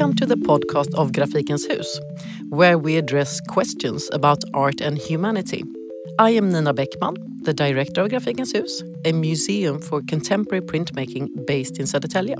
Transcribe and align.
Welcome 0.00 0.16
to 0.16 0.24
the 0.24 0.36
podcast 0.36 0.94
of 0.94 1.12
Grafikens 1.12 1.70
Hus, 1.70 2.00
where 2.48 2.78
we 2.78 2.96
address 2.96 3.38
questions 3.48 4.08
about 4.14 4.42
art 4.54 4.80
and 4.80 4.96
humanity. 4.96 5.62
I 6.18 6.30
am 6.30 6.50
Nina 6.50 6.72
Beckman, 6.72 7.16
the 7.42 7.52
director 7.52 8.00
of 8.00 8.08
Grafikens 8.08 8.52
Hus, 8.56 8.82
a 9.04 9.12
museum 9.12 9.78
for 9.78 10.00
contemporary 10.08 10.62
printmaking 10.62 11.44
based 11.46 11.78
in 11.78 11.84
Södertälje. 11.84 12.36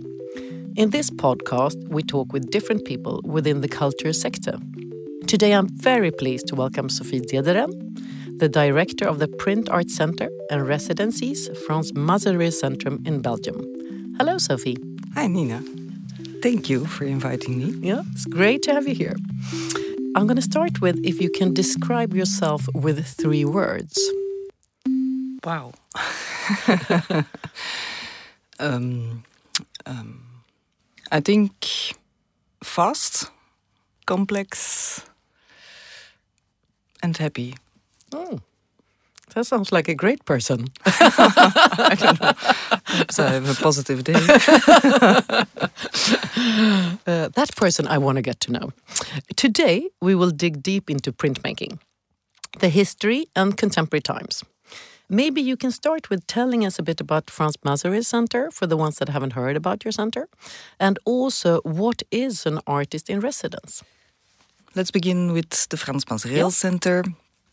In 0.78 0.88
this 0.88 1.10
podcast, 1.10 1.76
we 1.90 2.02
talk 2.02 2.32
with 2.32 2.50
different 2.50 2.86
people 2.86 3.20
within 3.24 3.60
the 3.60 3.68
culture 3.68 4.14
sector. 4.14 4.58
Today, 5.26 5.52
I'm 5.52 5.68
very 5.68 6.10
pleased 6.10 6.46
to 6.46 6.54
welcome 6.54 6.88
Sophie 6.88 7.20
Dederen, 7.20 7.72
the 8.38 8.48
director 8.48 9.06
of 9.06 9.18
the 9.18 9.28
Print 9.28 9.68
Art 9.68 9.90
Center 9.90 10.30
and 10.50 10.66
Residencies 10.66 11.50
Frans 11.66 11.92
Masereel 11.92 12.54
Centrum 12.54 13.06
in 13.06 13.20
Belgium. 13.20 13.60
Hello, 14.16 14.38
Sophie. 14.38 14.78
Hi, 15.14 15.26
Nina. 15.26 15.62
Thank 16.42 16.70
you 16.70 16.86
for 16.86 17.04
inviting 17.04 17.58
me. 17.58 17.86
Yeah, 17.86 18.02
it's 18.12 18.24
great 18.24 18.62
to 18.62 18.72
have 18.72 18.88
you 18.88 18.94
here. 18.94 19.14
I'm 20.16 20.26
going 20.26 20.36
to 20.36 20.42
start 20.42 20.80
with 20.80 20.98
if 21.04 21.20
you 21.20 21.30
can 21.30 21.52
describe 21.52 22.14
yourself 22.14 22.66
with 22.74 23.06
three 23.06 23.44
words. 23.44 23.98
Wow. 25.44 25.72
um, 28.58 29.22
um, 29.86 30.24
I 31.12 31.20
think 31.20 31.94
fast, 32.64 33.30
complex, 34.06 35.04
and 37.02 37.16
happy. 37.16 37.54
Oh, 38.12 38.40
that 39.34 39.44
sounds 39.46 39.72
like 39.72 39.88
a 39.88 39.94
great 39.94 40.24
person. 40.24 40.66
I 40.86 41.96
don't 41.98 42.20
know. 42.20 42.32
Perhaps 42.86 43.18
I 43.18 43.30
have 43.30 43.48
a 43.50 43.54
positive 43.62 44.04
day. 44.04 44.20
Uh, 47.06 47.28
that 47.34 47.54
person 47.56 47.86
I 47.86 47.98
want 47.98 48.16
to 48.16 48.22
get 48.22 48.40
to 48.40 48.52
know. 48.52 48.72
Today, 49.36 49.88
we 50.00 50.14
will 50.14 50.30
dig 50.30 50.62
deep 50.62 50.90
into 50.90 51.12
printmaking, 51.12 51.78
the 52.60 52.68
history 52.68 53.26
and 53.34 53.56
contemporary 53.56 54.00
times. 54.02 54.44
Maybe 55.08 55.40
you 55.40 55.56
can 55.56 55.70
start 55.72 56.08
with 56.10 56.26
telling 56.26 56.64
us 56.64 56.78
a 56.78 56.82
bit 56.82 57.00
about 57.00 57.30
Frans 57.30 57.56
Masereel 57.64 58.04
Center 58.04 58.50
for 58.50 58.66
the 58.68 58.76
ones 58.76 58.98
that 58.98 59.08
haven't 59.08 59.32
heard 59.32 59.56
about 59.56 59.84
your 59.84 59.92
center, 59.92 60.28
and 60.78 60.98
also 61.04 61.60
what 61.62 62.02
is 62.10 62.46
an 62.46 62.60
artist 62.66 63.10
in 63.10 63.20
residence? 63.20 63.82
Let's 64.74 64.90
begin 64.92 65.32
with 65.32 65.68
the 65.68 65.76
Frans 65.76 66.04
Yeah. 66.24 66.48
Center. 66.50 67.04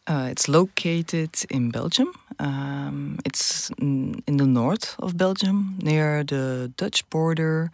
Uh, 0.08 0.30
it's 0.32 0.48
located 0.48 1.32
in 1.50 1.70
Belgium. 1.70 2.14
Um, 2.40 3.20
it's 3.26 3.70
in 3.78 4.24
the 4.26 4.46
north 4.46 4.96
of 5.00 5.18
Belgium, 5.18 5.78
near 5.82 6.24
the 6.24 6.72
Dutch 6.78 7.08
border 7.10 7.72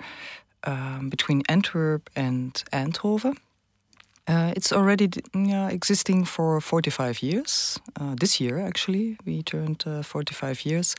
um, 0.64 1.10
between 1.10 1.44
Antwerp 1.48 2.10
and 2.16 2.54
Eindhoven. 2.74 3.38
Uh, 4.28 4.54
it's 4.56 4.72
already 4.72 5.10
existing 5.70 6.26
for 6.26 6.60
45 6.62 7.22
years. 7.22 7.80
Uh, 8.00 8.16
this 8.20 8.40
year, 8.40 8.58
actually, 8.58 9.18
we 9.26 9.44
turned 9.44 9.84
uh, 9.86 10.02
45 10.02 10.66
years. 10.66 10.96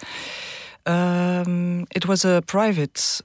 Um, 0.86 1.86
it 1.94 2.06
was 2.06 2.24
a 2.24 2.42
private 2.46 3.22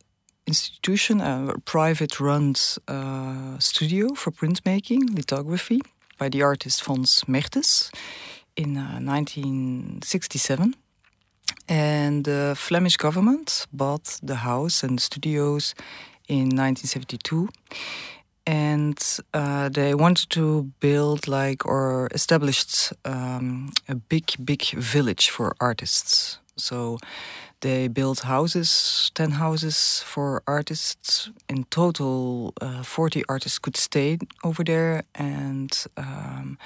institution, 0.47 1.21
a 1.21 1.53
private-run 1.65 2.55
uh, 2.87 3.59
studio 3.59 4.13
for 4.15 4.31
printmaking, 4.31 5.15
lithography, 5.15 5.81
by 6.19 6.29
the 6.29 6.43
artist 6.43 6.83
Fons 6.83 7.23
Mertes 7.27 7.91
in 8.55 8.77
uh, 8.77 8.99
1967. 8.99 10.75
And 11.67 12.25
the 12.25 12.53
Flemish 12.55 12.97
government 12.97 13.65
bought 13.71 14.19
the 14.21 14.35
house 14.35 14.83
and 14.83 14.99
studios 14.99 15.73
in 16.27 16.49
1972 16.49 17.49
and 18.45 19.19
uh, 19.33 19.69
they 19.69 19.93
wanted 19.93 20.29
to 20.31 20.71
build 20.79 21.27
like 21.27 21.65
or 21.65 22.07
established 22.13 22.93
um, 23.05 23.71
a 23.87 23.95
big 23.95 24.25
big 24.43 24.63
village 24.71 25.29
for 25.29 25.55
artists 25.59 26.39
so 26.55 26.97
they 27.61 27.87
built 27.87 28.19
houses 28.19 29.11
10 29.15 29.31
houses 29.31 30.03
for 30.05 30.41
artists 30.47 31.29
in 31.47 31.65
total 31.65 32.53
uh, 32.61 32.83
40 32.83 33.23
artists 33.27 33.59
could 33.59 33.77
stay 33.77 34.17
over 34.43 34.63
there 34.63 35.03
and 35.15 35.85
um, 35.97 36.57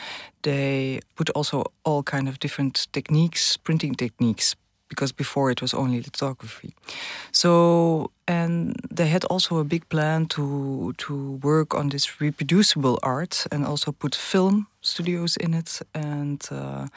they 0.43 0.99
put 1.15 1.29
also 1.31 1.63
all 1.83 2.03
kind 2.03 2.27
of 2.27 2.39
different 2.39 2.87
techniques 2.91 3.57
printing 3.57 3.95
techniques 3.95 4.55
because 4.93 5.11
before 5.11 5.51
it 5.51 5.61
was 5.61 5.73
only 5.73 5.97
lithography. 5.97 6.73
So 7.31 8.11
and 8.27 8.75
they 8.95 9.07
had 9.07 9.25
also 9.25 9.57
a 9.57 9.63
big 9.63 9.87
plan 9.89 10.27
to 10.27 10.93
to 10.97 11.39
work 11.41 11.73
on 11.73 11.89
this 11.89 12.21
reproducible 12.21 12.97
art 13.01 13.47
and 13.51 13.65
also 13.65 13.91
put 13.91 14.15
film 14.15 14.67
studios 14.81 15.37
in 15.37 15.53
it 15.53 15.81
and 15.93 16.41
uh, 16.51 16.87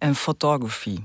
and 0.00 0.16
photography. 0.16 0.98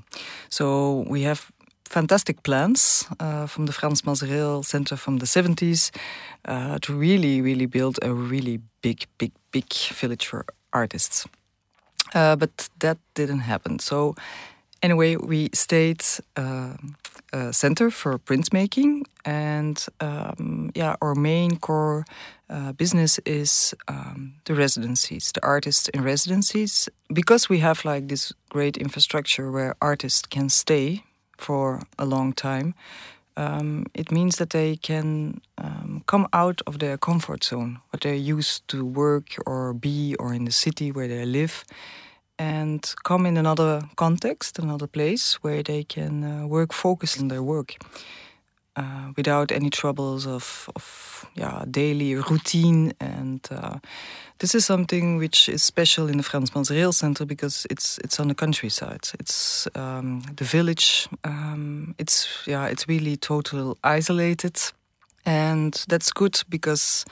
So 0.49 1.05
we 1.07 1.23
have 1.23 1.51
fantastic 1.91 2.41
plans 2.43 3.05
uh, 3.19 3.45
from 3.47 3.65
the 3.65 3.73
Frans 3.73 4.03
Masereel 4.03 4.63
Center 4.63 4.95
from 4.95 5.17
the 5.17 5.25
70s 5.25 5.91
uh, 6.45 6.79
to 6.79 6.93
really 6.93 7.41
really 7.41 7.65
build 7.65 7.99
a 8.01 8.13
really 8.13 8.59
big 8.81 9.05
big 9.17 9.31
big 9.51 9.73
village 9.99 10.25
for 10.25 10.45
artists. 10.71 11.27
Uh, 12.15 12.35
but 12.35 12.69
that 12.79 12.97
didn't 13.13 13.41
happen. 13.41 13.79
So 13.79 14.15
anyway, 14.81 15.15
we 15.15 15.49
stayed 15.53 16.03
uh, 16.35 16.73
a 17.33 17.53
center 17.53 17.91
for 17.91 18.19
printmaking, 18.19 19.03
and 19.23 19.85
um, 19.99 20.71
yeah, 20.75 20.95
our 21.01 21.15
main 21.15 21.57
core 21.57 22.05
uh, 22.49 22.73
business 22.73 23.19
is 23.25 23.73
um, 23.87 24.33
the 24.43 24.53
residencies, 24.53 25.31
the 25.31 25.45
artists 25.45 25.89
in 25.89 26.03
residencies, 26.03 26.89
because 27.13 27.49
we 27.49 27.59
have 27.59 27.85
like 27.85 28.07
this 28.07 28.33
great 28.49 28.77
infrastructure 28.77 29.51
where 29.51 29.75
artists 29.79 30.27
can 30.27 30.49
stay 30.49 31.03
for 31.41 31.81
a 31.97 32.05
long 32.05 32.33
time. 32.33 32.73
Um, 33.37 33.85
it 33.93 34.11
means 34.11 34.35
that 34.37 34.49
they 34.49 34.75
can 34.75 35.41
um, 35.57 36.03
come 36.05 36.27
out 36.33 36.61
of 36.67 36.79
their 36.79 36.97
comfort 36.97 37.43
zone, 37.43 37.79
what 37.89 38.01
they're 38.01 38.13
used 38.13 38.67
to 38.67 38.85
work 38.85 39.35
or 39.45 39.73
be, 39.73 40.15
or 40.19 40.33
in 40.33 40.45
the 40.45 40.51
city 40.51 40.91
where 40.91 41.07
they 41.07 41.25
live, 41.25 41.63
and 42.37 42.93
come 43.03 43.25
in 43.25 43.37
another 43.37 43.81
context, 43.95 44.59
another 44.59 44.87
place 44.87 45.35
where 45.43 45.63
they 45.63 45.83
can 45.83 46.23
uh, 46.23 46.47
work 46.47 46.73
focused 46.73 47.21
on 47.21 47.29
their 47.29 47.43
work 47.43 47.77
uh, 48.75 49.11
without 49.17 49.51
any 49.51 49.69
troubles 49.69 50.25
of, 50.25 50.69
of 50.75 51.25
yeah, 51.35 51.63
daily 51.69 52.15
routine. 52.15 52.93
And 52.99 53.45
uh, 53.51 53.79
this 54.39 54.55
is 54.55 54.65
something 54.65 55.17
which 55.17 55.49
is 55.49 55.63
special 55.63 56.07
in 56.07 56.17
the 56.17 56.23
Frans 56.23 56.51
Masereel 56.51 56.93
Center 56.93 57.25
because 57.25 57.67
it's 57.69 57.97
it's 57.99 58.19
on 58.19 58.27
the 58.27 58.35
countryside. 58.35 59.09
It's 59.19 59.67
um, 59.75 60.23
the 60.35 60.45
village. 60.45 61.07
Um, 61.23 61.95
it's 61.97 62.27
yeah, 62.47 62.67
it's 62.67 62.87
really 62.87 63.17
total 63.17 63.77
isolated, 63.83 64.59
and 65.25 65.73
that's 65.87 66.11
good 66.11 66.41
because 66.49 67.05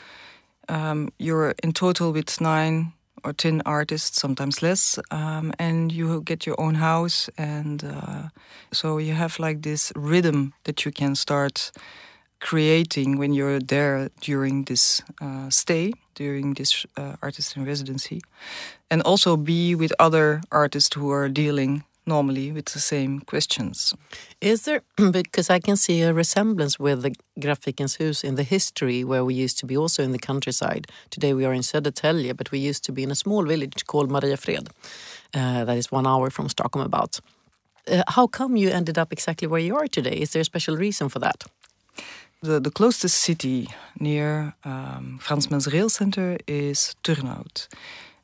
um, 0.69 1.09
you're 1.17 1.55
in 1.63 1.73
total 1.73 2.11
with 2.11 2.39
nine 2.41 2.93
or 3.23 3.33
10 3.33 3.61
artists, 3.65 4.21
sometimes 4.21 4.61
less, 4.61 4.99
um, 5.11 5.53
and 5.59 5.91
you 5.91 6.21
get 6.21 6.45
your 6.45 6.59
own 6.59 6.75
house. 6.75 7.29
And 7.37 7.83
uh, 7.83 8.29
so 8.71 8.97
you 8.97 9.13
have 9.13 9.39
like 9.39 9.61
this 9.61 9.91
rhythm 9.95 10.53
that 10.63 10.85
you 10.85 10.91
can 10.91 11.15
start 11.15 11.71
creating 12.39 13.17
when 13.17 13.33
you're 13.33 13.59
there 13.59 14.09
during 14.21 14.63
this 14.63 15.01
uh, 15.21 15.49
stay, 15.49 15.91
during 16.15 16.53
this 16.53 16.85
uh, 16.97 17.15
artist 17.21 17.57
in 17.57 17.65
residency, 17.65 18.21
and 18.89 19.01
also 19.01 19.35
be 19.35 19.75
with 19.75 19.93
other 19.99 20.41
artists 20.51 20.95
who 20.95 21.11
are 21.11 21.29
dealing 21.29 21.83
normally 22.09 22.51
with 22.51 22.65
the 22.65 22.79
same 22.79 23.21
questions. 23.21 23.95
Is 24.41 24.63
there, 24.63 24.81
because 25.11 25.49
I 25.49 25.59
can 25.59 25.77
see 25.77 26.01
a 26.01 26.13
resemblance 26.13 26.79
with 26.79 27.01
the 27.03 27.15
Grafikens 27.39 27.97
Hus 27.97 28.23
in 28.23 28.35
the 28.35 28.43
history 28.43 29.03
where 29.03 29.23
we 29.23 29.33
used 29.45 29.59
to 29.59 29.65
be 29.65 29.77
also 29.77 30.03
in 30.03 30.11
the 30.11 30.19
countryside. 30.19 30.87
Today 31.09 31.33
we 31.33 31.45
are 31.45 31.55
in 31.55 31.63
Södertälje, 31.63 32.35
but 32.35 32.51
we 32.51 32.69
used 32.69 32.83
to 32.83 32.91
be 32.91 33.01
in 33.03 33.11
a 33.11 33.15
small 33.15 33.45
village 33.45 33.85
called 33.85 34.09
Mariefred, 34.09 34.67
uh, 35.33 35.65
that 35.65 35.77
is 35.77 35.91
one 35.91 36.07
hour 36.07 36.29
from 36.29 36.49
Stockholm 36.49 36.85
about. 36.85 37.21
Uh, 37.87 38.03
how 38.07 38.27
come 38.27 38.57
you 38.57 38.69
ended 38.69 38.97
up 38.97 39.13
exactly 39.13 39.47
where 39.47 39.61
you 39.61 39.75
are 39.77 39.87
today? 39.87 40.17
Is 40.21 40.31
there 40.31 40.41
a 40.41 40.45
special 40.45 40.75
reason 40.77 41.09
for 41.09 41.19
that? 41.19 41.43
The, 42.41 42.59
the 42.59 42.71
closest 42.71 43.17
city 43.17 43.67
near 43.99 44.53
um, 44.63 45.19
Frans 45.21 45.47
Masereel 45.47 45.89
Center 45.89 46.37
is 46.47 46.95
Turnhout. 47.03 47.67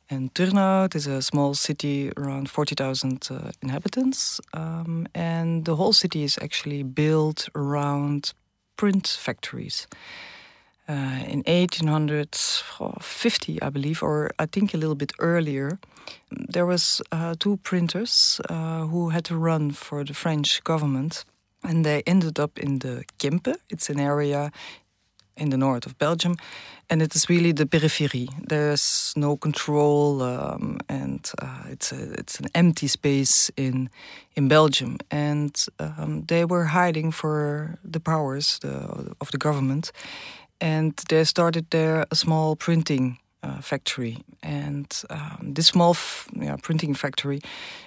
And 0.08 0.32
Turnhout 0.34 0.94
is 0.94 1.08
a 1.08 1.20
small 1.20 1.54
city 1.54 2.12
around 2.16 2.48
40,000 2.48 3.28
uh, 3.28 3.50
inhabitants. 3.60 4.40
Um, 4.54 5.08
and 5.14 5.64
the 5.64 5.74
whole 5.74 5.92
city 5.92 6.22
is 6.22 6.38
actually 6.40 6.84
built 6.84 7.48
around 7.56 8.32
print 8.76 9.08
factories. 9.08 9.88
Uh, 10.88 11.24
in 11.26 11.42
1850, 11.48 13.60
I 13.60 13.70
believe, 13.70 14.04
or 14.04 14.30
I 14.38 14.46
think 14.46 14.72
a 14.72 14.76
little 14.76 14.94
bit 14.94 15.12
earlier, 15.18 15.80
there 16.30 16.64
was 16.64 17.02
uh, 17.10 17.34
two 17.40 17.56
printers 17.56 18.40
who 18.48 19.08
had 19.08 19.24
to 19.24 19.36
run 19.36 19.72
for 19.72 20.04
the 20.04 20.14
French 20.14 20.62
government, 20.62 21.24
and 21.64 21.84
they 21.84 22.04
ended 22.06 22.38
up 22.38 22.56
in 22.56 22.78
the 22.78 23.04
Kempe. 23.18 23.56
It's 23.68 23.90
an 23.90 23.98
area 23.98 24.52
in 25.36 25.50
the 25.50 25.56
north 25.56 25.86
of 25.86 25.98
Belgium, 25.98 26.36
and 26.88 27.02
it 27.02 27.14
is 27.14 27.28
really 27.28 27.52
the 27.52 27.66
periphery. 27.66 28.28
There's 28.48 29.12
no 29.16 29.36
control, 29.36 30.22
um, 30.22 30.78
and 30.88 31.30
uh, 31.42 31.64
it's 31.70 31.92
a, 31.92 32.12
it's 32.12 32.40
an 32.40 32.46
empty 32.54 32.88
space 32.88 33.50
in 33.56 33.90
in 34.34 34.48
Belgium. 34.48 34.98
And 35.10 35.66
um, 35.78 36.24
they 36.26 36.44
were 36.44 36.64
hiding 36.64 37.12
for 37.12 37.78
the 37.92 38.00
powers 38.00 38.58
the, 38.58 39.14
of 39.20 39.30
the 39.30 39.38
government, 39.38 39.92
and 40.60 40.92
they 41.08 41.24
started 41.24 41.70
there 41.70 42.06
a 42.10 42.14
small 42.14 42.56
printing 42.56 43.18
uh, 43.46 43.60
factory. 43.60 44.18
And 44.42 44.86
um, 45.10 45.54
this 45.54 45.66
small 45.68 45.96
yeah, 46.34 46.56
printing 46.62 46.94
factory 46.94 47.40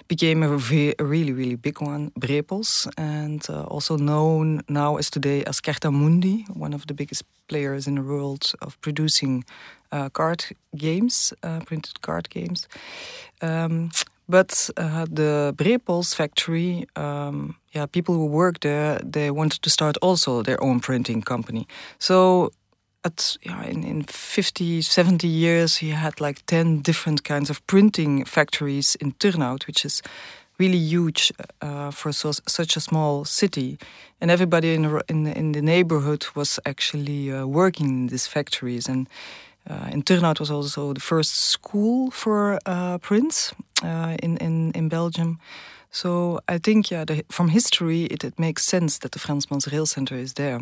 became 0.08 0.42
a, 0.42 0.48
re 0.48 0.94
a, 0.98 1.04
really, 1.04 1.32
really 1.32 1.56
big 1.56 1.80
one, 1.80 2.10
Brepols, 2.18 2.88
and 2.96 3.44
uh, 3.48 3.64
also 3.64 3.96
known 3.96 4.62
now 4.68 4.96
as 4.96 5.10
today 5.10 5.44
as 5.44 5.60
Carta 5.60 5.90
Mundi, 5.90 6.46
one 6.54 6.74
of 6.74 6.86
the 6.86 6.94
biggest 6.94 7.24
players 7.48 7.86
in 7.86 7.94
the 7.96 8.02
world 8.02 8.52
of 8.62 8.80
producing 8.80 9.44
uh, 9.92 10.08
card 10.08 10.44
games, 10.76 11.32
uh, 11.42 11.60
printed 11.60 12.00
card 12.00 12.28
games. 12.30 12.68
Um, 13.42 13.90
but 14.28 14.70
uh, 14.76 15.06
the 15.10 15.52
Brepols 15.56 16.14
factory, 16.14 16.86
um, 16.94 17.56
yeah, 17.72 17.86
people 17.86 18.14
who 18.14 18.26
work 18.26 18.60
there, 18.60 19.00
they 19.04 19.30
wanted 19.30 19.62
to 19.62 19.70
start 19.70 19.96
also 20.00 20.42
their 20.42 20.62
own 20.62 20.78
printing 20.78 21.22
company. 21.22 21.66
So 21.98 22.52
at 23.04 23.36
in, 23.42 23.84
in 23.84 24.02
50, 24.02 24.82
70 24.82 25.26
years, 25.26 25.76
he 25.76 25.90
had 25.90 26.20
like 26.20 26.44
10 26.46 26.80
different 26.82 27.24
kinds 27.24 27.50
of 27.50 27.66
printing 27.66 28.24
factories 28.24 28.94
in 28.96 29.12
Turnhout, 29.12 29.66
which 29.66 29.84
is 29.84 30.02
really 30.58 30.78
huge 30.78 31.32
uh, 31.62 31.90
for 31.90 32.12
so, 32.12 32.32
such 32.46 32.76
a 32.76 32.80
small 32.80 33.24
city. 33.24 33.78
And 34.20 34.30
everybody 34.30 34.74
in, 34.74 35.00
in, 35.08 35.26
in 35.26 35.52
the 35.52 35.62
neighborhood 35.62 36.26
was 36.34 36.60
actually 36.66 37.32
uh, 37.32 37.46
working 37.46 37.88
in 37.88 38.06
these 38.08 38.26
factories. 38.26 38.88
And 38.88 39.08
uh, 39.68 39.88
in 39.90 40.02
Turnhout 40.02 40.38
was 40.38 40.50
also 40.50 40.92
the 40.92 41.00
first 41.00 41.34
school 41.36 42.10
for 42.10 42.58
uh, 42.66 42.98
prints 42.98 43.54
uh, 43.82 44.16
in, 44.22 44.36
in, 44.36 44.72
in 44.72 44.88
Belgium. 44.88 45.38
So 45.90 46.40
I 46.46 46.58
think, 46.58 46.90
yeah, 46.90 47.04
the, 47.04 47.24
from 47.30 47.48
history, 47.48 48.04
it, 48.04 48.22
it 48.22 48.38
makes 48.38 48.64
sense 48.64 48.98
that 48.98 49.12
the 49.12 49.18
Frans 49.18 49.46
Masereel 49.46 49.88
Center 49.88 50.14
is 50.14 50.34
there. 50.34 50.60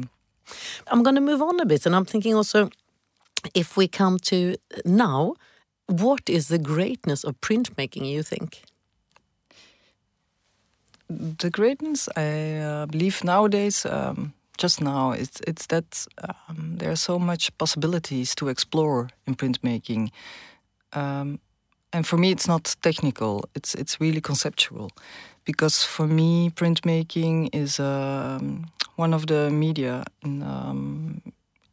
I'm 0.87 1.03
going 1.03 1.17
to 1.17 1.21
move 1.21 1.43
on 1.43 1.61
a 1.61 1.67
bit, 1.67 1.87
and 1.87 1.95
I'm 1.95 2.05
thinking 2.05 2.35
also 2.35 2.71
if 3.55 3.77
we 3.77 3.89
come 3.89 4.19
to 4.19 4.57
now, 4.85 5.35
what 5.87 6.29
is 6.29 6.49
the 6.49 6.59
greatness 6.59 7.25
of 7.25 7.41
printmaking, 7.41 8.07
you 8.07 8.23
think? 8.23 8.63
The 11.09 11.51
greatness, 11.51 12.09
I 12.17 12.57
uh, 12.59 12.87
believe 12.87 13.25
nowadays, 13.25 13.87
um, 13.87 14.35
just 14.59 14.81
now, 14.81 15.13
it's, 15.13 15.41
it's 15.47 15.67
that 15.67 16.07
um, 16.49 16.77
there 16.79 16.91
are 16.91 16.97
so 16.97 17.19
much 17.19 17.57
possibilities 17.59 18.35
to 18.35 18.49
explore 18.49 19.09
in 19.27 19.35
printmaking. 19.35 20.11
Um, 20.93 21.41
and 21.93 22.07
for 22.07 22.19
me, 22.19 22.31
it's 22.31 22.47
not 22.47 22.77
technical, 22.83 23.49
it's, 23.55 23.75
it's 23.75 24.01
really 24.01 24.21
conceptual. 24.21 24.91
Because 25.49 25.83
for 25.83 26.07
me, 26.07 26.51
printmaking 26.51 27.49
is 27.55 27.81
um, 27.81 28.67
one 28.97 29.15
of 29.15 29.29
the 29.29 29.49
media 29.49 30.05
in 30.23 30.43
um, 30.43 31.23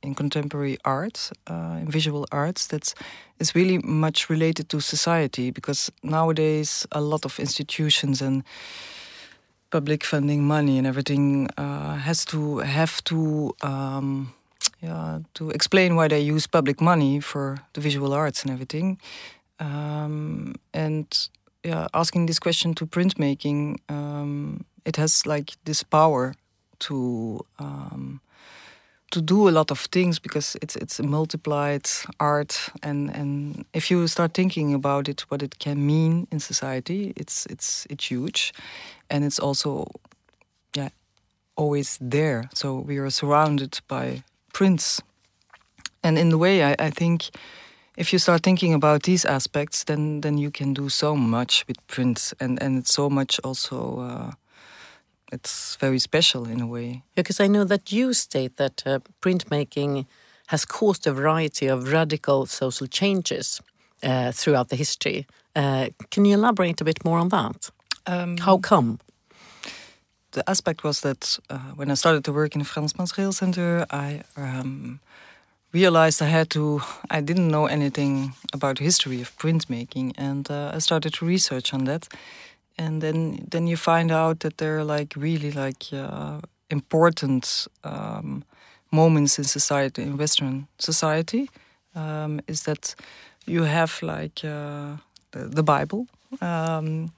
in 0.01 0.15
contemporary 0.15 0.77
art, 0.85 1.31
uh, 1.51 1.81
in 1.81 1.91
visual 1.91 2.25
arts, 2.31 2.67
that's 2.67 2.95
is 3.39 3.53
really 3.53 3.79
much 3.79 4.29
related 4.29 4.69
to 4.69 4.79
society. 4.79 5.51
Because 5.51 5.91
nowadays, 6.03 6.87
a 6.93 7.01
lot 7.01 7.25
of 7.25 7.37
institutions 7.37 8.21
and 8.21 8.43
public 9.71 10.05
funding 10.05 10.47
money 10.47 10.77
and 10.77 10.87
everything 10.87 11.49
uh, 11.57 11.95
has 11.95 12.23
to 12.25 12.59
have 12.59 13.03
to 13.03 13.53
um, 13.61 14.33
yeah, 14.81 15.19
to 15.33 15.49
explain 15.49 15.97
why 15.97 16.07
they 16.07 16.21
use 16.21 16.47
public 16.47 16.79
money 16.79 17.19
for 17.19 17.57
the 17.73 17.81
visual 17.81 18.13
arts 18.13 18.41
and 18.43 18.51
everything. 18.53 18.97
Um, 19.59 20.55
and 20.73 21.29
yeah, 21.65 21.87
asking 21.93 22.27
this 22.27 22.39
question 22.39 22.73
to 22.75 22.85
printmaking, 22.85 23.79
um, 23.89 24.65
it 24.85 24.97
has 24.97 25.25
like 25.25 25.53
this 25.65 25.83
power 25.83 26.35
to 26.79 27.43
um, 27.59 28.21
to 29.11 29.21
do 29.21 29.47
a 29.47 29.51
lot 29.51 29.71
of 29.71 29.79
things 29.91 30.19
because 30.19 30.57
it's 30.61 30.75
it's 30.75 30.99
a 30.99 31.03
multiplied 31.03 31.89
art. 32.19 32.69
And 32.83 33.09
and 33.15 33.65
if 33.73 33.89
you 33.89 34.07
start 34.07 34.33
thinking 34.33 34.73
about 34.73 35.09
it 35.09 35.25
what 35.29 35.41
it 35.41 35.57
can 35.59 35.85
mean 35.85 36.27
in 36.31 36.39
society 36.39 37.13
it's 37.15 37.45
it's 37.47 37.87
it's 37.89 38.11
huge. 38.11 38.53
And 39.09 39.23
it's 39.23 39.39
also 39.39 39.87
yeah 40.75 40.89
always 41.55 41.97
there. 42.01 42.49
So 42.53 42.79
we 42.87 42.97
are 42.97 43.09
surrounded 43.09 43.79
by 43.87 44.23
prints. 44.53 45.01
And 46.03 46.17
in 46.17 46.29
the 46.29 46.37
way 46.37 46.63
I, 46.63 46.75
I 46.87 46.91
think 46.91 47.29
if 47.97 48.11
you 48.11 48.19
start 48.19 48.43
thinking 48.43 48.73
about 48.73 49.03
these 49.03 49.25
aspects 49.25 49.83
then 49.83 50.21
then 50.21 50.37
you 50.37 50.51
can 50.51 50.73
do 50.73 50.89
so 50.89 51.15
much 51.15 51.65
with 51.67 51.77
prints 51.87 52.33
and 52.39 52.61
and 52.61 52.77
it's 52.77 52.93
so 52.93 53.09
much 53.09 53.39
also 53.43 53.99
uh, 53.99 54.31
it's 55.31 55.75
very 55.79 55.99
special 55.99 56.47
in 56.47 56.61
a 56.61 56.67
way. 56.67 57.03
Because 57.15 57.39
I 57.39 57.47
know 57.47 57.65
that 57.65 57.91
you 57.91 58.13
state 58.13 58.57
that 58.57 58.83
uh, 58.85 58.99
printmaking 59.21 60.05
has 60.47 60.65
caused 60.65 61.07
a 61.07 61.13
variety 61.13 61.67
of 61.67 61.91
radical 61.91 62.45
social 62.45 62.87
changes 62.87 63.61
uh, 64.03 64.31
throughout 64.31 64.69
the 64.69 64.75
history. 64.75 65.25
Uh, 65.55 65.87
can 66.11 66.25
you 66.25 66.35
elaborate 66.35 66.81
a 66.81 66.85
bit 66.85 67.03
more 67.03 67.17
on 67.17 67.29
that? 67.29 67.71
Um, 68.05 68.37
How 68.37 68.57
come? 68.57 68.99
The 70.31 70.47
aspect 70.49 70.83
was 70.83 71.01
that 71.01 71.39
uh, 71.49 71.73
when 71.75 71.89
I 71.89 71.95
started 71.95 72.23
to 72.25 72.33
work 72.33 72.55
in 72.55 72.59
the 72.59 72.65
Frans 72.65 72.93
Masereel 72.93 73.33
Center, 73.33 73.85
I 73.89 74.21
um, 74.35 74.99
realized 75.75 76.21
I 76.21 76.29
had 76.29 76.49
to. 76.49 76.81
I 77.17 77.21
didn't 77.21 77.47
know 77.47 77.65
anything 77.67 78.33
about 78.53 78.77
the 78.77 78.83
history 78.83 79.21
of 79.21 79.29
printmaking, 79.37 80.13
and 80.17 80.49
uh, 80.49 80.75
I 80.75 80.79
started 80.79 81.13
to 81.13 81.25
research 81.25 81.73
on 81.73 81.85
that 81.85 82.07
and 82.77 83.01
then 83.01 83.45
then 83.51 83.67
you 83.67 83.77
find 83.77 84.11
out 84.11 84.39
that 84.39 84.57
there 84.57 84.77
are 84.77 84.83
like 84.83 85.15
really 85.15 85.51
like 85.51 85.85
uh, 85.93 86.39
important 86.69 87.67
um, 87.83 88.43
moments 88.91 89.37
in 89.37 89.43
society 89.43 90.01
in 90.01 90.17
Western 90.17 90.67
society. 90.77 91.49
Um, 91.95 92.41
is 92.47 92.63
that 92.63 92.95
you 93.45 93.63
have 93.63 94.01
like 94.01 94.43
uh, 94.43 94.97
the, 95.31 95.47
the, 95.47 95.63
Bible. 95.63 96.07
Um, 96.41 97.13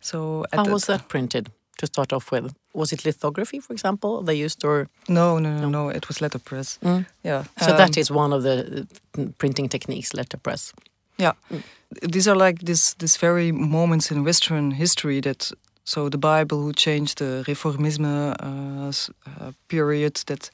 so 0.00 0.46
how 0.52 0.64
was 0.64 0.86
that 0.86 1.08
printed? 1.08 1.50
To 1.78 1.86
start 1.86 2.12
off 2.12 2.30
with, 2.30 2.54
was 2.74 2.92
it 2.92 3.04
lithography, 3.04 3.58
for 3.58 3.72
example, 3.72 4.22
they 4.22 4.34
used, 4.34 4.64
or 4.64 4.88
no, 5.08 5.38
no, 5.38 5.58
no, 5.58 5.68
no, 5.68 5.88
it 5.88 6.06
was 6.06 6.20
letterpress. 6.20 6.78
Mm. 6.82 7.06
Yeah, 7.24 7.44
so 7.58 7.66
that 7.66 7.96
um, 7.96 8.00
is 8.00 8.10
one 8.10 8.32
of 8.32 8.42
the 8.42 8.86
uh, 9.18 9.24
printing 9.38 9.68
techniques, 9.68 10.12
letterpress. 10.12 10.72
Yeah. 11.18 11.32
Mm 11.50 11.62
these 12.00 12.28
are 12.28 12.36
like 12.36 12.60
this 12.60 12.94
this 12.94 13.16
very 13.16 13.52
moments 13.52 14.10
in 14.10 14.24
Western 14.24 14.70
history 14.70 15.20
that 15.20 15.52
so 15.84 16.08
the 16.08 16.18
Bible 16.18 16.62
who 16.62 16.72
changed 16.72 17.18
the 17.18 17.44
Reformism 17.46 18.04
uh, 18.04 18.92
uh, 19.26 19.52
period 19.68 20.22
that 20.26 20.50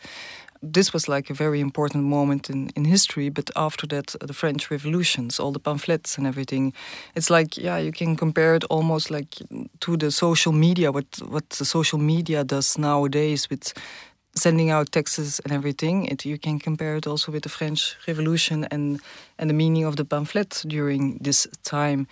this 0.62 0.93
was 0.93 1.09
like 1.09 1.31
a 1.31 1.35
very 1.35 1.61
important 1.61 2.05
moment 2.05 2.50
in, 2.50 2.71
in 2.77 2.85
history 2.85 3.29
but 3.29 3.50
after 3.57 3.87
that 3.87 4.15
the 4.21 4.33
french 4.33 4.71
revolutions 4.71 5.41
all 5.41 5.53
the 5.53 5.61
pamphlets 5.61 6.19
and 6.19 6.27
everything 6.27 6.73
it's 7.15 7.31
like 7.31 7.57
yeah 7.57 7.79
you 7.79 7.93
can 7.93 8.17
compare 8.17 8.55
it 8.55 8.65
almost 8.65 9.11
like 9.11 9.37
to 9.81 9.97
the 9.97 10.11
social 10.11 10.53
media 10.53 10.91
what 10.91 11.07
what 11.29 11.49
the 11.50 11.65
social 11.65 11.99
media 11.99 12.45
does 12.45 12.79
nowadays 12.79 13.49
with 13.50 13.73
sending 14.38 14.71
out 14.71 14.93
texts 14.93 15.41
and 15.41 15.53
everything. 15.53 16.07
It, 16.07 16.25
you 16.25 16.38
can 16.38 16.59
compare 16.59 16.97
it 16.97 17.07
also 17.07 17.33
with 17.33 17.43
the 17.43 17.49
French 17.49 17.97
Revolution 18.07 18.67
and 18.71 19.00
and 19.38 19.50
the 19.50 19.55
meaning 19.55 19.85
of 19.85 19.97
the 19.97 20.05
pamphlet 20.05 20.62
during 20.67 21.19
this 21.21 21.47
time. 21.65 22.07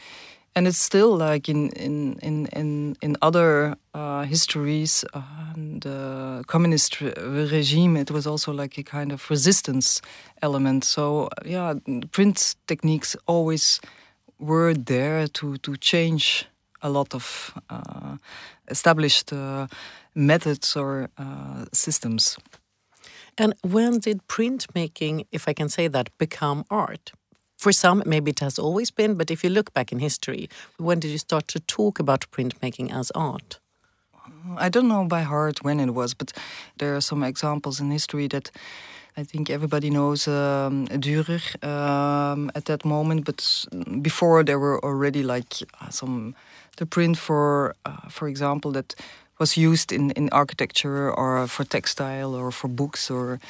And 0.57 0.67
it's 0.67 0.79
still 0.79 1.15
like 1.15 1.51
in 1.51 1.69
in 1.73 2.19
in 2.23 2.47
in, 2.47 2.97
in 3.03 3.17
other 3.21 3.77
uh, 3.95 4.23
histories, 4.23 5.05
uh, 5.13 5.23
the 5.55 6.45
communist 6.47 7.01
re 7.01 7.13
regime. 7.53 7.97
It 8.01 8.11
was 8.11 8.27
also 8.27 8.53
like 8.53 8.79
a 8.79 8.83
kind 8.83 9.13
of 9.13 9.31
resistance 9.31 10.01
element. 10.41 10.85
So 10.85 11.29
yeah, 11.45 11.75
print 12.11 12.57
techniques 12.67 13.17
always 13.27 13.81
were 14.39 14.73
there 14.75 15.29
to 15.29 15.59
to 15.59 15.77
change 15.77 16.47
a 16.81 16.89
lot 16.89 17.15
of 17.15 17.53
uh, 17.71 18.17
established 18.69 19.33
uh, 19.33 19.67
methods 20.15 20.77
or 20.77 21.11
uh, 21.19 21.67
systems. 21.73 22.39
And 23.39 23.55
when 23.63 24.01
did 24.01 24.27
printmaking, 24.29 25.27
if 25.33 25.49
I 25.49 25.53
can 25.53 25.69
say 25.69 25.89
that, 25.89 26.09
become 26.19 26.65
art? 26.71 27.13
For 27.57 27.73
some, 27.73 28.03
maybe 28.07 28.31
it 28.31 28.41
has 28.41 28.59
always 28.59 28.91
been, 28.91 29.15
but 29.15 29.31
if 29.31 29.43
you 29.43 29.51
look 29.51 29.73
back 29.73 29.93
in 29.93 29.99
history, 29.99 30.49
when 30.79 31.01
did 31.01 31.11
you 31.11 31.19
start 31.19 31.49
to 31.49 31.61
talk 31.61 31.99
about 31.99 32.31
printmaking 32.31 32.93
as 32.93 33.11
art? 33.15 33.59
I 34.59 34.69
don't 34.69 34.89
know 34.89 35.05
by 35.05 35.23
heart 35.23 35.65
when 35.65 35.81
it 35.81 35.95
was, 35.95 36.15
but 36.15 36.33
there 36.79 36.95
are 36.95 37.01
some 37.01 37.23
examples 37.23 37.81
in 37.81 37.91
history 37.91 38.29
that 38.29 38.51
I 39.17 39.25
think 39.25 39.49
everybody 39.49 39.89
knows 39.89 40.29
um, 40.29 40.87
Dürer 40.89 41.41
um, 41.65 42.51
at 42.55 42.67
that 42.67 42.85
moment, 42.85 43.25
but 43.25 43.65
before 44.03 44.45
there 44.45 44.59
were 44.59 44.79
already 44.85 45.23
like 45.23 45.55
some 45.91 46.35
the 46.77 46.87
print 46.87 47.17
for, 47.17 47.75
uh, 47.87 48.09
for 48.11 48.29
example, 48.29 48.71
that 48.73 48.95
was 49.39 49.57
used 49.57 49.93
in, 49.93 50.11
in 50.13 50.29
architecture 50.31 51.11
or 51.11 51.47
for 51.47 51.65
textile 51.65 52.35
or 52.35 52.51
for 52.51 52.69
books 52.69 53.11
or 53.11 53.41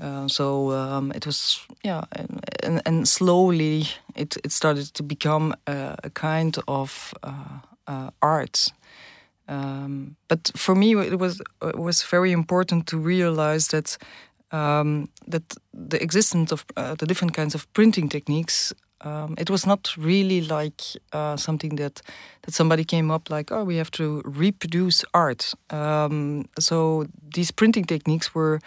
Uh, 0.00 0.28
so 0.28 0.70
um, 0.70 1.12
it 1.12 1.26
was, 1.26 1.66
yeah, 1.82 2.04
and, 2.62 2.80
and, 2.86 3.08
slowly 3.08 3.84
it, 4.14 4.36
it 4.44 4.52
started 4.52 4.94
to 4.94 5.02
become 5.02 5.54
a, 5.66 5.96
a 6.04 6.10
kind 6.10 6.56
of 6.68 7.12
uh, 7.24 7.58
uh, 7.88 8.10
art. 8.22 8.68
Um, 9.48 10.14
but 10.28 10.52
for 10.54 10.74
me, 10.74 10.94
it 10.94 11.18
was 11.18 11.40
it 11.62 11.78
was 11.78 12.02
very 12.02 12.32
important 12.32 12.86
to 12.88 12.98
realize 12.98 13.68
that 13.68 13.98
um, 14.52 15.08
that 15.26 15.56
the 15.72 16.00
existence 16.02 16.52
of 16.52 16.64
uh, 16.76 16.94
the 16.94 17.06
different 17.06 17.34
kinds 17.34 17.54
of 17.54 17.66
printing 17.72 18.08
techniques 18.08 18.74
um, 19.00 19.34
it 19.38 19.48
was 19.48 19.64
not 19.66 19.94
really 19.96 20.40
like 20.40 20.82
uh, 21.12 21.36
something 21.36 21.76
that 21.76 22.02
that 22.42 22.54
somebody 22.54 22.84
came 22.84 23.10
up 23.10 23.30
like 23.30 23.52
oh 23.52 23.64
we 23.64 23.76
have 23.76 23.90
to 23.90 24.22
reproduce 24.24 25.04
art 25.14 25.54
um, 25.70 26.48
so 26.58 27.06
these 27.34 27.50
printing 27.52 27.84
techniques 27.84 28.34
were 28.34 28.60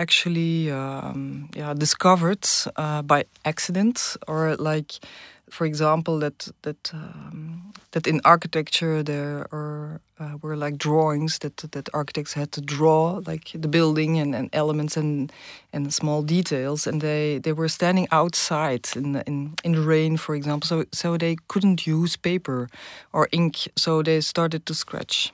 actually 0.00 0.70
um, 0.70 1.48
yeah 1.54 1.74
discovered 1.74 2.46
uh, 2.76 3.02
by 3.02 3.24
accident 3.44 4.16
or 4.26 4.56
like 4.56 5.00
for 5.50 5.66
example, 5.66 6.18
that 6.20 6.48
that 6.62 6.90
um, 6.94 7.72
that 7.90 8.06
in 8.06 8.20
architecture 8.24 9.02
there 9.02 9.46
are 9.52 10.00
uh, 10.18 10.36
were 10.42 10.56
like 10.56 10.78
drawings 10.78 11.38
that 11.40 11.56
that 11.72 11.88
architects 11.92 12.32
had 12.34 12.52
to 12.52 12.60
draw 12.60 13.20
like 13.26 13.50
the 13.54 13.68
building 13.68 14.18
and, 14.18 14.34
and 14.34 14.48
elements 14.52 14.96
and 14.96 15.32
and 15.72 15.92
small 15.92 16.22
details, 16.22 16.86
and 16.86 17.00
they 17.00 17.38
they 17.38 17.52
were 17.52 17.68
standing 17.68 18.06
outside 18.12 18.88
in 18.96 19.16
in 19.26 19.54
in 19.64 19.72
the 19.72 19.82
rain, 19.82 20.16
for 20.16 20.34
example, 20.34 20.66
so 20.66 20.84
so 20.92 21.16
they 21.16 21.36
couldn't 21.48 21.86
use 21.86 22.16
paper 22.16 22.68
or 23.12 23.28
ink, 23.32 23.68
so 23.76 24.02
they 24.02 24.20
started 24.20 24.64
to 24.66 24.74
scratch 24.74 25.32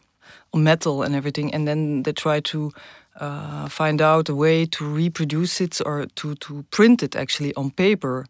on 0.53 0.63
metal 0.65 1.03
and 1.03 1.15
everything, 1.15 1.55
and 1.55 1.67
then 1.69 2.03
they 2.03 2.13
tried 2.13 2.45
to. 2.45 2.73
Uh, 3.19 3.67
find 3.69 4.03
out 4.03 4.29
a 4.29 4.35
way 4.35 4.67
to 4.67 4.85
reproduce 4.85 5.61
it 5.61 5.81
or 5.87 6.07
to, 6.15 6.35
to 6.35 6.65
print 6.71 7.03
it 7.03 7.17
actually 7.17 7.55
on 7.55 7.71
paper 7.71 8.27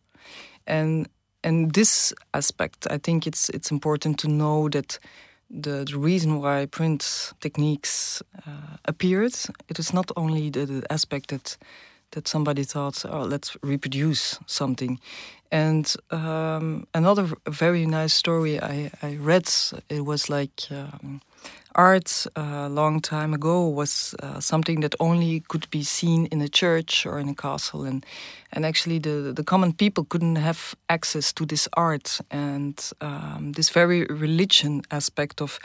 and 0.66 1.09
and 1.47 1.73
this 1.75 2.12
aspect, 2.33 2.87
I 2.90 2.99
think 2.99 3.26
it's 3.26 3.49
it's 3.50 3.71
important 3.71 4.19
to 4.19 4.28
know 4.28 4.69
that 4.69 4.99
the, 5.49 5.85
the 5.85 5.99
reason 5.99 6.40
why 6.40 6.66
print 6.66 7.33
techniques 7.40 8.23
uh, 8.47 8.76
appeared, 8.85 9.35
it 9.69 9.78
is 9.78 9.93
not 9.93 10.11
only 10.16 10.50
the, 10.50 10.66
the, 10.66 10.93
aspect 10.93 11.28
that 11.28 11.57
that 12.11 12.28
somebody 12.28 12.64
thought, 12.64 13.05
oh, 13.05 13.23
let's 13.23 13.57
reproduce 13.62 14.38
something. 14.47 14.99
And 15.50 15.95
um, 16.11 16.87
another 16.95 17.28
very 17.49 17.87
nice 17.87 18.14
story 18.14 18.61
I, 18.61 18.90
I 19.02 19.16
read, 19.16 19.49
it 19.88 20.05
was 20.05 20.28
like 20.28 20.62
um, 20.71 21.21
art 21.75 22.26
a 22.35 22.41
uh, 22.41 22.69
long 22.69 23.00
time 23.00 23.35
ago 23.35 23.69
was 23.69 24.15
uh, 24.23 24.41
something 24.41 24.81
that 24.81 24.95
only 24.99 25.41
could 25.49 25.69
be 25.71 25.83
seen 25.83 26.26
in 26.26 26.41
a 26.41 26.49
church 26.49 27.07
or 27.07 27.19
in 27.19 27.29
a 27.29 27.35
castle. 27.35 27.85
And 27.85 28.05
and 28.53 28.65
actually 28.65 28.99
the 28.99 29.33
the 29.33 29.45
common 29.45 29.73
people 29.73 30.05
couldn't 30.05 30.37
have 30.37 30.75
access 30.88 31.33
to 31.35 31.47
this 31.47 31.69
art. 31.73 32.21
And 32.31 32.93
um, 33.00 33.53
this 33.53 33.71
very 33.71 34.05
religion 34.07 34.83
aspect 34.91 35.41
of 35.41 35.59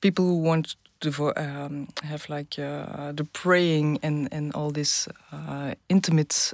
people 0.00 0.24
who 0.24 0.42
want 0.42 0.76
to 1.00 1.32
um, 1.36 1.88
have 2.02 2.28
like 2.28 2.58
uh, 2.58 3.12
the 3.12 3.24
praying 3.32 3.98
and 4.02 4.28
and 4.32 4.52
all 4.54 4.70
this 4.72 5.08
uh, 5.32 5.74
intimate 5.88 6.52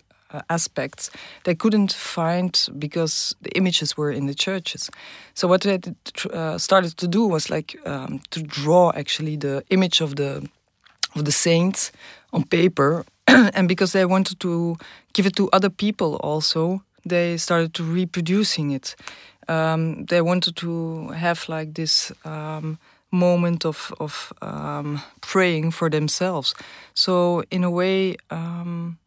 aspects 0.49 1.11
they 1.45 1.55
couldn't 1.55 1.93
find 1.93 2.69
because 2.79 3.35
the 3.43 3.51
images 3.57 3.97
were 3.97 4.11
in 4.11 4.27
the 4.27 4.35
churches. 4.35 4.91
So 5.35 5.49
what 5.49 5.63
they 5.63 5.79
uh, 6.33 6.59
started 6.59 6.97
to 6.97 7.09
do 7.09 7.27
was 7.27 7.51
like 7.51 7.79
um, 7.87 8.21
to 8.31 8.43
draw 8.43 8.93
actually 8.95 9.37
the 9.37 9.63
image 9.71 10.01
of 10.01 10.17
the 10.17 10.49
of 11.15 11.25
the 11.25 11.33
saints 11.33 11.93
on 12.33 12.45
paper, 12.45 13.05
and 13.27 13.69
because 13.69 13.93
they 13.93 14.05
wanted 14.05 14.39
to 14.41 14.77
give 15.13 15.27
it 15.27 15.37
to 15.37 15.49
other 15.53 15.71
people 15.71 16.17
also, 16.17 16.83
they 17.09 17.37
started 17.39 17.73
to 17.75 17.83
reproducing 17.83 18.71
it. 18.71 18.95
Um, 19.49 20.05
they 20.05 20.21
wanted 20.21 20.57
to 20.57 21.09
have 21.09 21.49
like 21.49 21.75
this. 21.75 22.13
Um, 22.25 22.79
moment 23.11 23.65
of 23.65 23.93
of 24.01 24.33
um, 24.43 25.01
praying 25.21 25.73
for 25.73 25.91
themselves. 25.91 26.55
So 26.95 27.43
in 27.51 27.65
a 27.65 27.71
way, 27.71 28.17
um, 28.31 28.99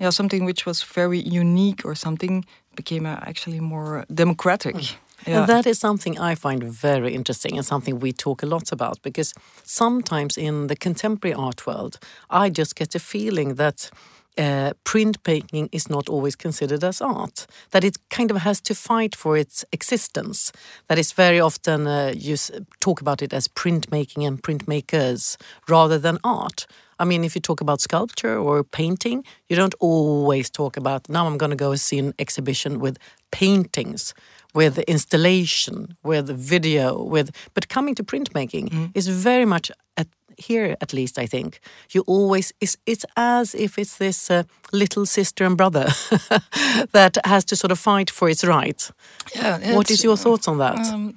yeah, 0.00 0.10
something 0.10 0.44
which 0.44 0.66
was 0.66 0.82
very 0.82 1.18
unique 1.18 1.84
or 1.84 1.94
something 1.94 2.44
became 2.74 3.06
uh, 3.06 3.16
actually 3.22 3.60
more 3.60 4.04
democratic. 4.12 4.76
Mm. 4.76 4.96
Yeah. 5.26 5.38
And 5.38 5.48
that 5.48 5.66
is 5.66 5.78
something 5.78 6.18
I 6.18 6.34
find 6.34 6.62
very 6.62 7.14
interesting 7.14 7.56
and 7.56 7.64
something 7.64 7.98
we 7.98 8.12
talk 8.12 8.42
a 8.42 8.46
lot 8.46 8.72
about 8.72 9.00
because 9.02 9.32
sometimes 9.62 10.36
in 10.36 10.66
the 10.66 10.76
contemporary 10.76 11.34
art 11.34 11.66
world, 11.66 11.98
I 12.28 12.50
just 12.50 12.76
get 12.76 12.94
a 12.94 12.98
feeling 12.98 13.54
that 13.54 13.90
uh, 14.36 14.72
print 14.82 15.22
painting 15.22 15.68
is 15.72 15.88
not 15.88 16.08
always 16.08 16.36
considered 16.36 16.84
as 16.84 17.00
art. 17.00 17.46
That 17.70 17.84
it 17.84 17.96
kind 18.10 18.30
of 18.30 18.38
has 18.38 18.60
to 18.62 18.74
fight 18.74 19.14
for 19.14 19.36
its 19.36 19.64
existence. 19.72 20.52
That 20.88 20.98
is 20.98 21.12
very 21.12 21.40
often 21.40 21.86
uh, 21.86 22.12
you 22.16 22.36
talk 22.80 23.00
about 23.00 23.22
it 23.22 23.32
as 23.32 23.48
printmaking 23.48 24.26
and 24.26 24.42
printmakers 24.42 25.36
rather 25.68 25.98
than 25.98 26.18
art. 26.24 26.66
I 26.98 27.04
mean, 27.04 27.24
if 27.24 27.34
you 27.34 27.40
talk 27.40 27.60
about 27.60 27.80
sculpture 27.80 28.36
or 28.38 28.64
painting, 28.64 29.24
you 29.48 29.56
don't 29.56 29.74
always 29.80 30.50
talk 30.50 30.76
about 30.76 31.08
now 31.08 31.26
I'm 31.26 31.38
going 31.38 31.50
to 31.50 31.56
go 31.56 31.74
see 31.76 31.98
an 31.98 32.14
exhibition 32.18 32.80
with 32.80 32.98
paintings, 33.30 34.14
with 34.54 34.78
installation, 34.80 35.96
with 36.02 36.28
video, 36.28 37.02
with 37.02 37.30
but 37.54 37.68
coming 37.68 37.94
to 37.96 38.04
printmaking 38.04 38.68
mm. 38.68 38.90
is 38.94 39.08
very 39.08 39.44
much 39.44 39.70
at 39.96 40.06
here 40.38 40.76
at 40.80 40.92
least 40.92 41.18
I 41.18 41.26
think 41.26 41.60
you 41.90 42.02
always 42.06 42.52
it's, 42.60 42.76
it's 42.86 43.04
as 43.16 43.54
if 43.54 43.78
it's 43.78 43.98
this 43.98 44.30
uh, 44.30 44.42
little 44.72 45.06
sister 45.06 45.44
and 45.44 45.56
brother 45.56 45.84
that 46.92 47.16
has 47.24 47.44
to 47.46 47.56
sort 47.56 47.70
of 47.70 47.78
fight 47.78 48.10
for 48.10 48.28
its 48.28 48.44
right. 48.44 48.90
Yeah, 49.34 49.74
what 49.76 49.90
is 49.90 50.02
your 50.02 50.16
thoughts 50.16 50.48
on 50.48 50.58
that? 50.58 50.78
Um, 50.78 51.14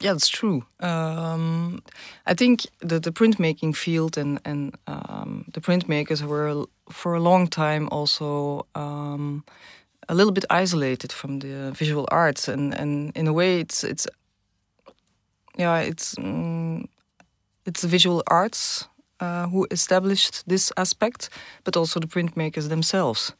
yeah, 0.00 0.12
it's 0.12 0.28
true. 0.28 0.64
Um, 0.80 1.82
I 2.26 2.34
think 2.34 2.66
the 2.80 3.00
the 3.00 3.12
printmaking 3.12 3.74
field 3.76 4.16
and 4.18 4.40
and 4.44 4.76
um, 4.86 5.44
the 5.52 5.60
printmakers 5.60 6.22
were 6.22 6.66
for 6.90 7.14
a 7.14 7.20
long 7.20 7.48
time 7.48 7.88
also 7.90 8.66
um, 8.74 9.44
a 10.08 10.14
little 10.14 10.32
bit 10.32 10.44
isolated 10.50 11.12
from 11.12 11.40
the 11.40 11.72
visual 11.72 12.06
arts, 12.10 12.48
and 12.48 12.74
and 12.74 13.16
in 13.16 13.26
a 13.26 13.32
way, 13.32 13.60
it's 13.60 13.84
it's 13.84 14.06
yeah, 15.56 15.80
it's 15.80 16.14
mm, 16.14 16.86
it's 17.66 17.82
the 17.82 17.88
visual 17.88 18.22
arts 18.26 18.88
uh, 19.20 19.48
who 19.48 19.66
established 19.70 20.48
this 20.48 20.72
aspect, 20.76 21.28
but 21.64 21.76
also 21.76 22.00
the 22.00 22.06
printmakers 22.06 22.68
themselves. 22.68 23.32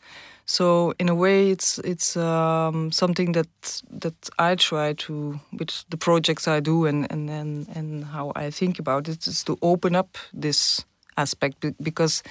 So 0.51 0.95
in 0.99 1.11
a 1.11 1.15
way, 1.15 1.51
it's 1.51 1.79
it's 1.85 2.17
um, 2.17 2.91
something 2.91 3.33
that 3.33 3.83
that 4.01 4.31
I 4.39 4.55
try 4.55 4.95
to 4.95 5.39
with 5.53 5.85
the 5.91 5.99
projects 5.99 6.49
I 6.49 6.61
do 6.61 6.87
and 6.87 7.07
and 7.13 7.29
and, 7.29 7.69
and 7.77 8.05
how 8.05 8.33
I 8.35 8.51
think 8.51 8.79
about 8.79 9.09
it 9.09 9.27
is 9.27 9.45
to 9.45 9.59
open 9.61 9.95
up 9.95 10.17
this 10.33 10.87
aspect 11.19 11.67
because 11.83 12.23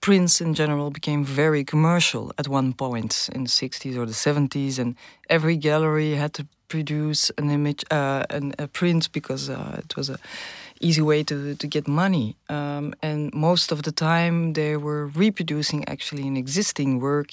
prints 0.00 0.40
in 0.40 0.54
general 0.54 0.90
became 0.90 1.24
very 1.24 1.64
commercial 1.64 2.32
at 2.36 2.48
one 2.48 2.74
point 2.74 3.30
in 3.32 3.44
the 3.44 3.50
60s 3.50 3.96
or 3.96 4.06
the 4.06 4.12
70s 4.12 4.78
and 4.78 4.94
every 5.30 5.56
gallery 5.56 6.14
had 6.14 6.32
to 6.32 6.46
produce 6.68 7.32
an 7.38 7.50
image 7.50 7.82
uh, 7.90 8.24
an, 8.30 8.52
a 8.58 8.66
print 8.68 9.10
because 9.12 9.48
uh, 9.48 9.80
it 9.84 9.96
was 9.96 10.10
a 10.10 10.18
easy 10.80 11.02
way 11.02 11.22
to, 11.24 11.54
to 11.54 11.66
get 11.66 11.88
money. 11.88 12.36
Um, 12.48 12.94
and 13.02 13.32
most 13.34 13.72
of 13.72 13.82
the 13.82 13.92
time, 13.92 14.52
they 14.52 14.76
were 14.76 15.06
reproducing 15.08 15.88
actually 15.88 16.26
an 16.26 16.36
existing 16.36 17.00
work. 17.00 17.30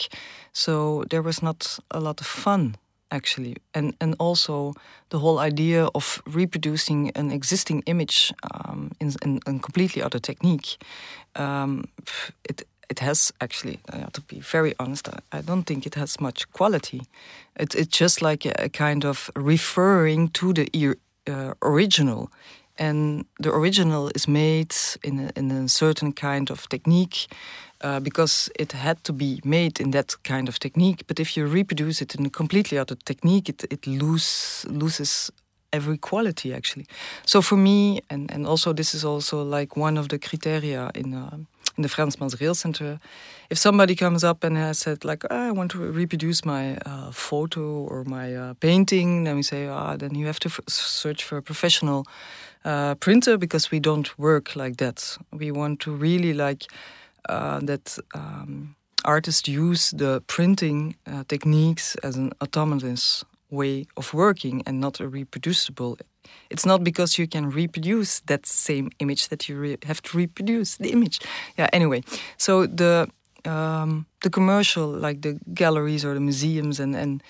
So 0.54 1.04
there 1.10 1.22
was 1.22 1.42
not 1.42 1.80
a 1.92 2.00
lot 2.00 2.22
of 2.22 2.28
fun 2.28 2.76
actually 3.14 3.56
and 3.74 3.94
and 4.00 4.16
also 4.20 4.74
the 5.10 5.20
whole 5.20 5.40
idea 5.40 5.88
of 5.94 6.22
reproducing 6.26 7.12
an 7.16 7.32
existing 7.32 7.84
image 7.86 8.34
um, 8.52 8.92
in, 9.00 9.14
in, 9.22 9.40
a 9.46 9.60
completely 9.60 10.02
other 10.02 10.20
technique 10.20 10.78
um, 11.36 11.84
it 12.50 12.64
it 12.90 13.00
has 13.00 13.32
actually 13.40 13.80
uh, 13.94 14.08
to 14.14 14.22
be 14.22 14.40
very 14.40 14.74
honest 14.80 15.08
I 15.32 15.42
don't 15.42 15.64
think 15.64 15.86
it 15.86 15.96
has 15.96 16.20
much 16.20 16.52
quality 16.54 17.02
it, 17.60 17.76
it's 17.76 17.98
just 17.98 18.22
like 18.22 18.46
a, 18.46 18.66
a 18.66 18.70
kind 18.70 19.06
of 19.06 19.30
referring 19.36 20.30
to 20.30 20.54
the 20.54 20.68
uh, 21.28 21.54
original 21.62 22.30
and 22.78 23.26
the 23.40 23.52
original 23.52 24.10
is 24.16 24.28
made 24.28 24.76
in 25.04 25.20
a, 25.20 25.32
in 25.36 25.52
a 25.52 25.68
certain 25.68 26.14
kind 26.14 26.50
of 26.50 26.68
technique 26.70 27.28
uh, 27.82 28.00
because 28.00 28.50
it 28.60 28.72
had 28.72 29.04
to 29.04 29.14
be 29.14 29.40
made 29.44 29.80
in 29.80 29.92
that 29.92 30.16
kind 30.24 30.48
of 30.48 30.58
technique. 30.60 31.04
But 31.08 31.20
if 31.20 31.38
you 31.38 31.46
reproduce 31.46 32.02
it 32.02 32.16
in 32.16 32.26
a 32.26 32.30
completely 32.30 32.78
other 32.78 32.96
technique, 32.96 33.50
it, 33.50 33.64
it 33.70 33.86
lose, 33.86 34.66
loses 34.70 35.32
every 35.72 35.98
quality 35.98 36.54
actually. 36.54 36.88
So 37.26 37.42
for 37.42 37.58
me, 37.58 38.02
and, 38.10 38.32
and 38.32 38.48
also 38.48 38.74
this 38.74 38.94
is 38.94 39.04
also 39.04 39.44
like 39.44 39.76
one 39.76 39.98
of 39.98 40.08
the 40.08 40.20
criteria 40.20 40.92
in 40.96 41.14
uh, 41.14 41.38
in 41.78 41.82
the 41.82 41.90
Frans 41.90 42.18
Masereel 42.18 42.56
Center. 42.56 43.00
If 43.50 43.58
somebody 43.58 43.96
comes 43.96 44.24
up 44.24 44.44
and 44.44 44.58
has 44.58 44.80
said 44.80 45.04
like, 45.04 45.24
oh, 45.30 45.48
I 45.48 45.52
want 45.52 45.72
to 45.72 45.80
reproduce 45.80 46.46
my 46.46 46.78
uh, 46.86 47.12
photo 47.12 47.62
or 47.62 48.04
my 48.04 48.36
uh, 48.36 48.54
painting, 48.60 49.24
then 49.24 49.36
we 49.36 49.44
say, 49.44 49.68
ah, 49.68 49.98
then 49.98 50.16
you 50.16 50.28
have 50.28 50.40
to 50.42 50.50
search 50.68 51.24
for 51.24 51.38
a 51.38 51.42
professional 51.42 52.06
uh, 52.66 52.96
printer 52.96 53.38
because 53.38 53.72
we 53.72 53.80
don't 53.80 54.18
work 54.18 54.56
like 54.56 54.78
that. 54.78 55.18
We 55.32 55.52
want 55.52 55.80
to 55.82 55.92
really 55.92 56.34
like 56.34 56.66
uh, 57.30 57.60
that 57.62 57.98
um, 58.14 58.76
artists 59.06 59.48
use 59.48 59.92
the 59.92 60.22
printing 60.28 60.96
uh, 61.08 61.24
techniques 61.28 61.96
as 62.04 62.16
an 62.16 62.32
autonomous 62.42 63.24
way 63.50 63.86
of 63.98 64.14
working 64.14 64.64
and 64.66 64.80
not 64.80 65.00
a 65.00 65.08
reproducible. 65.08 65.98
It's 66.50 66.66
not 66.66 66.84
because 66.84 67.18
you 67.18 67.28
can 67.28 67.50
reproduce 67.50 68.22
that 68.22 68.46
same 68.46 68.90
image 69.00 69.28
that 69.30 69.48
you 69.48 69.78
have 69.84 70.02
to 70.02 70.18
reproduce 70.18 70.78
the 70.78 70.92
image. 70.92 71.20
Yeah. 71.58 71.70
Anyway, 71.74 72.04
so 72.38 72.66
the 72.66 73.08
um, 73.46 74.06
the 74.22 74.30
commercial, 74.30 74.88
like 74.88 75.22
the 75.22 75.38
galleries 75.54 76.06
or 76.06 76.14
the 76.14 76.20
museums, 76.20 76.80
and 76.80 76.96
and 76.96 77.24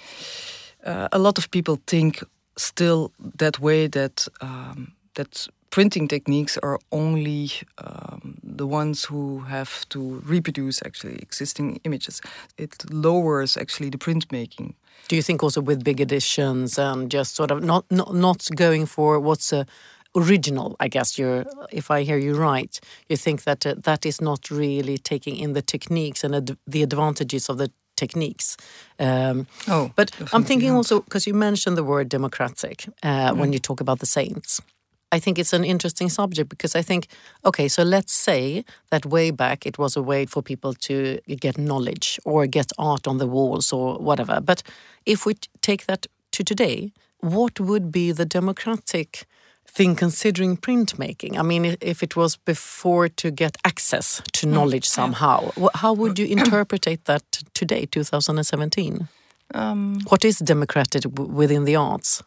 uh, 0.86 1.08
a 1.12 1.20
lot 1.20 1.38
of 1.38 1.50
people 1.50 1.80
think 1.86 2.24
still 2.58 3.12
that 3.38 3.60
way 3.60 3.88
that 3.88 4.28
um, 4.42 4.94
that 5.16 5.48
printing 5.70 6.08
techniques 6.08 6.58
are 6.62 6.80
only 6.92 7.50
um, 7.80 8.38
the 8.44 8.68
ones 8.68 9.06
who 9.06 9.40
have 9.40 9.88
to 9.90 10.22
reproduce 10.24 10.84
actually 10.86 11.16
existing 11.16 11.80
images. 11.84 12.22
It 12.58 12.84
lowers 12.92 13.58
actually 13.58 13.90
the 13.90 13.98
printmaking. 13.98 14.76
Do 15.08 15.16
you 15.16 15.24
think 15.24 15.42
also 15.42 15.62
with 15.62 15.84
big 15.84 16.00
editions 16.00 16.78
and 16.78 17.10
just 17.10 17.36
sort 17.36 17.52
of 17.52 17.64
not 17.64 17.86
not, 17.90 18.14
not 18.14 18.48
going 18.56 18.86
for 18.86 19.20
what's 19.20 19.52
a 19.54 19.66
original 20.16 20.76
i 20.80 20.88
guess 20.88 21.18
you're 21.18 21.44
if 21.72 21.90
i 21.90 22.04
hear 22.04 22.18
you 22.18 22.36
right 22.36 22.80
you 23.10 23.18
think 23.18 23.44
that 23.44 23.66
uh, 23.66 23.74
that 23.78 24.06
is 24.06 24.22
not 24.22 24.52
really 24.52 24.98
taking 24.98 25.36
in 25.36 25.54
the 25.54 25.62
techniques 25.62 26.24
and 26.24 26.36
ad 26.36 26.58
the 26.68 26.84
advantages 26.84 27.50
of 27.50 27.58
the 27.58 27.72
techniques 27.96 28.58
um, 29.00 29.48
oh 29.68 29.92
but 29.96 30.12
i'm 30.34 30.44
thinking 30.44 30.70
not. 30.70 30.78
also 30.78 31.02
because 31.02 31.26
you 31.26 31.34
mentioned 31.34 31.76
the 31.76 31.84
word 31.84 32.10
democratic 32.10 32.86
uh, 33.02 33.32
mm. 33.32 33.38
when 33.38 33.54
you 33.54 33.60
talk 33.60 33.82
about 33.82 34.00
the 34.00 34.06
saints 34.06 34.62
I 35.14 35.20
think 35.20 35.38
it's 35.38 35.54
an 35.54 35.64
interesting 35.64 36.10
subject 36.10 36.50
because 36.50 36.76
I 36.76 36.82
think, 36.82 37.08
okay, 37.46 37.68
so 37.68 37.84
let's 37.84 38.14
say 38.14 38.66
that 38.90 39.06
way 39.06 39.30
back 39.30 39.68
it 39.68 39.78
was 39.78 39.96
a 39.96 40.02
way 40.02 40.26
for 40.26 40.42
people 40.42 40.74
to 40.88 41.20
get 41.40 41.56
knowledge 41.58 42.20
or 42.26 42.48
get 42.48 42.72
art 42.80 43.08
on 43.08 43.20
the 43.20 43.28
walls 43.28 43.72
or 43.72 44.00
whatever. 44.00 44.42
But 44.42 44.64
if 45.06 45.28
we 45.28 45.36
take 45.62 45.86
that 45.86 46.08
to 46.32 46.44
today, 46.44 46.94
what 47.20 47.60
would 47.60 47.92
be 47.92 48.12
the 48.12 48.26
democratic 48.26 49.26
thing 49.68 49.96
considering 49.96 50.58
printmaking? 50.58 51.38
I 51.38 51.44
mean, 51.44 51.78
if 51.80 52.02
it 52.02 52.16
was 52.16 52.36
before 52.36 53.08
to 53.10 53.30
get 53.30 53.56
access 53.64 54.20
to 54.34 54.48
mm, 54.48 54.54
knowledge 54.54 54.90
somehow, 54.90 55.52
how 55.76 55.94
would 55.94 56.18
you 56.18 56.26
interpret 56.26 56.88
that 57.06 57.24
today, 57.54 57.86
2017? 57.86 59.08
Um, 59.54 60.00
what 60.10 60.26
is 60.26 60.40
democratic 60.40 61.04
within 61.20 61.66
the 61.66 61.76
arts? 61.76 62.24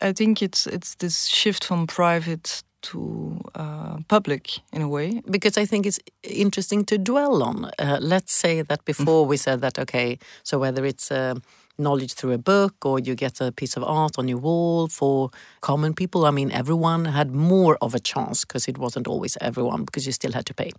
I 0.00 0.12
think 0.12 0.42
it's 0.42 0.66
it's 0.66 0.94
this 0.96 1.26
shift 1.26 1.64
from 1.64 1.86
private 1.86 2.62
to 2.84 3.40
uh, 3.54 3.96
public 4.08 4.60
in 4.72 4.82
a 4.82 4.88
way. 4.88 5.22
Because 5.30 5.56
I 5.56 5.66
think 5.66 5.86
it's 5.86 5.98
interesting 6.22 6.84
to 6.86 6.98
dwell 6.98 7.42
on. 7.42 7.70
Uh, 7.78 7.98
let's 8.00 8.34
say 8.34 8.62
that 8.62 8.84
before 8.84 9.26
we 9.26 9.36
said 9.36 9.60
that, 9.60 9.78
okay, 9.78 10.18
so 10.42 10.58
whether 10.58 10.84
it's 10.84 11.10
uh, 11.10 11.34
knowledge 11.78 12.12
through 12.14 12.32
a 12.32 12.38
book 12.38 12.74
or 12.84 13.00
you 13.00 13.14
get 13.14 13.40
a 13.40 13.50
piece 13.50 13.76
of 13.76 13.82
art 13.84 14.18
on 14.18 14.28
your 14.28 14.38
wall 14.38 14.88
for 14.88 15.30
common 15.60 15.94
people, 15.94 16.26
I 16.26 16.30
mean, 16.30 16.50
everyone 16.52 17.06
had 17.06 17.30
more 17.30 17.78
of 17.80 17.94
a 17.94 18.00
chance 18.00 18.44
because 18.44 18.68
it 18.68 18.78
wasn't 18.78 19.06
always 19.06 19.36
everyone 19.40 19.84
because 19.84 20.06
you 20.06 20.12
still 20.12 20.32
had 20.32 20.46
to 20.46 20.54
pay. 20.54 20.72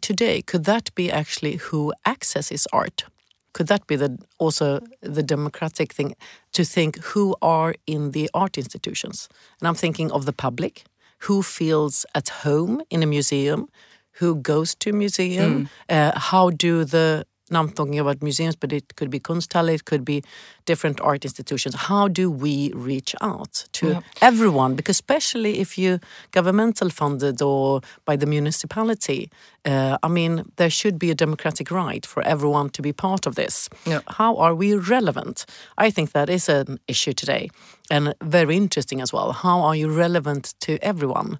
Today, 0.00 0.42
could 0.42 0.64
that 0.64 0.94
be 0.94 1.10
actually 1.10 1.56
who 1.56 1.92
accesses 2.06 2.66
art? 2.72 3.04
Could 3.52 3.66
that 3.66 3.86
be 3.86 3.96
the 3.96 4.18
also 4.38 4.80
the 5.00 5.22
democratic 5.22 5.92
thing 5.92 6.14
to 6.52 6.64
think 6.64 6.98
who 6.98 7.34
are 7.42 7.74
in 7.86 8.12
the 8.12 8.28
art 8.34 8.58
institutions 8.58 9.28
and 9.60 9.68
i'm 9.68 9.74
thinking 9.74 10.10
of 10.12 10.24
the 10.24 10.32
public 10.32 10.84
who 11.20 11.42
feels 11.42 12.04
at 12.14 12.28
home 12.28 12.82
in 12.90 13.02
a 13.02 13.06
museum 13.06 13.68
who 14.12 14.36
goes 14.36 14.74
to 14.74 14.90
a 14.90 14.92
museum 14.92 15.52
mm. 15.64 15.68
uh, 15.88 16.18
how 16.18 16.50
do 16.50 16.84
the 16.84 17.24
now 17.52 17.60
I'm 17.60 17.70
talking 17.70 17.98
about 17.98 18.22
museums, 18.22 18.56
but 18.56 18.72
it 18.72 18.96
could 18.96 19.10
be 19.10 19.20
Kunsthalle, 19.20 19.74
it 19.74 19.84
could 19.84 20.04
be 20.04 20.22
different 20.64 21.00
art 21.00 21.24
institutions. 21.24 21.74
How 21.74 22.08
do 22.08 22.30
we 22.30 22.72
reach 22.74 23.14
out 23.20 23.66
to 23.72 23.88
yeah. 23.88 24.00
everyone? 24.20 24.74
Because 24.74 24.96
especially 24.96 25.60
if 25.60 25.76
you 25.78 26.00
governmental 26.32 26.90
funded 26.90 27.42
or 27.42 27.80
by 28.04 28.16
the 28.16 28.26
municipality, 28.26 29.30
uh, 29.64 29.98
I 30.02 30.08
mean, 30.08 30.44
there 30.56 30.70
should 30.70 30.98
be 30.98 31.10
a 31.10 31.14
democratic 31.14 31.70
right 31.70 32.04
for 32.06 32.22
everyone 32.22 32.70
to 32.70 32.82
be 32.82 32.92
part 32.92 33.26
of 33.26 33.34
this. 33.34 33.68
Yeah. 33.86 34.00
How 34.08 34.36
are 34.36 34.54
we 34.54 34.74
relevant? 34.74 35.46
I 35.78 35.90
think 35.90 36.12
that 36.12 36.28
is 36.28 36.48
an 36.48 36.78
issue 36.88 37.12
today 37.12 37.50
and 37.90 38.14
very 38.22 38.56
interesting 38.56 39.00
as 39.00 39.12
well. 39.12 39.32
How 39.32 39.60
are 39.60 39.76
you 39.76 39.90
relevant 39.90 40.54
to 40.60 40.78
everyone? 40.82 41.38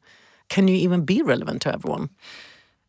Can 0.49 0.69
you 0.69 0.77
even 0.77 1.05
be 1.05 1.23
relevant 1.23 1.63
to 1.63 1.73
everyone? 1.73 2.11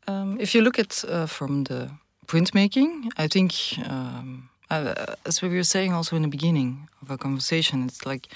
Um, 0.08 0.38
if 0.40 0.54
you 0.54 0.62
look 0.62 0.80
at 0.80 1.04
uh, 1.08 1.28
from 1.28 1.64
the 1.64 1.90
printmaking, 2.34 3.12
I 3.16 3.28
think, 3.28 3.54
um, 3.88 4.50
uh, 4.72 5.16
as 5.24 5.44
we 5.44 5.50
were 5.50 5.64
saying 5.64 5.94
also 5.94 6.16
in 6.16 6.24
the 6.24 6.28
beginning 6.28 6.90
of 7.04 7.12
our 7.12 7.18
conversation, 7.18 7.84
it's 7.86 8.08
like 8.08 8.28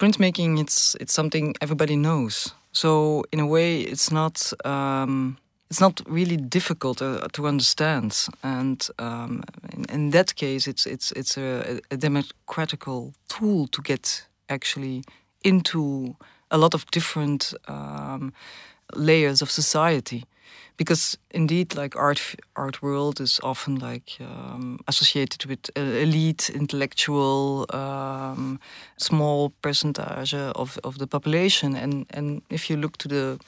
printmaking. 0.00 0.58
It's 0.58 0.96
it's 1.00 1.12
something 1.12 1.54
everybody 1.60 1.94
knows. 1.94 2.52
So 2.72 3.22
in 3.30 3.40
a 3.40 3.46
way, 3.46 3.82
it's 3.82 4.10
not. 4.10 4.52
Um, 4.64 5.36
it's 5.70 5.80
not 5.80 6.00
really 6.06 6.38
difficult 6.38 7.02
uh, 7.02 7.28
to 7.32 7.46
understand, 7.46 8.26
and 8.42 8.88
um, 8.98 9.42
in, 9.74 9.84
in, 9.94 10.10
that 10.10 10.34
case, 10.34 10.66
it's 10.66 10.86
it's 10.86 11.12
it's 11.12 11.36
a, 11.36 11.80
a 11.90 11.96
democratical 11.96 13.12
tool 13.28 13.66
to 13.68 13.82
get 13.82 14.26
actually 14.48 15.02
into 15.44 16.16
a 16.50 16.56
lot 16.56 16.74
of 16.74 16.86
different 16.90 17.54
um, 17.68 18.32
layers 18.96 19.42
of 19.42 19.50
society 19.50 20.24
because 20.78 21.18
indeed 21.30 21.74
like 21.74 21.96
art 21.96 22.36
art 22.56 22.82
world 22.82 23.20
is 23.20 23.40
often 23.42 23.76
like 23.78 24.16
um, 24.20 24.78
associated 24.86 25.44
with 25.44 25.70
elite 25.76 26.50
intellectual 26.54 27.66
um, 27.74 28.58
small 28.96 29.50
percentage 29.60 30.34
of, 30.34 30.78
of 30.84 30.98
the 30.98 31.06
population. 31.06 31.76
And 31.76 32.06
and 32.10 32.42
if 32.48 32.70
you 32.70 32.76
look 32.76 32.96
to 32.98 33.08
the 33.08 33.38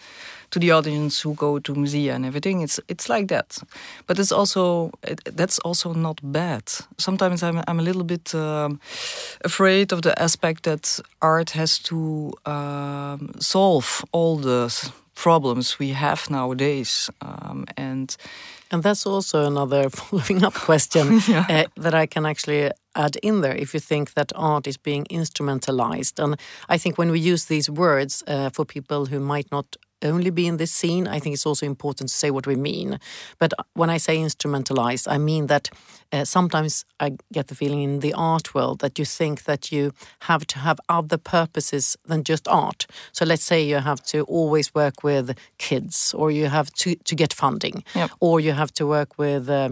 to 0.50 0.58
the 0.58 0.72
audience 0.72 1.20
who 1.20 1.34
go 1.34 1.60
to 1.60 1.74
museum 1.74 2.16
and 2.16 2.26
everything 2.26 2.62
it's 2.62 2.80
it's 2.88 3.08
like 3.08 3.28
that. 3.28 3.58
But 4.06 4.18
it's 4.18 4.32
also 4.32 4.90
it, 5.02 5.20
that's 5.36 5.58
also 5.60 5.94
not 5.94 6.20
bad. 6.22 6.62
Sometimes 6.98 7.42
i'm 7.42 7.62
i'm 7.68 7.78
a 7.80 7.82
little 7.82 8.04
bit 8.04 8.34
um, 8.34 8.80
afraid 9.44 9.92
of 9.92 10.00
the 10.00 10.20
aspect 10.22 10.64
that 10.64 11.00
art 11.20 11.50
has 11.50 11.78
to 11.78 12.32
um, 12.46 13.32
solve 13.38 14.04
all 14.12 14.36
the 14.36 14.92
problems 15.22 15.78
we 15.78 15.92
have 15.92 16.30
nowadays. 16.30 17.10
Um, 17.20 17.64
and 17.76 18.16
and 18.70 18.82
that's 18.82 19.06
also 19.06 19.46
another 19.46 19.90
following 19.98 20.44
up 20.44 20.54
question 20.54 21.20
yeah. 21.28 21.46
uh, 21.48 21.82
that 21.82 21.94
I 21.94 22.06
can 22.06 22.26
actually 22.26 22.70
add 22.94 23.16
in 23.22 23.40
there. 23.40 23.56
If 23.56 23.74
you 23.74 23.80
think 23.80 24.12
that 24.14 24.32
art 24.34 24.66
is 24.66 24.78
being 24.78 25.06
instrumentalized, 25.10 26.22
and 26.22 26.36
I 26.68 26.78
think 26.78 26.98
when 26.98 27.10
we 27.10 27.20
use 27.32 27.44
these 27.44 27.70
words 27.70 28.24
uh, 28.26 28.50
for 28.50 28.64
people 28.64 29.06
who 29.06 29.20
might 29.20 29.50
not 29.50 29.76
only 30.02 30.30
be 30.30 30.46
in 30.46 30.56
this 30.56 30.72
scene. 30.72 31.06
I 31.06 31.18
think 31.18 31.34
it's 31.34 31.46
also 31.46 31.66
important 31.66 32.08
to 32.10 32.14
say 32.14 32.30
what 32.30 32.46
we 32.46 32.56
mean. 32.56 32.98
But 33.38 33.52
when 33.74 33.90
I 33.90 33.98
say 33.98 34.18
instrumentalized, 34.18 35.06
I 35.10 35.18
mean 35.18 35.46
that 35.46 35.70
uh, 36.12 36.24
sometimes 36.24 36.84
I 36.98 37.12
get 37.32 37.48
the 37.48 37.54
feeling 37.54 37.82
in 37.82 38.00
the 38.00 38.14
art 38.14 38.54
world 38.54 38.80
that 38.80 38.98
you 38.98 39.04
think 39.04 39.44
that 39.44 39.70
you 39.70 39.92
have 40.20 40.46
to 40.46 40.58
have 40.58 40.80
other 40.88 41.18
purposes 41.18 41.96
than 42.04 42.24
just 42.24 42.48
art. 42.48 42.86
So 43.12 43.24
let's 43.24 43.44
say 43.44 43.62
you 43.62 43.76
have 43.76 44.02
to 44.06 44.22
always 44.22 44.74
work 44.74 45.04
with 45.04 45.38
kids, 45.58 46.14
or 46.16 46.30
you 46.30 46.46
have 46.48 46.72
to, 46.72 46.94
to 46.94 47.14
get 47.14 47.32
funding, 47.32 47.84
yep. 47.94 48.10
or 48.20 48.40
you 48.40 48.52
have 48.52 48.72
to 48.74 48.86
work 48.86 49.18
with. 49.18 49.48
Uh, 49.48 49.70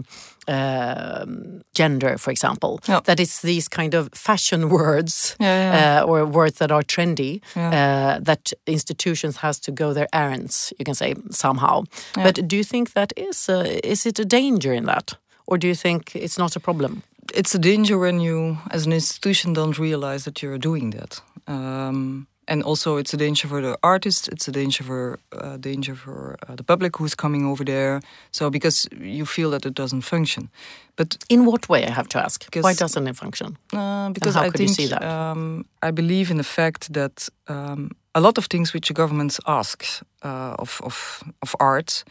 um, 0.49 1.61
gender, 1.73 2.17
for 2.17 2.31
example. 2.31 2.79
Yep. 2.87 3.03
That 3.03 3.19
it's 3.19 3.41
these 3.41 3.69
kind 3.69 3.93
of 3.93 4.09
fashion 4.13 4.69
words 4.69 5.35
yeah, 5.39 5.45
yeah. 5.47 6.01
Uh, 6.01 6.05
or 6.07 6.25
words 6.25 6.57
that 6.57 6.71
are 6.71 6.83
trendy 6.83 7.41
yeah. 7.55 7.69
uh, 7.69 8.19
that 8.23 8.53
institutions 8.65 9.37
has 9.37 9.59
to 9.59 9.71
go 9.71 9.93
their 9.93 10.07
errands. 10.11 10.73
You 10.79 10.85
can 10.85 10.95
say 10.95 11.15
somehow. 11.29 11.83
But 12.15 12.47
do 12.47 12.55
you 12.55 12.63
think 12.63 12.93
that 12.93 13.13
is 13.15 13.49
a, 13.49 13.87
is 13.87 14.05
it 14.05 14.19
a 14.19 14.25
danger 14.25 14.73
in 14.73 14.85
that, 14.85 15.17
or 15.47 15.57
do 15.57 15.67
you 15.67 15.75
think 15.75 16.15
it's 16.15 16.37
not 16.37 16.55
a 16.55 16.59
problem? 16.59 17.03
It's 17.33 17.55
a 17.55 17.59
danger 17.59 17.97
when 17.97 18.19
you, 18.19 18.57
as 18.71 18.85
an 18.85 18.93
institution, 18.93 19.53
don't 19.53 19.77
realize 19.77 20.23
that 20.23 20.41
you're 20.41 20.57
doing 20.57 20.91
that. 20.91 21.21
Um, 21.47 22.27
and 22.49 22.63
also 22.63 22.97
it's 22.97 23.13
a 23.13 23.17
danger 23.17 23.47
for 23.47 23.61
the 23.61 23.77
artist 23.81 24.27
it's 24.27 24.47
a 24.47 24.51
danger 24.51 24.83
for 24.83 25.19
uh, 25.31 25.57
danger 25.57 25.95
for 25.95 26.35
uh, 26.47 26.55
the 26.55 26.63
public 26.63 26.97
who's 26.97 27.15
coming 27.15 27.45
over 27.45 27.63
there. 27.63 28.01
So 28.31 28.49
because 28.49 28.87
you 28.99 29.25
feel 29.25 29.51
that 29.51 29.65
it 29.65 29.73
doesn't 29.73 30.01
function. 30.01 30.49
But 30.95 31.17
in 31.29 31.45
what 31.45 31.69
way 31.69 31.85
i 31.85 31.91
have 31.91 32.07
to 32.09 32.17
ask? 32.17 32.43
Why 32.63 32.73
doesn't 32.73 33.07
it 33.07 33.15
function? 33.15 33.57
Uh, 33.73 34.09
because 34.09 34.35
i 34.35 34.49
think 34.49 34.91
um, 35.01 35.65
i 35.87 35.91
believe 35.91 36.31
in 36.31 36.37
the 36.37 36.49
fact 36.59 36.93
that 36.93 37.29
um, 37.47 37.91
a 38.13 38.19
lot 38.19 38.37
of 38.37 38.45
things 38.45 38.73
which 38.73 38.87
the 38.87 38.93
governments 38.93 39.39
ask 39.45 39.85
uh, 40.23 40.55
of, 40.59 40.81
of, 40.83 41.23
of 41.41 41.55
art 41.59 42.03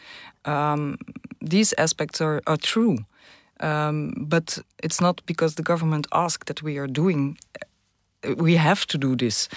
um, 0.45 0.97
these 1.41 1.75
aspects 1.79 2.21
are, 2.21 2.43
are 2.47 2.57
true. 2.57 2.99
Um, 3.61 4.15
but 4.17 4.59
it's 4.83 5.01
not 5.01 5.21
because 5.27 5.57
the 5.57 5.63
government 5.63 6.07
asks 6.13 6.47
that 6.47 6.63
we 6.63 6.79
are 6.79 6.87
doing 6.87 7.39
we 8.37 8.57
have 8.57 8.87
to 8.87 8.99
do 8.99 9.17
this. 9.17 9.49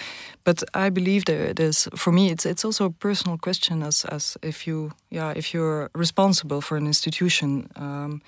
But 0.44 0.64
I 0.74 0.90
believe 0.90 1.26
there, 1.26 1.54
there's 1.54 1.88
for 1.96 2.12
me 2.12 2.32
it's 2.32 2.46
it's 2.46 2.66
also 2.66 2.86
a 2.86 2.90
personal 2.90 3.38
question 3.38 3.84
as 3.84 4.06
as 4.06 4.38
if 4.42 4.68
you 4.68 4.92
yeah 5.10 5.34
if 5.36 5.54
you're 5.54 5.90
responsible 5.94 6.62
for 6.62 6.78
an 6.78 6.86
institution. 6.86 7.70
Um, 7.76 8.22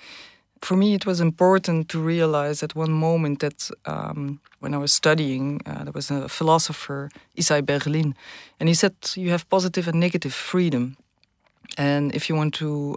for 0.60 0.76
me, 0.76 0.94
it 0.94 1.04
was 1.04 1.20
important 1.20 1.90
to 1.90 2.00
realize 2.00 2.62
at 2.62 2.74
one 2.74 2.92
moment 2.92 3.40
that 3.40 3.70
um, 3.84 4.40
when 4.60 4.72
I 4.72 4.78
was 4.78 4.94
studying, 4.94 5.60
uh, 5.66 5.84
there 5.84 5.92
was 5.92 6.10
a 6.10 6.26
philosopher, 6.26 7.10
Isaiah 7.38 7.62
Berlin, 7.62 8.14
and 8.58 8.68
he 8.68 8.74
said 8.74 8.94
you 9.14 9.30
have 9.30 9.46
positive 9.50 9.88
and 9.88 10.00
negative 10.00 10.32
freedom. 10.32 10.96
And 11.76 12.14
if 12.14 12.30
you 12.30 12.36
want 12.36 12.54
to 12.54 12.96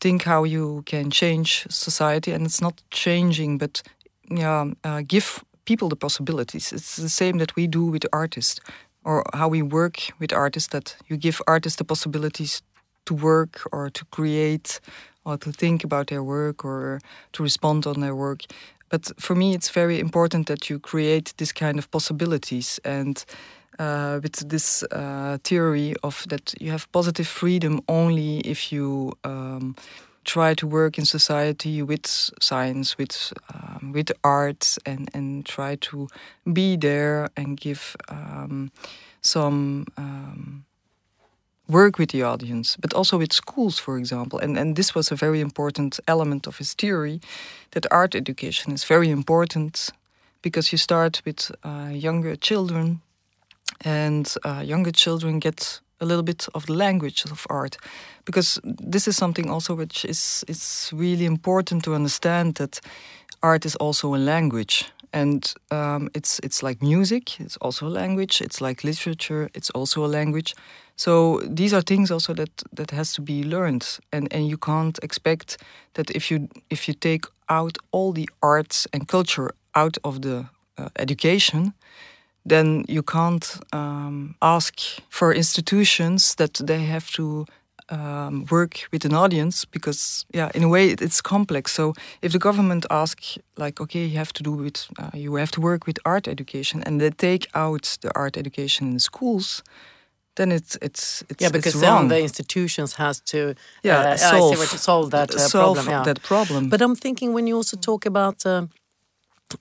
think 0.00 0.22
how 0.22 0.44
you 0.44 0.82
can 0.86 1.10
change 1.10 1.66
society, 1.68 2.32
and 2.32 2.46
it's 2.46 2.60
not 2.60 2.80
changing, 2.90 3.58
but 3.58 3.82
yeah, 4.30 4.70
uh, 4.84 5.02
give 5.06 5.44
people 5.64 5.88
the 5.88 5.96
possibilities. 5.96 6.72
It's 6.72 6.96
the 6.96 7.08
same 7.08 7.38
that 7.38 7.56
we 7.56 7.66
do 7.66 7.84
with 7.84 8.06
artists, 8.12 8.60
or 9.04 9.24
how 9.32 9.48
we 9.48 9.62
work 9.62 9.96
with 10.18 10.32
artists. 10.32 10.68
That 10.68 10.96
you 11.08 11.16
give 11.16 11.40
artists 11.46 11.76
the 11.76 11.84
possibilities 11.84 12.62
to 13.06 13.14
work 13.14 13.62
or 13.72 13.90
to 13.90 14.04
create 14.06 14.80
or 15.24 15.36
to 15.38 15.52
think 15.52 15.84
about 15.84 16.06
their 16.06 16.22
work 16.22 16.64
or 16.64 17.00
to 17.32 17.42
respond 17.42 17.86
on 17.86 18.00
their 18.00 18.14
work. 18.14 18.42
But 18.88 19.12
for 19.18 19.34
me, 19.34 19.54
it's 19.54 19.70
very 19.70 20.00
important 20.00 20.46
that 20.46 20.68
you 20.68 20.78
create 20.78 21.34
this 21.36 21.52
kind 21.52 21.78
of 21.78 21.90
possibilities 21.90 22.80
and. 22.84 23.24
Uh, 23.78 24.20
with 24.22 24.46
this 24.50 24.82
uh, 24.92 25.38
theory 25.42 25.94
of 26.02 26.26
that 26.28 26.52
you 26.60 26.70
have 26.70 26.86
positive 26.92 27.26
freedom 27.26 27.80
only 27.88 28.40
if 28.40 28.70
you 28.70 29.10
um, 29.24 29.74
try 30.30 30.54
to 30.54 30.66
work 30.66 30.98
in 30.98 31.04
society 31.04 31.82
with 31.82 32.06
science, 32.40 32.98
with 32.98 33.32
um, 33.52 33.92
with 33.92 34.10
art, 34.22 34.78
and 34.86 35.10
and 35.14 35.44
try 35.44 35.76
to 35.76 36.08
be 36.44 36.76
there 36.76 37.28
and 37.36 37.60
give 37.60 37.96
um, 38.08 38.70
some 39.20 39.84
um, 39.96 40.64
work 41.66 41.98
with 41.98 42.10
the 42.10 42.22
audience, 42.22 42.76
but 42.80 42.94
also 42.94 43.18
with 43.18 43.32
schools, 43.32 43.78
for 43.78 43.98
example. 43.98 44.38
And, 44.38 44.58
and 44.58 44.76
this 44.76 44.94
was 44.94 45.12
a 45.12 45.16
very 45.16 45.40
important 45.40 46.00
element 46.06 46.46
of 46.46 46.58
his 46.58 46.74
theory 46.74 47.20
that 47.70 47.86
art 47.90 48.14
education 48.14 48.72
is 48.72 48.84
very 48.84 49.08
important 49.08 49.90
because 50.42 50.72
you 50.72 50.78
start 50.78 51.22
with 51.24 51.50
uh, 51.64 51.90
younger 51.92 52.36
children, 52.36 53.00
and 53.84 54.34
uh, 54.44 54.62
younger 54.64 54.92
children 54.92 55.40
get 55.40 55.80
a 56.00 56.04
little 56.04 56.22
bit 56.22 56.48
of 56.54 56.66
the 56.66 56.72
language 56.72 57.24
of 57.30 57.46
art. 57.50 57.76
Because 58.24 58.60
this 58.64 59.08
is 59.08 59.16
something 59.16 59.50
also 59.50 59.74
which 59.74 60.04
is 60.04 60.44
is 60.48 60.90
really 60.92 61.24
important 61.24 61.84
to 61.84 61.94
understand 61.94 62.54
that 62.54 62.80
art 63.42 63.64
is 63.64 63.76
also 63.76 64.14
a 64.14 64.18
language. 64.18 64.84
And 65.12 65.54
um, 65.70 66.08
it's 66.14 66.38
it's 66.40 66.62
like 66.62 66.86
music 66.86 67.40
it's 67.40 67.56
also 67.56 67.86
a 67.86 67.90
language 67.90 68.40
it's 68.40 68.60
like 68.60 68.84
literature 68.84 69.48
it's 69.54 69.70
also 69.70 70.04
a 70.04 70.08
language. 70.08 70.54
So 70.96 71.40
these 71.56 71.76
are 71.76 71.82
things 71.82 72.10
also 72.10 72.34
that 72.34 72.62
that 72.76 72.90
has 72.90 73.12
to 73.14 73.22
be 73.22 73.42
learned. 73.42 73.98
And 74.12 74.32
and 74.32 74.46
you 74.48 74.58
can't 74.58 74.98
expect 75.02 75.56
that 75.92 76.10
if 76.10 76.30
you 76.30 76.48
if 76.68 76.86
you 76.88 76.94
take 76.94 77.26
out 77.48 77.78
all 77.90 78.12
the 78.12 78.28
arts 78.40 78.86
and 78.92 79.08
culture 79.08 79.50
out 79.74 79.98
of 80.02 80.20
the 80.20 80.46
uh, 80.78 80.88
education 80.96 81.72
then 82.44 82.84
you 82.88 83.02
can't 83.02 83.58
um, 83.72 84.34
ask 84.40 84.80
for 85.08 85.32
institutions 85.32 86.34
that 86.36 86.54
they 86.54 86.84
have 86.84 87.10
to 87.12 87.46
um, 87.90 88.46
work 88.50 88.88
with 88.92 89.04
an 89.04 89.14
audience 89.14 89.64
because 89.64 90.24
yeah 90.32 90.50
in 90.54 90.62
a 90.62 90.68
way 90.68 90.90
it's 90.90 91.20
complex 91.20 91.72
so 91.72 91.92
if 92.22 92.32
the 92.32 92.38
government 92.38 92.86
asks 92.90 93.38
like 93.56 93.80
okay 93.80 94.04
you 94.04 94.16
have 94.16 94.32
to 94.32 94.42
do 94.42 94.52
with 94.52 94.86
uh, 94.98 95.10
you 95.14 95.34
have 95.34 95.50
to 95.50 95.60
work 95.60 95.86
with 95.86 95.98
art 96.04 96.28
education 96.28 96.82
and 96.86 97.00
they 97.00 97.10
take 97.10 97.48
out 97.54 97.98
the 98.00 98.10
art 98.14 98.36
education 98.36 98.86
in 98.88 98.94
the 98.94 99.00
schools 99.00 99.62
then 100.36 100.52
it's 100.52 100.76
it's 100.80 101.24
it's 101.28 101.42
yeah 101.42 101.50
because 101.50 101.74
it's 101.74 101.80
then 101.80 101.92
wrong. 101.92 102.08
the 102.08 102.20
institutions 102.20 102.94
has 102.94 103.20
to 103.20 103.54
yeah 103.82 104.12
uh, 104.12 104.16
solve, 104.16 104.52
I 104.52 104.54
see 104.54 104.60
what 104.60 104.72
you 104.72 104.78
solve 104.78 105.10
that 105.10 105.34
uh, 105.34 105.38
solve 105.38 105.76
problem 105.76 105.92
yeah. 105.92 106.04
that 106.04 106.22
problem 106.22 106.68
But 106.68 106.80
I'm 106.80 106.94
thinking 106.94 107.34
when 107.34 107.46
you 107.48 107.56
also 107.56 107.76
talk 107.76 108.06
about 108.06 108.46
uh, 108.46 108.66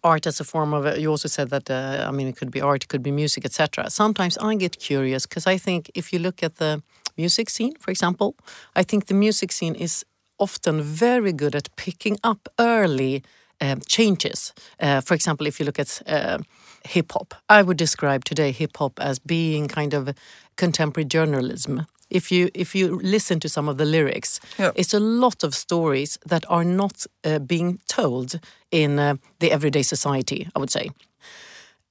art 0.04 0.28
as 0.28 0.40
a 0.40 0.44
form 0.44 0.74
of, 0.74 0.98
you 0.98 1.10
also 1.10 1.28
said 1.28 1.50
that, 1.50 1.70
uh, 1.70 2.06
I 2.08 2.12
mean, 2.12 2.28
it 2.28 2.36
could 2.38 2.52
be 2.52 2.62
art, 2.62 2.84
it 2.84 2.88
could 2.88 3.04
be 3.04 3.12
music, 3.12 3.46
etc. 3.46 3.90
Sometimes 3.90 4.38
I 4.38 4.56
get 4.56 4.80
curious 4.80 5.26
because 5.26 5.48
I 5.48 5.58
think 5.58 5.92
if 5.96 6.14
you 6.14 6.20
look 6.20 6.44
at 6.44 6.56
the 6.56 6.82
music 7.18 7.50
scene, 7.50 7.74
for 7.80 7.92
example, 7.92 8.36
I 8.76 8.84
think 8.84 9.06
the 9.06 9.14
music 9.14 9.52
scene 9.52 9.76
is 9.76 10.06
often 10.38 10.82
very 10.82 11.34
good 11.34 11.56
at 11.56 11.76
picking 11.76 12.18
up 12.24 12.48
early 12.58 13.24
um, 13.62 13.82
changes. 13.88 14.54
Uh, 14.80 15.02
for 15.02 15.14
example, 15.14 15.48
if 15.48 15.60
you 15.60 15.66
look 15.66 15.80
at 15.80 16.02
uh, 16.08 16.38
hip 16.86 17.12
hop, 17.12 17.34
I 17.50 17.62
would 17.62 17.78
describe 17.78 18.24
today 18.24 18.52
hip 18.52 18.78
hop 18.78 19.00
as 19.00 19.20
being 19.20 19.68
kind 19.68 19.94
of 19.94 20.10
contemporary 20.56 21.06
journalism. 21.06 21.86
If 22.10 22.32
you 22.32 22.50
if 22.54 22.76
you 22.76 23.00
listen 23.04 23.40
to 23.40 23.48
some 23.50 23.72
of 23.72 23.78
the 23.78 23.86
lyrics, 23.86 24.40
Yeah. 24.58 24.72
it's 24.76 24.94
a 24.94 25.00
lot 25.00 25.44
of 25.44 25.54
stories 25.54 26.18
that 26.30 26.44
are 26.48 26.66
not 26.66 27.06
uh, 27.26 27.40
being 27.40 27.80
told 27.88 28.40
in 28.72 29.00
uh, 29.00 29.16
the 29.40 29.52
everyday 29.52 29.84
society. 29.84 30.48
I 30.56 30.60
would 30.60 30.72
say 30.72 30.90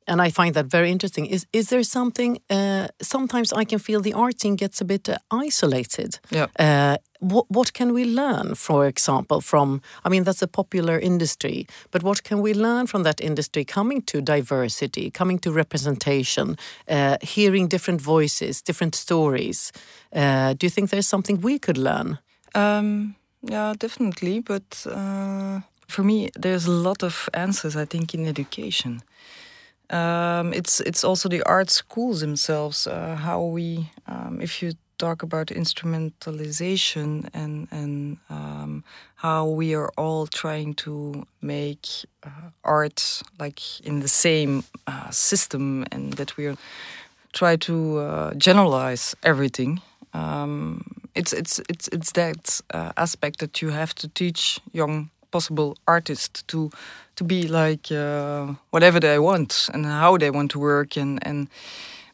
and 0.09 0.21
I 0.27 0.31
find 0.31 0.55
that 0.55 0.67
very 0.67 0.91
interesting. 0.91 1.27
Is 1.27 1.47
is 1.53 1.69
there 1.69 1.83
something? 1.83 2.39
Uh, 2.51 2.87
sometimes 3.01 3.53
I 3.53 3.65
can 3.65 3.79
feel 3.79 4.01
the 4.01 4.15
art 4.15 4.41
scene 4.41 4.57
gets 4.57 4.81
a 4.81 4.85
bit 4.85 5.09
uh, 5.09 5.17
isolated. 5.31 6.19
Yeah. 6.31 6.47
Uh, 6.59 6.97
what 7.21 7.45
what 7.49 7.73
can 7.73 7.93
we 7.93 8.05
learn, 8.05 8.55
for 8.55 8.87
example, 8.87 9.41
from? 9.41 9.81
I 10.05 10.09
mean, 10.09 10.25
that's 10.25 10.43
a 10.43 10.47
popular 10.47 10.99
industry, 10.99 11.67
but 11.91 12.03
what 12.03 12.23
can 12.23 12.43
we 12.43 12.55
learn 12.55 12.87
from 12.87 13.03
that 13.03 13.21
industry? 13.21 13.65
Coming 13.65 14.03
to 14.03 14.21
diversity, 14.21 15.11
coming 15.11 15.41
to 15.41 15.53
representation, 15.53 16.57
uh, 16.89 17.17
hearing 17.23 17.69
different 17.69 18.01
voices, 18.01 18.63
different 18.63 18.95
stories. 18.95 19.73
Uh, 20.13 20.55
do 20.59 20.67
you 20.67 20.71
think 20.71 20.91
there's 20.91 21.09
something 21.09 21.43
we 21.43 21.59
could 21.59 21.79
learn? 21.79 22.19
Um, 22.55 23.15
yeah, 23.43 23.75
definitely. 23.79 24.41
But 24.41 24.87
uh, 24.87 25.61
for 25.89 26.05
me, 26.05 26.31
there's 26.43 26.67
a 26.67 26.73
lot 26.73 27.03
of 27.03 27.29
answers. 27.33 27.77
I 27.77 27.87
think 27.87 28.15
in 28.15 28.27
education, 28.27 29.03
um, 29.91 30.53
it's 30.53 30.81
it's 30.81 31.05
also 31.05 31.29
the 31.29 31.43
art 31.45 31.71
schools 31.71 32.21
themselves. 32.21 32.87
Uh, 32.87 33.17
how 33.17 33.43
we, 33.43 33.91
um, 34.07 34.41
if 34.41 34.63
you 34.63 34.73
talk 34.99 35.23
about 35.23 35.47
instrumentalization 35.49 37.29
and 37.33 37.69
and 37.71 38.19
um, 38.29 38.85
how 39.17 39.47
we 39.47 39.75
are 39.75 39.91
all 39.97 40.27
trying 40.27 40.75
to 40.75 41.25
make 41.41 41.87
uh, 42.23 42.51
art 42.65 43.23
like 43.39 43.81
in 43.81 44.01
the 44.01 44.09
same 44.09 44.65
uh, 44.87 45.11
system, 45.11 45.85
and 45.93 46.15
that 46.15 46.37
we 46.37 46.55
try 47.33 47.57
to 47.57 47.99
uh, 47.99 48.35
generalize 48.35 49.15
everything. 49.23 49.81
Um, 50.15 50.83
it's 51.15 51.33
it's 51.33 51.61
it's 51.69 51.89
it's 51.89 52.13
that 52.13 52.61
uh, 52.75 52.93
aspect 52.97 53.39
that 53.41 53.63
you 53.63 53.71
have 53.71 53.95
to 53.97 54.09
teach 54.09 54.61
young 54.73 55.11
possible 55.31 55.77
artist 55.87 56.47
to 56.49 56.71
to 57.17 57.25
be 57.25 57.49
like 57.49 57.91
uh, 57.91 58.55
whatever 58.71 59.01
they 59.01 59.19
want 59.19 59.69
and 59.73 59.87
how 59.87 60.17
they 60.17 60.31
want 60.31 60.51
to 60.51 60.59
work 60.59 60.97
and 60.97 61.19
and 61.27 61.49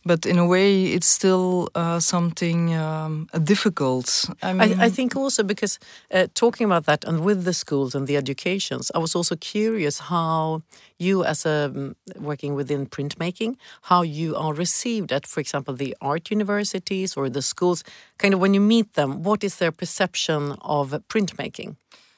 but 0.05 0.27
in 0.27 0.39
a 0.39 0.47
way 0.47 0.85
it's 0.85 1.07
still 1.07 1.69
uh, 1.75 1.99
something 1.99 2.75
um, 2.75 3.27
difficult. 3.43 4.27
I 4.43 4.53
mean, 4.53 4.81
I, 4.81 4.87
I 4.87 4.91
think 4.91 5.17
also 5.17 5.43
because 5.43 5.79
uh, 6.13 6.27
talking 6.35 6.67
about 6.67 6.87
that 6.87 7.05
and 7.05 7.21
with 7.21 7.45
the 7.45 7.55
schools 7.55 7.95
and 7.95 8.07
the 8.07 8.17
educations, 8.17 8.91
I 8.95 8.99
was 8.99 9.15
also 9.15 9.35
curious 9.37 9.99
how 9.99 10.63
you, 10.99 11.25
as 11.25 11.47
a 11.47 11.73
um, 11.75 11.97
working 12.19 12.55
within 12.55 12.87
printmaking, 12.87 13.57
how 13.83 14.03
you 14.03 14.37
are 14.37 14.53
received 14.53 15.13
at, 15.13 15.27
for 15.27 15.41
example, 15.41 15.75
the 15.75 15.97
art 16.01 16.31
universities 16.31 17.17
or 17.17 17.29
the 17.31 17.43
schools. 17.43 17.83
Kind 18.19 18.35
of 18.35 18.41
when 18.41 18.55
you 18.55 18.61
meet 18.61 18.93
them, 18.95 19.23
what 19.23 19.43
is 19.43 19.57
their 19.57 19.73
perception 19.73 20.57
of 20.61 20.91
printmaking? 21.09 21.77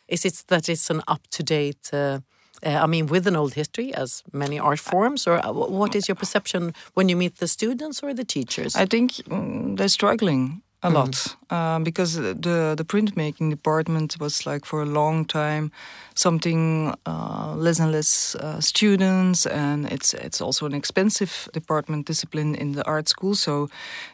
Is 0.09 0.25
it 0.25 0.45
that 0.49 0.69
it's 0.69 0.91
an 0.91 1.03
up 1.09 1.23
to 1.31 1.43
date? 1.43 1.91
Uh, 1.93 2.21
uh, 2.65 2.81
I 2.85 2.87
mean, 2.87 3.07
with 3.07 3.27
an 3.27 3.37
old 3.37 3.55
history, 3.55 3.93
as 3.95 4.23
many 4.33 4.59
art 4.59 4.79
forms, 4.79 5.27
or 5.27 5.45
uh, 5.45 5.53
what 5.53 5.95
is 5.95 6.09
your 6.09 6.15
perception 6.15 6.75
when 6.95 7.09
you 7.09 7.17
meet 7.17 7.37
the 7.37 7.49
students 7.49 8.03
or 8.03 8.15
the 8.15 8.25
teachers? 8.25 8.75
I 8.75 8.87
think 8.87 9.13
mm, 9.13 9.77
they're 9.77 9.89
struggling 9.89 10.63
a 10.87 10.91
lot 10.91 11.37
uh, 11.51 11.79
because 11.81 12.15
the 12.17 12.75
the 12.77 12.85
printmaking 12.85 13.51
department 13.51 14.17
was 14.21 14.47
like 14.47 14.65
for 14.67 14.83
a 14.83 14.87
long 14.87 15.25
time 15.25 15.71
something 16.17 16.95
uh, 17.07 17.55
less 17.57 17.79
and 17.79 17.93
less 17.93 18.35
uh, 18.37 18.61
students, 18.61 19.47
and 19.47 19.87
it's 19.93 20.15
it's 20.15 20.41
also 20.41 20.67
an 20.67 20.75
expensive 20.75 21.49
department 21.53 22.07
discipline 22.07 22.55
in 22.55 22.73
the 22.73 22.85
art 22.87 23.09
school, 23.09 23.35
so 23.35 23.69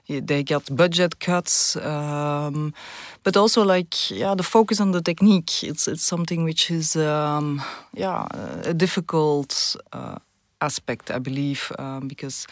they 0.08 0.42
get 0.42 0.76
budget 0.76 1.20
cuts. 1.20 1.76
Um, 1.76 2.74
but 3.22 3.36
also 3.36 3.64
like 3.64 4.10
yeah, 4.10 4.34
the 4.34 4.42
focus 4.42 4.80
on 4.80 4.92
the 4.92 5.00
technique. 5.00 5.62
It's 5.62 5.88
it's 5.88 6.04
something 6.04 6.44
which 6.44 6.70
is 6.70 6.96
um, 6.96 7.62
yeah 7.94 8.26
a 8.64 8.74
difficult. 8.74 9.76
Uh, 9.92 10.18
aspect, 10.62 11.10
I 11.10 11.18
believe, 11.18 11.72
um, 11.78 12.08
because 12.08 12.46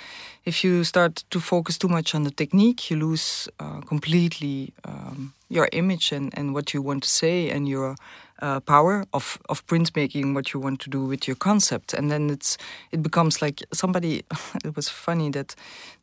if 0.45 0.65
you 0.65 0.85
start 0.85 1.25
to 1.31 1.41
focus 1.41 1.79
too 1.79 1.89
much 1.89 2.15
on 2.15 2.25
the 2.25 2.31
technique, 2.31 2.91
you 2.91 2.97
lose 2.97 3.49
uh, 3.59 3.81
completely 3.81 4.73
um, 4.85 5.33
your 5.49 5.69
image 5.73 6.13
and, 6.13 6.37
and 6.37 6.53
what 6.55 6.75
you 6.75 6.83
want 6.83 7.03
to 7.05 7.09
say 7.09 7.51
and 7.51 7.69
your 7.69 7.97
uh, 8.43 8.61
power 8.61 9.05
of, 9.13 9.39
of 9.49 9.67
printmaking, 9.67 10.35
what 10.35 10.53
you 10.53 10.61
want 10.61 10.81
to 10.81 10.91
do 10.91 11.05
with 11.05 11.29
your 11.29 11.37
concept. 11.37 11.93
And 11.95 12.11
then 12.11 12.31
it's 12.31 12.57
it 12.91 13.03
becomes 13.03 13.43
like 13.43 13.63
somebody, 13.73 14.23
it 14.65 14.77
was 14.77 14.89
funny 14.89 15.31
that, 15.31 15.55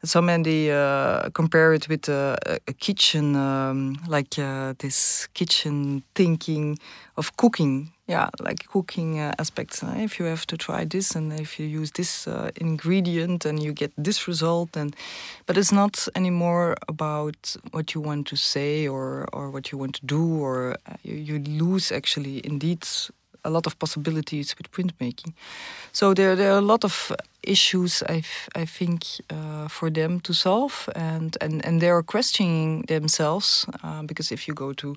that 0.01 0.07
somebody 0.07 0.71
uh, 0.71 1.29
compare 1.33 1.73
it 1.73 1.89
with 1.89 2.07
a, 2.09 2.37
a 2.67 2.73
kitchen, 2.73 3.35
um, 3.35 3.99
like 4.07 4.37
uh, 4.39 4.73
this 4.79 5.27
kitchen 5.33 6.03
thinking 6.15 6.77
of 7.15 7.35
cooking 7.37 7.91
yeah, 8.07 8.29
like 8.39 8.65
cooking 8.67 9.19
uh, 9.19 9.33
aspects. 9.37 9.83
Uh, 9.83 9.93
if 9.97 10.17
you 10.17 10.25
have 10.25 10.47
to 10.47 10.57
try 10.57 10.85
this, 10.85 11.13
and 11.15 11.33
if 11.33 11.59
you 11.59 11.65
use 11.65 11.91
this 11.91 12.25
uh, 12.27 12.51
ingredient, 12.55 13.45
and 13.45 13.61
you 13.61 13.73
get 13.73 13.91
this 13.97 14.27
result, 14.27 14.77
and 14.77 14.95
but 15.45 15.57
it's 15.57 15.73
not 15.73 16.07
anymore 16.15 16.75
about 16.87 17.55
what 17.71 17.93
you 17.93 18.01
want 18.01 18.25
to 18.27 18.37
say 18.37 18.87
or 18.87 19.27
or 19.33 19.49
what 19.51 19.71
you 19.71 19.77
want 19.77 19.95
to 19.95 20.05
do, 20.05 20.23
or 20.41 20.77
uh, 20.85 20.95
you, 21.03 21.15
you 21.15 21.39
lose 21.39 21.91
actually 21.91 22.45
indeed 22.45 22.87
a 23.47 23.49
lot 23.49 23.65
of 23.65 23.79
possibilities 23.79 24.55
with 24.57 24.71
printmaking. 24.71 25.33
So 25.91 26.13
there, 26.13 26.35
there 26.35 26.51
are 26.51 26.59
a 26.59 26.67
lot 26.73 26.83
of 26.83 27.11
issues 27.43 28.03
I, 28.03 28.23
I 28.55 28.65
think 28.65 29.05
uh, 29.29 29.67
for 29.69 29.89
them 29.89 30.19
to 30.19 30.33
solve, 30.33 30.89
and, 30.95 31.37
and, 31.41 31.65
and 31.65 31.81
they 31.81 31.89
are 31.89 32.03
questioning 32.03 32.83
themselves 32.87 33.65
uh, 33.83 34.03
because 34.03 34.31
if 34.31 34.47
you 34.47 34.53
go 34.53 34.73
to 34.73 34.95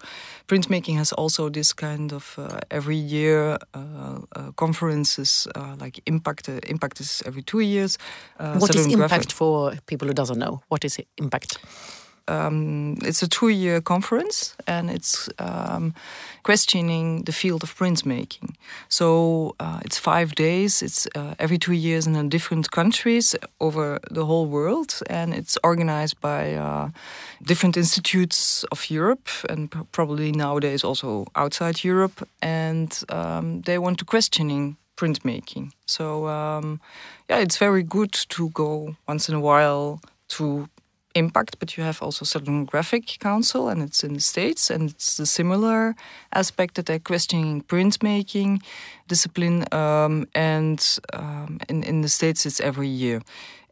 printmaking 0.48 0.96
has 0.96 1.12
also 1.12 1.48
this 1.48 1.72
kind 1.72 2.12
of 2.12 2.34
uh, 2.38 2.58
every 2.70 2.96
year 2.96 3.56
uh, 3.74 4.18
uh, 4.36 4.50
conferences 4.56 5.46
uh, 5.54 5.76
like 5.78 6.00
impact. 6.06 6.48
impact 6.48 7.00
is 7.00 7.22
every 7.26 7.42
two 7.42 7.60
years. 7.60 7.98
what 8.38 8.74
is 8.74 8.86
impact 8.86 9.32
for 9.32 9.72
people 9.86 10.08
who 10.08 10.14
doesn't 10.14 10.38
know? 10.38 10.60
What 10.68 10.84
is 10.84 10.98
impact? 11.16 11.58
Um, 12.30 12.96
it's 13.02 13.22
a 13.22 13.28
two-year 13.28 13.80
conference, 13.80 14.56
and 14.66 14.90
it's 14.90 15.28
um, 15.38 15.94
questioning 16.42 17.24
the 17.24 17.32
field 17.32 17.62
of 17.62 17.74
printmaking. 17.74 18.54
So 18.88 19.54
uh, 19.60 19.80
it's 19.84 19.98
five 19.98 20.34
days. 20.34 20.82
It's 20.82 21.06
uh, 21.14 21.34
every 21.38 21.58
two 21.58 21.72
years 21.72 22.06
in 22.06 22.28
different 22.28 22.70
countries 22.70 23.36
over 23.58 23.98
the 24.14 24.24
whole 24.24 24.46
world, 24.46 25.00
and 25.10 25.34
it's 25.34 25.58
organized 25.62 26.20
by 26.20 26.54
uh, 26.54 26.88
different 27.42 27.76
institutes 27.76 28.64
of 28.70 28.90
Europe, 28.90 29.28
and 29.48 29.70
probably 29.92 30.32
nowadays 30.32 30.84
also 30.84 31.26
outside 31.34 31.84
Europe. 31.84 32.26
And 32.40 32.90
um, 33.08 33.62
they 33.62 33.78
want 33.78 33.98
to 33.98 34.04
questioning 34.04 34.76
printmaking. 34.96 35.72
So 35.86 36.26
um, 36.28 36.80
yeah, 37.28 37.42
it's 37.42 37.58
very 37.58 37.82
good 37.82 38.12
to 38.28 38.50
go 38.50 38.96
once 39.08 39.28
in 39.32 39.34
a 39.34 39.40
while 39.40 40.00
to 40.28 40.68
impact, 41.14 41.58
but 41.58 41.76
you 41.76 41.84
have 41.84 42.02
also 42.02 42.24
Southern 42.24 42.64
Graphic 42.64 43.18
Council, 43.18 43.68
and 43.68 43.82
it's 43.82 44.04
in 44.04 44.14
the 44.14 44.20
States, 44.20 44.70
and 44.70 44.90
it's 44.90 45.18
a 45.18 45.26
similar 45.26 45.94
aspect 46.32 46.74
that 46.74 46.86
they're 46.86 46.98
questioning 46.98 47.62
printmaking 47.62 48.62
discipline, 49.08 49.64
um, 49.72 50.26
and 50.34 50.98
um, 51.12 51.58
in, 51.68 51.82
in 51.82 52.02
the 52.02 52.08
States, 52.08 52.46
it's 52.46 52.60
every 52.60 52.88
year. 52.88 53.22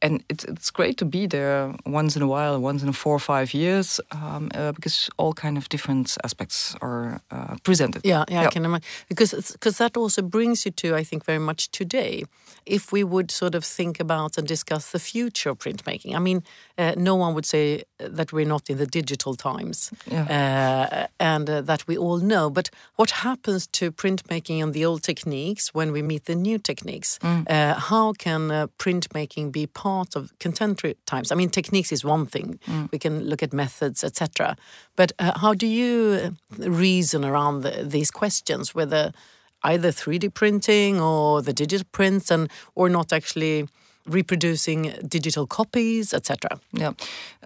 And 0.02 0.22
it's, 0.28 0.44
it's 0.44 0.70
great 0.70 0.96
to 0.98 1.04
be 1.04 1.26
there 1.26 1.74
once 1.86 2.16
in 2.16 2.22
a 2.22 2.26
while, 2.26 2.60
once 2.60 2.82
in 2.82 2.92
four 2.92 3.14
or 3.14 3.20
five 3.20 3.54
years, 3.54 4.00
um, 4.12 4.50
uh, 4.54 4.72
because 4.72 5.10
all 5.16 5.32
kind 5.32 5.56
of 5.56 5.68
different 5.68 6.16
aspects 6.24 6.76
are 6.80 7.20
uh, 7.30 7.56
presented. 7.62 8.02
Yeah, 8.04 8.24
yeah, 8.28 8.42
I 8.42 8.50
can 8.50 8.64
imagine 8.64 8.86
because 9.08 9.52
because 9.52 9.78
that 9.78 9.96
also 9.96 10.22
brings 10.22 10.64
you 10.64 10.72
to 10.72 10.94
I 11.00 11.04
think 11.04 11.24
very 11.24 11.38
much 11.38 11.70
today. 11.70 12.24
If 12.66 12.92
we 12.92 13.02
would 13.02 13.30
sort 13.30 13.54
of 13.54 13.64
think 13.64 14.00
about 14.00 14.38
and 14.38 14.48
discuss 14.48 14.90
the 14.90 14.98
future 14.98 15.50
of 15.50 15.58
printmaking, 15.58 16.14
I 16.14 16.18
mean, 16.18 16.42
uh, 16.76 16.92
no 16.96 17.14
one 17.16 17.34
would 17.34 17.46
say 17.46 17.82
that 17.98 18.32
we're 18.32 18.48
not 18.48 18.70
in 18.70 18.76
the 18.76 18.86
digital 18.86 19.34
times, 19.34 19.90
yeah. 20.10 20.26
Uh, 20.28 21.06
and 21.18 21.50
uh, 21.50 21.62
that 21.62 21.86
we 21.88 21.96
all 21.96 22.18
know. 22.18 22.50
But 22.50 22.70
what 22.96 23.10
happens 23.10 23.66
to 23.66 23.90
printmaking 23.90 24.62
and 24.62 24.74
the 24.74 24.84
old 24.84 25.02
techniques 25.02 25.74
when 25.74 25.92
we 25.92 26.02
meet 26.02 26.24
the 26.24 26.34
new 26.34 26.58
techniques? 26.58 27.18
Mm. 27.22 27.50
Uh, 27.50 27.74
how 27.74 28.12
can 28.12 28.68
printmaking 28.78 29.50
be 29.50 29.66
part 29.66 29.87
part 29.88 30.16
of 30.16 30.22
contemporary 30.38 30.96
times? 31.12 31.32
I 31.32 31.34
mean, 31.40 31.50
techniques 31.50 31.92
is 31.92 32.04
one 32.04 32.26
thing. 32.26 32.48
Mm. 32.66 32.90
We 32.92 32.98
can 32.98 33.14
look 33.30 33.42
at 33.42 33.52
methods, 33.52 34.04
etc. 34.08 34.56
But 34.96 35.10
uh, 35.18 35.38
how 35.42 35.54
do 35.62 35.66
you 35.66 36.36
reason 36.58 37.24
around 37.24 37.62
the, 37.64 37.72
these 37.96 38.10
questions, 38.10 38.74
whether 38.74 39.12
either 39.72 39.90
3D 39.90 40.34
printing 40.34 41.00
or 41.00 41.42
the 41.42 41.52
digital 41.52 41.86
prints, 41.98 42.30
and 42.30 42.50
or 42.74 42.88
not 42.88 43.12
actually 43.12 43.66
reproducing 44.08 44.94
digital 45.06 45.46
copies, 45.46 46.14
etc. 46.14 46.58
Yeah, 46.72 46.92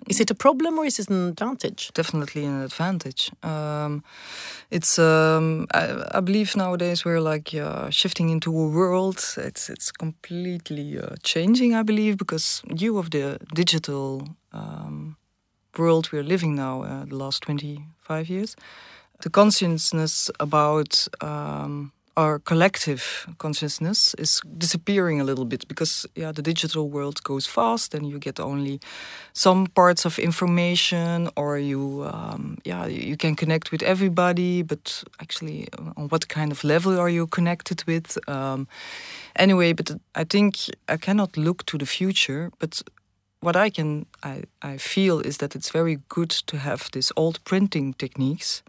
is 0.09 0.21
it 0.21 0.31
a 0.31 0.35
problem 0.35 0.79
or 0.79 0.85
is 0.87 0.99
it 0.99 1.11
an 1.11 1.29
advantage? 1.29 1.91
Definitely 1.95 2.45
an 2.45 2.63
advantage. 2.63 3.31
Um, 3.43 4.03
it's 4.71 4.99
um, 4.99 5.67
I, 5.75 6.19
I, 6.19 6.21
believe 6.21 6.57
nowadays 6.57 7.05
we're 7.05 7.21
like 7.21 7.55
uh, 7.55 7.91
shifting 7.91 8.31
into 8.31 8.51
a 8.51 8.69
world. 8.69 9.19
It's 9.37 9.69
it's 9.69 9.91
completely 9.93 10.99
uh, 10.99 11.17
changing. 11.23 11.75
I 11.75 11.83
believe 11.83 12.17
because 12.17 12.63
due 12.75 12.99
of 12.99 13.11
the 13.11 13.39
digital 13.55 14.29
um, 14.53 15.17
world 15.77 16.11
we're 16.13 16.29
living 16.29 16.55
now, 16.55 16.83
uh, 16.83 17.05
the 17.05 17.17
last 17.17 17.43
twenty 17.43 17.87
five 18.01 18.29
years, 18.29 18.57
the 19.23 19.31
consciousness 19.31 20.31
about 20.39 21.09
um, 21.21 21.93
our 22.17 22.39
collective 22.39 23.27
consciousness 23.39 24.15
is 24.15 24.41
disappearing 24.59 25.21
a 25.21 25.25
little 25.25 25.45
bit 25.45 25.67
because 25.69 26.07
yeah 26.15 26.33
the 26.33 26.43
digital 26.43 26.89
world 26.89 27.23
goes 27.23 27.47
fast 27.47 27.95
and 27.95 28.07
you 28.07 28.19
get 28.19 28.39
only 28.39 28.81
some 29.33 29.67
parts 29.67 30.05
of 30.05 30.19
information 30.19 31.29
or 31.37 31.59
you 31.59 32.05
um, 32.13 32.59
yeah 32.65 32.87
you 32.87 33.17
can 33.17 33.35
connect 33.35 33.73
with 33.73 33.83
everybody 33.83 34.63
but 34.63 35.05
actually 35.21 35.69
uh, 35.79 35.93
on 35.97 36.09
what 36.09 36.29
kind 36.29 36.53
of 36.53 36.65
level 36.65 36.99
are 36.99 37.09
you 37.11 37.27
connected 37.27 37.85
with? 37.87 38.19
Um, 38.29 38.69
anyway 39.37 39.73
but 39.73 39.91
i 40.15 40.25
think 40.25 40.57
i 40.89 40.97
cannot 40.97 41.37
look 41.37 41.65
to 41.65 41.79
the 41.79 41.87
future 41.87 42.51
but 42.59 42.83
what 43.43 43.57
I 43.57 43.71
can 43.71 44.07
I, 44.23 44.45
I 44.63 44.77
feel 44.79 45.21
is 45.21 45.39
that 45.39 45.55
it's 45.55 45.71
very 45.71 45.99
good 46.09 46.31
to 46.47 46.59
have 46.59 46.89
these 46.93 47.13
old 47.17 47.45
printing 47.45 47.95
techniques 47.95 48.63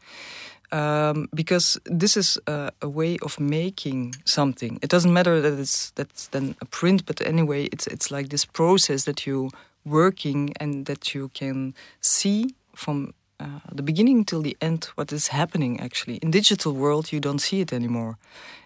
um, 0.73 1.29
because 1.33 1.79
this 1.85 2.17
is 2.17 2.39
a, 2.47 2.71
a, 2.81 2.89
way 2.89 3.17
of 3.21 3.39
making 3.39 4.15
something. 4.25 4.79
It 4.81 4.89
doesn't 4.89 5.13
matter 5.13 5.39
that 5.39 5.59
it's 5.59 5.91
that's 5.91 6.27
then 6.27 6.55
a 6.61 6.65
print, 6.65 7.05
but 7.05 7.21
anyway, 7.21 7.65
it's 7.71 7.87
it's 7.87 8.09
like 8.09 8.29
this 8.29 8.45
process 8.45 9.03
that 9.03 9.25
you 9.27 9.51
working 9.85 10.53
and 10.59 10.85
that 10.85 11.13
you 11.13 11.29
can 11.33 11.73
see 12.01 12.55
from 12.75 13.13
uh, 13.39 13.59
the 13.75 13.83
beginning 13.83 14.25
till 14.25 14.41
the 14.41 14.55
end 14.61 14.89
what 14.95 15.11
is 15.11 15.27
happening 15.27 15.79
actually. 15.79 16.17
In 16.21 16.31
digital 16.31 16.73
world 16.73 17.11
you 17.11 17.19
don't 17.19 17.39
see 17.39 17.61
it 17.61 17.71
anymore. 17.71 18.17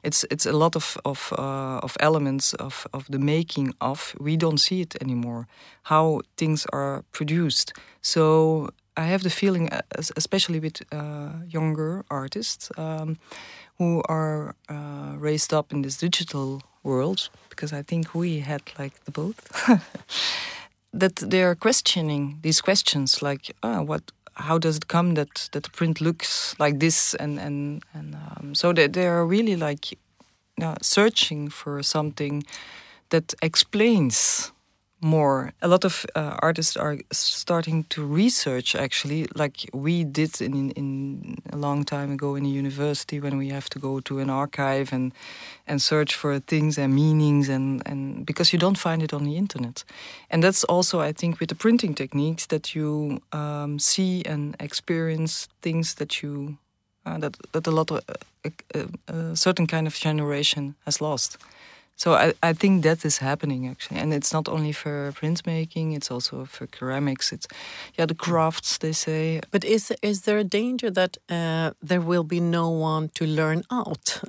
It's 0.04 0.24
it's 0.32 0.46
a 0.46 0.54
lot 0.54 0.76
of 0.76 0.98
of 1.04 1.34
uh, 1.38 1.80
of 1.84 1.98
elements 2.00 2.54
of 2.54 2.88
of 2.94 3.06
the 3.10 3.20
making 3.20 3.74
of 3.80 4.16
we 4.20 4.38
don't 4.38 4.60
see 4.60 4.80
it 4.82 4.96
anymore 5.02 5.48
how 5.84 6.22
things 6.36 6.66
are 6.72 7.04
produced. 7.12 7.74
So 8.02 8.70
I 8.98 9.06
have 9.06 9.24
the 9.24 9.30
feeling, 9.30 9.70
uh, 9.70 9.82
especially 10.16 10.60
with 10.60 10.82
uh, 10.92 11.34
younger 11.48 12.04
artists 12.10 12.72
um, 12.78 13.18
who 13.78 14.02
are 14.10 14.56
uh, 14.70 15.14
raised 15.18 15.54
up 15.54 15.72
in 15.72 15.84
this 15.84 15.98
digital 15.98 16.62
world, 16.84 17.30
because 17.50 17.72
I 17.72 17.84
think 17.84 18.16
we 18.16 18.40
had 18.40 18.62
like 18.80 18.94
the 19.06 19.12
both, 19.12 19.38
that 20.94 21.16
they 21.18 21.44
are 21.44 21.56
questioning 21.56 22.40
these 22.42 22.60
questions, 22.60 23.22
like 23.22 23.56
oh, 23.62 23.84
what, 23.84 24.12
how 24.34 24.58
does 24.58 24.78
it 24.78 24.88
come 24.88 25.14
that 25.14 25.50
that 25.52 25.64
the 25.64 25.70
print 25.70 26.02
looks 26.02 26.56
like 26.60 26.80
this, 26.80 27.14
and 27.16 27.40
and 27.40 27.84
and 27.94 28.16
um, 28.16 28.56
so 28.56 28.74
they 28.74 28.88
they 28.88 29.08
are 29.08 29.26
really 29.26 29.56
like 29.56 29.98
searching 30.82 31.52
for 31.52 31.84
something 31.84 32.44
that 33.10 33.36
explains 33.44 34.52
more. 35.00 35.54
A 35.62 35.68
lot 35.68 35.86
of 35.86 36.06
uh, 36.16 36.38
artists 36.40 36.76
are 36.76 36.98
starting 37.12 37.84
to 37.90 38.04
research, 38.04 38.76
actually, 38.76 39.28
like 39.36 39.70
we 39.74 40.04
did 40.04 40.42
in, 40.42 40.72
in 40.72 41.38
a 41.52 41.58
long 41.58 41.84
time 41.84 42.12
ago 42.12 42.36
in 42.36 42.46
a 42.46 42.50
university 42.50 43.20
when 43.20 43.38
we 43.38 43.50
have 43.50 43.70
to 43.70 43.80
go 43.80 44.00
to 44.02 44.20
an 44.20 44.30
archive 44.30 44.92
and 44.92 45.14
and 45.68 45.82
search 45.82 46.16
for 46.16 46.40
things 46.40 46.78
and 46.78 46.96
meanings, 46.96 47.50
and 47.50 47.82
and 47.86 48.26
because 48.26 48.54
you 48.54 48.60
don't 48.60 48.78
find 48.78 49.04
it 49.04 49.14
on 49.14 49.24
the 49.24 49.38
internet, 49.38 49.84
and 50.30 50.44
that's 50.44 50.64
also 50.64 51.00
I 51.00 51.14
think 51.14 51.40
with 51.40 51.50
the 51.50 51.56
printing 51.56 51.96
techniques 51.96 52.48
that 52.48 52.74
you 52.76 53.22
um, 53.32 53.80
see 53.80 54.24
and 54.26 54.56
experience 54.60 55.48
things 55.62 55.96
that 55.96 56.24
you 56.24 56.58
uh, 57.06 57.20
that 57.20 57.38
that 57.52 57.68
a 57.68 57.72
lot 57.72 57.92
of 57.92 58.02
uh, 58.10 58.50
a, 58.74 58.80
uh, 58.80 59.32
a 59.32 59.36
certain 59.36 59.68
kind 59.68 59.88
of 59.88 59.96
generation 59.96 60.76
has 60.86 61.02
lost. 61.02 61.38
So 62.00 62.14
I, 62.14 62.34
I 62.50 62.54
think 62.54 62.84
that 62.84 63.04
is 63.04 63.18
happening 63.18 63.68
actually, 63.68 64.00
and 64.02 64.14
it's 64.14 64.32
not 64.32 64.48
only 64.48 64.72
for 64.72 65.12
printmaking; 65.20 65.96
it's 65.96 66.12
also 66.12 66.46
for 66.46 66.68
ceramics. 66.80 67.32
It's 67.32 67.48
yeah, 67.98 68.06
the 68.08 68.16
crafts 68.16 68.78
they 68.78 68.94
say. 68.94 69.42
But 69.52 69.64
is 69.64 69.92
is 70.02 70.22
there 70.22 70.38
a 70.40 70.44
danger 70.44 70.92
that 70.92 71.18
uh, 71.30 71.72
there 71.88 72.02
will 72.02 72.24
be 72.24 72.40
no 72.40 72.70
one 72.70 73.10
to 73.14 73.26
learn 73.26 73.64
out 73.72 74.22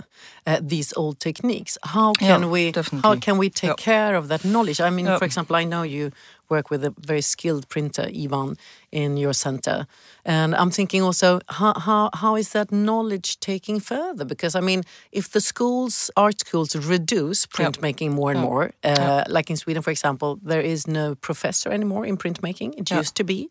uh, 0.46 0.60
these 0.68 0.94
old 0.96 1.18
techniques? 1.20 1.76
How 1.82 2.12
can 2.14 2.40
Yeah, 2.42 2.50
we 2.52 2.72
definitely. 2.72 3.08
how 3.08 3.20
can 3.20 3.38
we 3.38 3.50
take 3.50 3.68
Yeah. 3.68 3.84
care 3.84 4.18
of 4.18 4.28
that 4.28 4.42
knowledge? 4.44 4.80
I 4.80 4.90
mean, 4.90 5.06
Yeah. 5.06 5.18
for 5.18 5.24
example, 5.26 5.60
I 5.60 5.64
know 5.64 5.84
you 5.84 6.10
work 6.50 6.70
with 6.70 6.84
a 6.84 6.92
very 7.06 7.20
skilled 7.22 7.68
printer, 7.68 8.06
Ivan, 8.24 8.56
in 8.90 9.16
your 9.16 9.32
center, 9.34 9.86
and 10.24 10.54
I'm 10.54 10.70
thinking 10.70 11.02
also 11.02 11.40
how 11.48 11.72
how 11.78 12.10
how 12.14 12.36
is 12.36 12.48
that 12.52 12.70
knowledge 12.70 13.38
taking 13.40 13.80
further? 13.80 14.24
Because 14.24 14.54
I 14.54 14.60
mean, 14.60 14.82
if 15.12 15.28
the 15.30 15.40
schools, 15.40 16.10
art 16.16 16.40
schools, 16.40 16.74
reduce 16.76 17.46
printmaking 17.46 18.10
more 18.12 18.30
and 18.32 18.40
Yeah. 18.40 18.46
more, 18.48 18.70
uh, 18.84 19.22
like 19.28 19.50
in 19.50 19.56
Sweden, 19.56 19.82
for 19.82 19.90
example, 19.90 20.38
there 20.42 20.64
is 20.72 20.86
no 20.86 21.14
professor 21.14 21.70
anymore 21.72 22.06
in 22.08 22.16
printmaking. 22.16 22.74
It 22.78 22.90
used 22.90 23.14
to 23.16 23.24
be. 23.24 23.48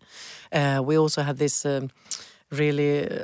Uh, 0.51 0.81
we 0.87 0.97
also 0.97 1.21
had 1.21 1.37
this. 1.37 1.65
Um, 1.65 1.89
really 2.51 3.07
uh, 3.07 3.23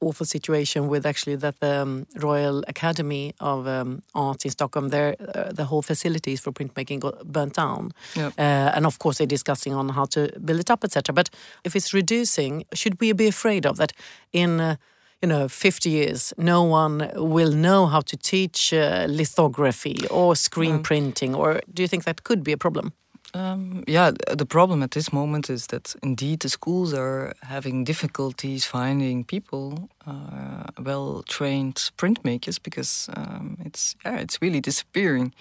awful 0.00 0.26
situation 0.26 0.88
with 0.88 1.06
actually 1.06 1.36
that 1.36 1.58
the 1.60 1.82
um, 1.82 2.06
Royal 2.16 2.62
Academy 2.68 3.32
of 3.40 3.66
um, 3.66 4.02
Arts 4.14 4.44
in 4.44 4.50
Stockholm, 4.50 4.88
there 4.90 5.16
uh, 5.34 5.52
the 5.52 5.64
whole 5.64 5.82
facilities 5.82 6.40
for 6.40 6.52
printmaking 6.52 7.00
got 7.00 7.24
burnt 7.32 7.54
down, 7.54 7.92
Yep. 8.16 8.32
uh, 8.38 8.42
and 8.76 8.86
of 8.86 8.98
course 8.98 9.18
they're 9.18 9.26
discussing 9.26 9.74
on 9.74 9.88
how 9.90 10.04
to 10.06 10.28
build 10.44 10.60
it 10.60 10.70
up, 10.70 10.84
etc. 10.84 11.12
But 11.14 11.30
if 11.64 11.74
it's 11.74 11.92
reducing, 11.94 12.64
should 12.74 13.00
we 13.00 13.12
be 13.12 13.26
afraid 13.28 13.66
of 13.66 13.76
that? 13.76 13.92
In 14.32 14.60
uh, 14.60 14.76
you 15.22 15.28
know, 15.28 15.48
50 15.48 15.90
years, 15.90 16.32
no 16.36 16.62
one 16.62 17.10
will 17.16 17.50
know 17.52 17.86
how 17.86 18.00
to 18.02 18.16
teach 18.16 18.72
uh, 18.72 19.06
lithography 19.08 19.96
or 20.10 20.36
screen 20.36 20.80
printing, 20.82 21.34
or 21.34 21.60
do 21.74 21.82
you 21.82 21.88
think 21.88 22.04
that 22.04 22.22
could 22.22 22.44
be 22.44 22.52
a 22.52 22.56
problem? 22.56 22.92
Um, 23.34 23.84
yeah, 23.86 24.12
the 24.38 24.46
problem 24.46 24.82
at 24.82 24.90
this 24.90 25.12
moment 25.12 25.50
is 25.50 25.66
that 25.66 25.94
indeed 26.02 26.40
the 26.40 26.48
schools 26.48 26.94
are 26.94 27.34
having 27.42 27.84
difficulties 27.84 28.64
finding 28.64 29.24
people, 29.24 29.90
uh, 30.06 30.64
well-trained 30.82 31.90
printmakers, 31.96 32.58
because 32.62 33.10
um, 33.16 33.56
it's 33.64 33.96
yeah, 34.04 34.20
it's 34.20 34.38
really 34.40 34.60
disappearing. 34.60 35.34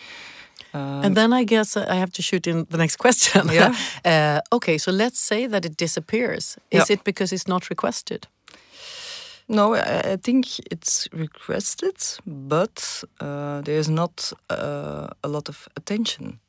Um, 0.73 1.03
And 1.05 1.15
then 1.15 1.33
I 1.33 1.45
guess 1.45 1.77
I 1.77 1.95
have 1.95 2.11
to 2.11 2.21
shoot 2.21 2.47
in 2.47 2.65
the 2.69 2.77
next 2.77 2.97
question. 3.05 3.49
Yeah. 3.51 3.73
uh, 4.05 4.39
okay, 4.51 4.77
so 4.77 4.91
let's 4.91 5.19
say 5.19 5.47
that 5.47 5.65
it 5.65 5.77
disappears. 5.77 6.57
Is 6.69 6.89
Yeah. 6.89 6.93
it 6.93 7.03
because 7.03 7.35
it's 7.35 7.47
not 7.47 7.69
requested? 7.69 8.27
No, 9.49 9.75
I, 9.75 10.17
think 10.17 10.45
it's 10.71 11.07
requested, 11.13 11.95
but 12.25 13.03
uh, 13.21 13.61
there's 13.61 13.87
not 13.89 14.33
uh, 14.49 15.07
a 15.23 15.27
lot 15.27 15.47
of 15.49 15.67
attention 15.75 16.39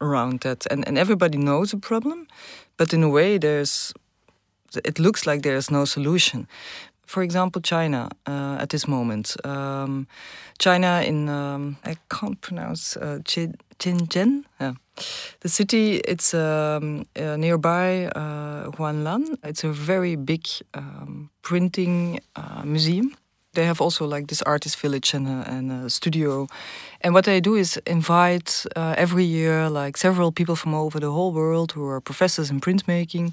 around 0.00 0.40
that, 0.40 0.66
and 0.70 0.86
and 0.86 0.98
everybody 0.98 1.38
knows 1.38 1.70
the 1.70 1.78
problem, 1.78 2.26
but 2.76 2.92
in 2.92 3.02
a 3.02 3.08
way, 3.08 3.38
there's 3.38 3.92
it 4.84 4.98
looks 4.98 5.26
like 5.26 5.42
there's 5.42 5.70
no 5.70 5.84
solution. 5.84 6.46
For 7.06 7.22
example, 7.22 7.62
China 7.62 8.08
uh, 8.26 8.58
at 8.60 8.70
this 8.70 8.88
moment, 8.88 9.36
um, 9.44 10.06
China 10.58 11.02
in 11.06 11.28
um, 11.28 11.76
I 11.84 11.96
can't 12.08 12.40
pronounce 12.40 12.96
uh, 12.96 13.20
Shenzhen. 13.78 14.44
Yeah. 14.60 14.74
The 15.40 15.48
city, 15.48 15.96
it's 16.08 16.34
um, 16.34 17.04
uh, 17.14 17.36
nearby 17.36 18.06
uh, 18.06 18.70
Guanlan. 18.70 19.36
It's 19.44 19.62
a 19.62 19.70
very 19.70 20.16
big 20.16 20.46
um, 20.74 21.30
printing 21.42 22.20
uh, 22.34 22.62
museum. 22.64 23.14
They 23.56 23.64
have 23.64 23.80
also 23.80 24.06
like 24.06 24.26
this 24.26 24.42
artist 24.42 24.78
village 24.82 25.14
and 25.14 25.26
a, 25.26 25.44
and 25.48 25.72
a 25.72 25.88
studio. 25.88 26.46
And 27.00 27.14
what 27.14 27.24
they 27.24 27.40
do 27.40 27.54
is 27.54 27.80
invite 27.86 28.66
uh, 28.76 28.94
every 28.98 29.24
year 29.24 29.70
like 29.70 29.96
several 29.96 30.30
people 30.30 30.56
from 30.56 30.74
over 30.74 31.00
the 31.00 31.10
whole 31.10 31.32
world 31.32 31.72
who 31.72 31.86
are 31.88 32.00
professors 32.00 32.50
in 32.50 32.60
printmaking 32.60 33.32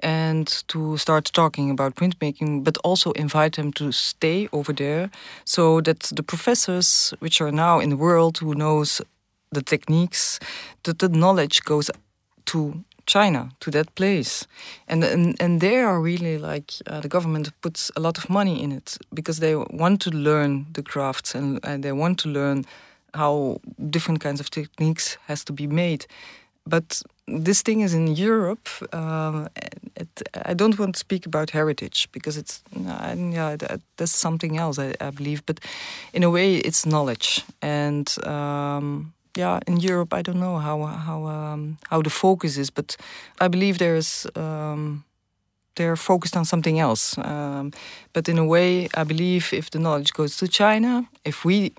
and 0.00 0.46
to 0.68 0.98
start 0.98 1.30
talking 1.32 1.70
about 1.70 1.94
printmaking, 1.94 2.64
but 2.64 2.76
also 2.84 3.12
invite 3.12 3.56
them 3.56 3.72
to 3.72 3.92
stay 3.92 4.46
over 4.52 4.74
there 4.74 5.10
so 5.44 5.80
that 5.80 6.00
the 6.14 6.22
professors, 6.22 7.14
which 7.20 7.40
are 7.40 7.50
now 7.50 7.80
in 7.80 7.88
the 7.88 7.96
world, 7.96 8.38
who 8.38 8.54
knows 8.54 9.00
the 9.52 9.62
techniques, 9.62 10.38
that 10.82 10.98
the 10.98 11.08
knowledge 11.08 11.62
goes 11.64 11.90
to 12.44 12.84
China, 13.12 13.50
to 13.58 13.70
that 13.70 13.94
place, 13.94 14.46
and 14.88 15.04
and 15.04 15.36
and 15.40 15.60
they 15.60 15.80
are 15.80 16.00
really 16.00 16.38
like 16.38 16.72
uh, 16.86 17.00
the 17.00 17.08
government 17.08 17.52
puts 17.60 17.90
a 17.96 18.00
lot 18.00 18.18
of 18.18 18.30
money 18.30 18.62
in 18.62 18.72
it 18.72 18.98
because 19.10 19.40
they 19.40 19.54
want 19.54 20.00
to 20.00 20.10
learn 20.10 20.66
the 20.72 20.82
crafts 20.82 21.34
and, 21.34 21.60
and 21.62 21.82
they 21.82 21.92
want 21.92 22.18
to 22.22 22.28
learn 22.28 22.64
how 23.14 23.58
different 23.90 24.22
kinds 24.22 24.40
of 24.40 24.48
techniques 24.48 25.18
has 25.26 25.44
to 25.44 25.52
be 25.52 25.66
made. 25.66 26.06
But 26.64 27.02
this 27.26 27.62
thing 27.62 27.82
is 27.82 27.92
in 27.92 28.16
Europe. 28.16 28.68
Um, 28.92 29.48
it, 29.96 30.22
I 30.46 30.54
don't 30.54 30.78
want 30.78 30.94
to 30.94 30.98
speak 30.98 31.26
about 31.26 31.50
heritage 31.50 32.08
because 32.12 32.40
it's 32.40 32.62
yeah 32.74 33.56
that, 33.56 33.80
that's 33.96 34.20
something 34.20 34.58
else 34.58 34.82
I, 34.82 34.94
I 35.00 35.10
believe. 35.10 35.42
But 35.44 35.60
in 36.12 36.24
a 36.24 36.30
way, 36.30 36.56
it's 36.56 36.84
knowledge 36.86 37.44
and. 37.60 38.08
Um, 38.26 39.12
yeah, 39.36 39.60
in 39.66 39.78
Europe, 39.78 40.12
I 40.12 40.22
don't 40.22 40.40
know 40.40 40.58
how 40.58 40.84
how 40.84 41.26
um, 41.26 41.78
how 41.90 42.02
the 42.02 42.10
focus 42.10 42.56
is, 42.56 42.70
but 42.70 42.96
I 43.40 43.48
believe 43.48 43.78
there's 43.78 44.26
um, 44.34 45.04
they're 45.76 45.96
focused 45.96 46.36
on 46.36 46.44
something 46.44 46.78
else. 46.78 47.16
Um, 47.18 47.72
but 48.12 48.28
in 48.28 48.38
a 48.38 48.44
way, 48.44 48.88
I 48.94 49.04
believe 49.04 49.52
if 49.52 49.70
the 49.70 49.78
knowledge 49.78 50.12
goes 50.12 50.36
to 50.36 50.48
China, 50.48 51.08
if 51.24 51.44
we 51.44 51.72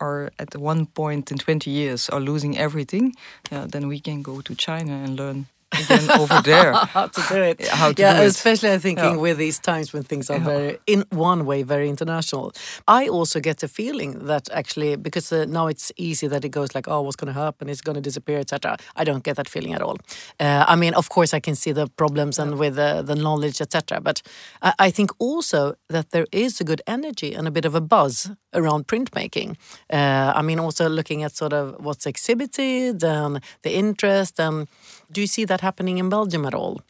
are 0.00 0.30
at 0.38 0.56
one 0.56 0.86
point 0.86 1.30
in 1.30 1.38
20 1.38 1.70
years 1.70 2.08
are 2.08 2.20
losing 2.20 2.58
everything, 2.58 3.14
yeah, 3.50 3.66
then 3.68 3.86
we 3.86 4.00
can 4.00 4.22
go 4.22 4.40
to 4.40 4.54
China 4.54 4.92
and 4.92 5.16
learn 5.16 5.46
again 5.82 6.10
over 6.20 6.40
there 6.42 6.72
how 6.96 7.06
to 7.06 7.20
do 7.28 7.42
it. 7.50 7.68
how 7.68 7.92
to 7.92 8.02
yeah, 8.02 8.14
do 8.18 8.22
it. 8.22 8.26
especially 8.26 8.70
I'm 8.70 8.80
thinking 8.80 9.04
Yeah. 9.04 9.16
with 9.26 9.36
these 9.38 9.58
times 9.58 9.92
when 9.92 10.02
things 10.02 10.30
are 10.30 10.38
Yeah. 10.38 10.44
very, 10.44 10.78
in 10.86 11.04
one 11.10 11.44
way, 11.46 11.62
very 11.62 11.88
international. 11.88 12.52
I 12.88 13.08
also 13.08 13.40
get 13.40 13.58
the 13.58 13.68
feeling 13.68 14.26
that 14.26 14.48
actually, 14.52 14.96
because 14.96 15.32
uh, 15.32 15.44
now 15.48 15.66
it's 15.68 15.92
easy 15.96 16.26
that 16.28 16.44
it 16.44 16.50
goes 16.50 16.74
like, 16.74 16.86
oh, 16.88 17.02
what's 17.02 17.16
going 17.16 17.32
to 17.34 17.40
happen? 17.40 17.68
It's 17.68 17.80
going 17.80 17.96
to 17.96 18.00
disappear, 18.00 18.38
etc. 18.38 18.76
I 18.96 19.04
don't 19.04 19.22
get 19.24 19.36
that 19.36 19.48
feeling 19.48 19.74
at 19.74 19.82
all. 19.82 19.96
Uh, 20.40 20.64
I 20.68 20.76
mean, 20.76 20.94
of 20.94 21.08
course, 21.08 21.34
I 21.36 21.40
can 21.40 21.54
see 21.54 21.72
the 21.72 21.86
problems 21.96 22.38
and 22.38 22.58
with 22.58 22.78
uh, 22.78 23.02
the 23.02 23.14
knowledge, 23.14 23.60
etc. 23.60 24.00
But 24.00 24.22
I, 24.62 24.72
I 24.86 24.90
think 24.90 25.10
also 25.18 25.74
that 25.88 26.10
there 26.10 26.26
is 26.32 26.60
a 26.60 26.64
good 26.64 26.82
energy 26.86 27.34
and 27.34 27.46
a 27.46 27.50
bit 27.50 27.64
of 27.64 27.74
a 27.74 27.80
buzz 27.80 28.30
around 28.54 28.86
printmaking. 28.86 29.56
Uh, 29.92 30.32
I 30.34 30.42
mean, 30.42 30.58
also 30.58 30.88
looking 30.88 31.22
at 31.22 31.36
sort 31.36 31.52
of 31.52 31.76
what's 31.78 32.06
exhibited 32.06 33.02
and 33.04 33.40
the 33.62 33.74
interest. 33.74 34.40
And 34.40 34.68
do 35.10 35.20
you 35.20 35.26
see 35.26 35.44
that 35.44 35.60
happening 35.60 35.98
in 35.98 36.08
Belgium 36.08 36.46
at 36.46 36.54
all? 36.54 36.80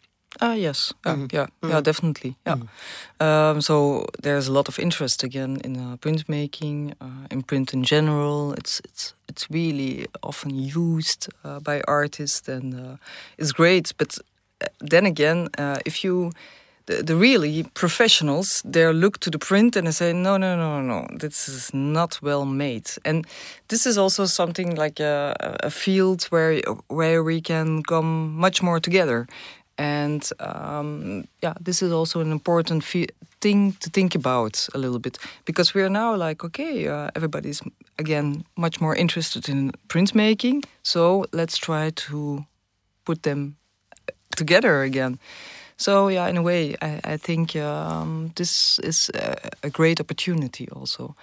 Ah, 0.41 0.55
yes. 0.55 0.93
Yeah, 1.07 1.27
yeah, 1.33 1.47
yeah, 1.63 1.81
definitely. 1.81 2.37
Yeah. 2.47 2.57
Um, 3.21 3.61
so 3.61 4.07
there's 4.23 4.49
a 4.49 4.53
lot 4.53 4.69
of 4.69 4.79
interest 4.79 5.23
again 5.23 5.61
in 5.65 5.77
uh, 5.77 5.97
printmaking, 5.97 6.95
uh, 7.01 7.27
in 7.31 7.43
print 7.43 7.73
in 7.73 7.85
general. 7.85 8.53
It's 8.55 8.81
it's 8.85 9.15
it's 9.29 9.49
really 9.51 10.07
often 10.23 10.51
used 10.51 11.29
uh, 11.45 11.61
by 11.61 11.83
artists, 11.87 12.49
and 12.49 12.75
uh, 12.75 12.97
it's 13.39 13.53
great. 13.53 13.93
But 13.97 14.19
uh, 14.61 14.67
then 14.91 15.07
again, 15.07 15.49
uh, 15.57 15.79
if 15.87 16.03
you 16.03 16.33
the, 16.87 17.17
really 17.17 17.65
professionals, 17.75 18.63
they 18.65 18.93
look 18.93 19.19
to 19.21 19.31
the 19.31 19.39
print 19.39 19.77
and 19.77 19.87
they 19.87 19.93
say, 19.93 20.13
no, 20.13 20.37
no, 20.37 20.57
no, 20.57 20.81
no, 20.81 21.07
this 21.19 21.49
is 21.49 21.73
not 21.73 22.21
well 22.23 22.45
made. 22.45 22.91
And 23.05 23.27
this 23.69 23.87
is 23.87 23.97
also 23.97 24.27
something 24.27 24.75
like 24.75 25.01
a, 25.01 25.35
a 25.63 25.71
field 25.71 26.25
where 26.25 26.61
where 26.89 27.23
we 27.23 27.41
can 27.41 27.83
come 27.83 28.37
much 28.37 28.63
more 28.63 28.81
together. 28.81 29.27
And 29.77 30.29
um, 30.39 31.27
yeah, 31.43 31.55
this 31.61 31.83
is 31.83 31.93
also 31.93 32.21
an 32.21 32.31
important 32.31 32.85
thing 33.41 33.73
to 33.81 33.91
think 33.91 34.15
about 34.15 34.69
a 34.75 34.79
little 34.79 35.01
bit 35.01 35.19
because 35.45 35.75
we 35.75 35.83
are 35.83 35.91
now 35.91 36.15
like, 36.17 36.45
okay, 36.45 36.87
uh, 36.87 37.09
everybody's 37.17 37.63
again 37.99 38.45
much 38.57 38.81
more 38.81 38.95
interested 38.95 39.49
in 39.49 39.73
printmaking, 39.89 40.65
so 40.83 41.25
let's 41.33 41.57
try 41.57 41.91
to 41.91 42.45
put 43.05 43.23
them 43.23 43.57
together 44.37 44.83
again. 44.83 45.19
So 45.77 46.09
yeah, 46.09 46.29
in 46.29 46.37
a 46.37 46.43
way, 46.43 46.77
I, 46.81 47.01
I 47.05 47.17
think 47.17 47.57
um, 47.57 48.31
this 48.35 48.79
is 48.79 49.11
a, 49.15 49.37
a 49.63 49.71
great 49.71 50.01
opportunity 50.01 50.69
also. 50.71 51.15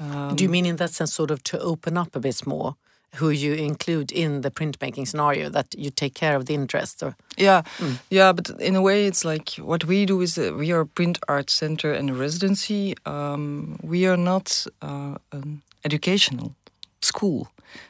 Um, 0.00 0.36
Do 0.36 0.44
you 0.44 0.50
mean 0.50 0.66
in 0.66 0.76
that 0.76 0.90
sense, 0.90 1.14
sort 1.14 1.30
of 1.30 1.42
to 1.44 1.58
open 1.58 1.96
up 1.96 2.16
a 2.16 2.20
bit 2.20 2.46
more 2.46 2.74
who 3.16 3.30
you 3.30 3.54
include 3.54 4.10
in 4.12 4.40
the 4.40 4.50
printmaking 4.50 5.06
scenario, 5.06 5.48
that 5.48 5.74
you 5.78 5.90
take 5.90 6.14
care 6.14 6.36
of 6.36 6.46
the 6.46 6.54
interest? 6.54 7.02
Or 7.02 7.14
Yeah, 7.36 7.62
yeah, 8.10 8.32
but 8.32 8.50
in 8.60 8.76
a 8.76 8.82
way, 8.82 9.06
it's 9.06 9.24
like 9.24 9.50
what 9.62 9.84
we 9.84 10.04
do 10.04 10.20
is 10.20 10.34
that 10.34 10.56
we 10.56 10.72
are 10.72 10.80
a 10.80 10.86
print 10.86 11.18
art 11.28 11.50
center 11.50 11.92
and 11.92 12.10
a 12.10 12.14
residency. 12.14 12.94
Um, 13.06 13.78
we 13.82 14.06
are 14.06 14.16
not 14.16 14.66
uh, 14.82 15.16
an 15.30 15.62
educational 15.84 16.54
school, 17.00 17.46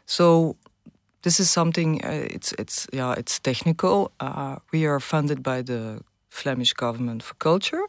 so 0.07 0.57
this 1.25 1.41
is 1.41 1.51
something. 1.51 2.05
Uh, 2.05 2.29
it's 2.35 2.53
it's 2.59 2.87
yeah, 2.93 3.19
it's 3.19 3.41
technical. 3.41 4.11
Uh, 4.21 4.57
we 4.73 4.87
are 4.87 5.01
funded 5.01 5.43
by 5.43 5.63
the 5.63 6.01
Flemish 6.29 6.75
government 6.75 7.23
for 7.23 7.35
culture, 7.39 7.83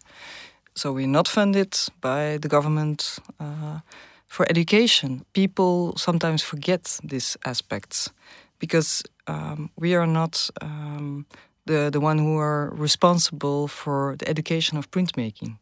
so 0.75 0.91
we're 0.93 1.07
not 1.07 1.27
funded 1.27 1.77
by 2.01 2.37
the 2.41 2.47
government. 2.47 3.19
Uh, 3.39 3.79
for 4.27 4.45
education, 4.49 5.23
people 5.33 5.93
sometimes 5.97 6.43
forget 6.43 6.99
these 7.03 7.37
aspects 7.45 8.11
because 8.59 9.03
um, 9.27 9.69
we 9.79 9.95
are 9.95 10.07
not 10.07 10.49
um, 10.61 11.25
the 11.65 11.89
the 11.91 11.99
one 11.99 12.17
who 12.17 12.39
are 12.39 12.71
responsible 12.77 13.67
for 13.67 14.15
the 14.17 14.27
education 14.27 14.77
of 14.77 14.89
printmaking. 14.89 15.57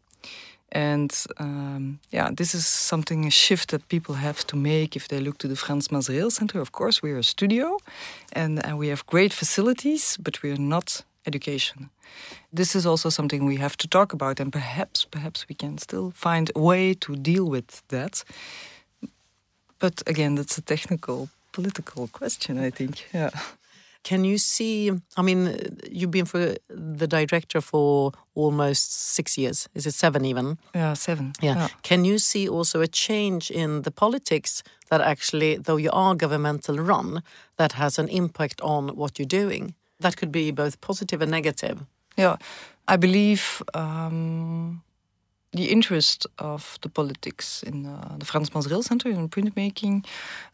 And 0.76 1.13
um, 1.38 1.99
yeah, 2.11 2.32
this 2.36 2.55
is 2.55 2.65
something 2.65 3.26
a 3.26 3.30
shift 3.30 3.69
that 3.69 3.88
people 3.88 4.15
have 4.15 4.43
to 4.47 4.57
make 4.57 4.95
if 4.95 5.07
they 5.07 5.19
look 5.19 5.38
to 5.38 5.47
the 5.47 5.55
Frans 5.55 5.89
Masereel 5.89 6.32
Center. 6.32 6.59
Of 6.59 6.71
course, 6.71 7.03
we're 7.03 7.19
a 7.19 7.24
studio, 7.24 7.78
and, 8.32 8.65
and 8.65 8.80
we 8.80 8.88
have 8.89 9.05
great 9.05 9.34
facilities, 9.34 10.17
but 10.17 10.41
we 10.41 10.51
are 10.51 10.57
not 10.57 11.05
education. 11.28 11.89
This 12.51 12.76
is 12.76 12.86
also 12.86 13.09
something 13.09 13.45
we 13.45 13.57
have 13.57 13.78
to 13.78 13.88
talk 13.88 14.13
about, 14.13 14.39
and 14.39 14.51
perhaps, 14.51 15.05
perhaps 15.05 15.45
we 15.47 15.55
can 15.55 15.78
still 15.78 16.11
find 16.15 16.51
a 16.55 16.59
way 16.59 16.95
to 16.95 17.15
deal 17.15 17.45
with 17.45 17.84
that. 17.89 18.24
But 19.80 20.01
again, 20.07 20.36
that's 20.36 20.57
a 20.57 20.61
technical, 20.61 21.30
political 21.51 22.07
question, 22.07 22.57
I 22.57 22.71
think. 22.71 23.05
Yeah. 23.13 23.30
Can 24.03 24.25
you 24.25 24.37
see? 24.37 24.91
I 25.15 25.21
mean, 25.21 25.79
you've 25.89 26.11
been 26.11 26.25
for 26.25 26.55
the 26.67 27.07
director 27.07 27.61
for 27.61 28.11
almost 28.35 28.93
six 28.93 29.37
years. 29.37 29.69
Is 29.73 29.85
it 29.85 29.93
seven 29.93 30.25
even? 30.25 30.57
Yeah, 30.75 30.93
seven. 30.93 31.33
Yeah. 31.41 31.55
yeah. 31.55 31.67
Can 31.83 32.05
you 32.05 32.17
see 32.17 32.49
also 32.49 32.81
a 32.81 32.87
change 32.87 33.49
in 33.49 33.83
the 33.83 33.91
politics 33.91 34.63
that 34.89 35.01
actually, 35.01 35.57
though 35.57 35.77
you 35.77 35.89
are 35.91 36.15
governmental 36.15 36.77
run, 36.77 37.23
that 37.55 37.73
has 37.73 37.97
an 37.97 38.09
impact 38.09 38.61
on 38.61 38.89
what 38.95 39.17
you're 39.17 39.25
doing? 39.25 39.73
That 39.99 40.17
could 40.17 40.31
be 40.31 40.51
both 40.51 40.81
positive 40.81 41.21
and 41.21 41.31
negative. 41.31 41.85
Yeah, 42.17 42.35
I 42.87 42.97
believe 42.97 43.61
um, 43.73 44.83
the 45.53 45.69
interest 45.71 46.25
of 46.39 46.77
the 46.81 46.89
politics 46.89 47.63
in 47.63 47.85
uh, 47.85 48.15
the 48.17 48.25
Frans 48.25 48.49
Masereel 48.49 48.83
Center 48.83 49.09
in 49.09 49.29
printmaking, 49.29 50.05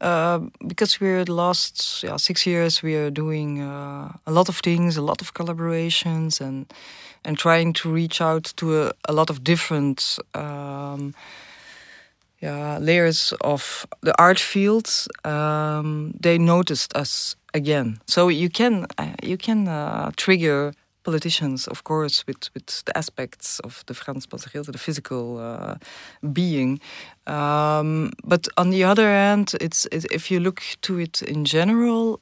uh, 0.02 0.40
because 0.68 1.00
we're 1.00 1.26
the 1.26 1.34
last 1.34 2.04
yeah, 2.04 2.18
six 2.18 2.46
years 2.46 2.84
we 2.84 2.96
are 2.96 3.10
doing 3.10 3.62
uh, 3.62 4.12
a 4.28 4.32
lot 4.32 4.50
of 4.50 4.58
things, 4.58 4.98
a 4.98 5.02
lot 5.02 5.22
of 5.22 5.34
collaborations, 5.34 6.42
and 6.42 6.66
and 7.24 7.38
trying 7.38 7.74
to 7.74 7.90
reach 7.92 8.22
out 8.22 8.54
to 8.56 8.84
a, 8.84 8.92
a 9.06 9.14
lot 9.14 9.30
of 9.30 9.44
different. 9.44 10.20
Um, 10.34 11.14
yeah, 12.42 12.78
layers 12.80 13.34
of 13.42 13.86
the 14.00 14.14
art 14.18 14.40
fields, 14.40 15.10
um, 15.26 16.14
they 16.18 16.38
noticed 16.38 16.96
us 16.96 17.36
again. 17.54 18.00
So 18.08 18.30
you 18.30 18.50
can 18.50 18.86
uh, 18.98 19.14
you 19.22 19.38
can 19.38 19.68
uh, 19.68 20.12
trigger 20.16 20.74
politicians, 21.04 21.68
of 21.68 21.84
course, 21.84 22.26
with, 22.28 22.50
with 22.54 22.84
the 22.86 22.98
aspects 22.98 23.60
of 23.60 23.84
the 23.88 23.94
Frans 23.94 24.28
Masereel, 24.28 24.66
the 24.66 24.78
physical 24.78 25.38
uh, 25.38 25.76
being. 26.34 26.80
Um, 27.28 28.12
but 28.24 28.48
on 28.58 28.70
the 28.70 28.84
other 28.84 29.08
hand, 29.08 29.54
it's 29.62 29.86
it, 29.92 30.06
if 30.12 30.32
you 30.32 30.40
look 30.40 30.62
to 30.82 31.00
it 31.00 31.22
in 31.22 31.46
general, 31.46 32.20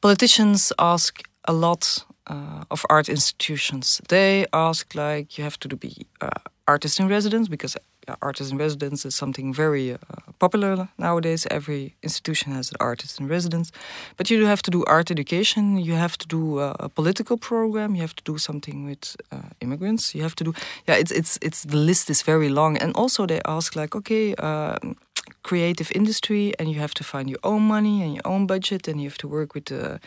politicians 0.00 0.72
ask 0.78 1.22
a 1.44 1.52
lot 1.52 2.04
uh, 2.26 2.64
of 2.70 2.84
art 2.88 3.08
institutions. 3.08 4.00
They 4.08 4.46
ask 4.52 4.94
like 4.94 5.38
you 5.38 5.44
have 5.44 5.58
to 5.60 5.76
be 5.76 6.06
uh, 6.20 6.30
artist 6.66 7.00
in 7.00 7.08
residence 7.08 7.48
because 7.48 7.76
artist 8.22 8.52
in 8.52 8.58
residence 8.58 9.04
is 9.04 9.14
something 9.14 9.54
very 9.54 9.92
uh, 9.92 10.27
popular 10.38 10.88
nowadays. 10.96 11.46
Every 11.50 11.94
institution 12.02 12.52
has 12.52 12.70
an 12.70 12.76
artist 12.80 13.20
in 13.20 13.28
residence, 13.28 13.72
but 14.16 14.30
you 14.30 14.46
have 14.46 14.62
to 14.62 14.70
do 14.70 14.84
art 14.86 15.10
education. 15.10 15.78
You 15.78 15.94
have 15.94 16.16
to 16.18 16.26
do 16.26 16.58
uh, 16.58 16.74
a 16.80 16.88
political 16.88 17.36
program. 17.36 17.94
You 17.94 18.00
have 18.00 18.16
to 18.16 18.24
do 18.24 18.38
something 18.38 18.84
with 18.84 19.16
uh, 19.32 19.50
immigrants. 19.60 20.14
You 20.14 20.22
have 20.22 20.34
to 20.36 20.44
do 20.44 20.52
yeah. 20.86 20.96
It's 20.98 21.12
it's 21.12 21.38
it's 21.42 21.64
the 21.64 21.76
list 21.76 22.10
is 22.10 22.22
very 22.22 22.48
long, 22.48 22.78
and 22.78 22.96
also 22.96 23.26
they 23.26 23.40
ask 23.44 23.76
like 23.76 23.96
okay. 23.96 24.34
Um, 24.34 24.96
creative 25.42 25.92
industry 25.94 26.52
and 26.58 26.70
you 26.70 26.80
have 26.80 26.94
to 26.94 27.04
find 27.04 27.28
your 27.28 27.38
own 27.42 27.62
money 27.62 28.02
and 28.02 28.14
your 28.14 28.26
own 28.26 28.46
budget 28.46 28.88
and 28.88 29.00
you 29.00 29.08
have 29.08 29.18
to 29.18 29.28
work 29.28 29.54
with 29.54 29.66
the 29.66 30.00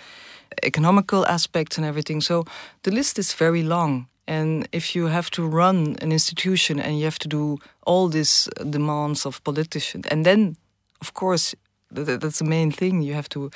economical 0.63 1.25
aspects 1.27 1.77
and 1.77 1.85
everything 1.85 2.21
so 2.21 2.43
the 2.83 2.91
list 2.91 3.19
is 3.19 3.33
very 3.33 3.63
long 3.63 4.07
and 4.27 4.67
if 4.71 4.95
you 4.95 5.07
have 5.07 5.29
to 5.31 5.47
run 5.47 5.95
an 6.01 6.11
institution 6.11 6.79
and 6.79 6.97
you 6.97 7.03
have 7.05 7.19
to 7.19 7.27
do 7.27 7.57
all 7.85 8.09
these 8.09 8.49
demands 8.69 9.25
of 9.25 9.43
politicians, 9.43 10.07
and 10.11 10.25
then, 10.25 10.55
of 11.01 11.13
course, 11.13 11.55
that's 11.91 12.39
the 12.39 12.45
main 12.45 12.71
thing. 12.71 13.01
You 13.01 13.13
have 13.13 13.29
to 13.29 13.49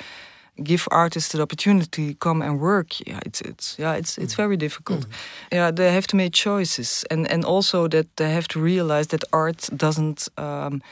give 0.62 0.88
artists 0.90 1.32
the 1.32 1.42
opportunity 1.42 2.12
to 2.12 2.14
come 2.18 2.42
and 2.42 2.60
work. 2.60 3.00
Yeah, 3.06 3.20
it's 3.26 3.40
it's 3.40 3.78
yeah, 3.78 3.98
it's 3.98 4.18
it's 4.18 4.34
mm. 4.34 4.36
very 4.36 4.56
difficult. 4.56 5.00
Mm. 5.00 5.12
Yeah, 5.52 5.70
they 5.74 5.92
have 5.92 6.06
to 6.06 6.16
make 6.16 6.32
choices, 6.32 7.04
and 7.10 7.30
and 7.30 7.44
also 7.44 7.88
that 7.88 8.06
they 8.16 8.30
have 8.30 8.48
to 8.48 8.60
realize 8.60 9.06
that 9.08 9.24
art 9.32 9.68
doesn't 9.76 10.28
um, 10.36 10.82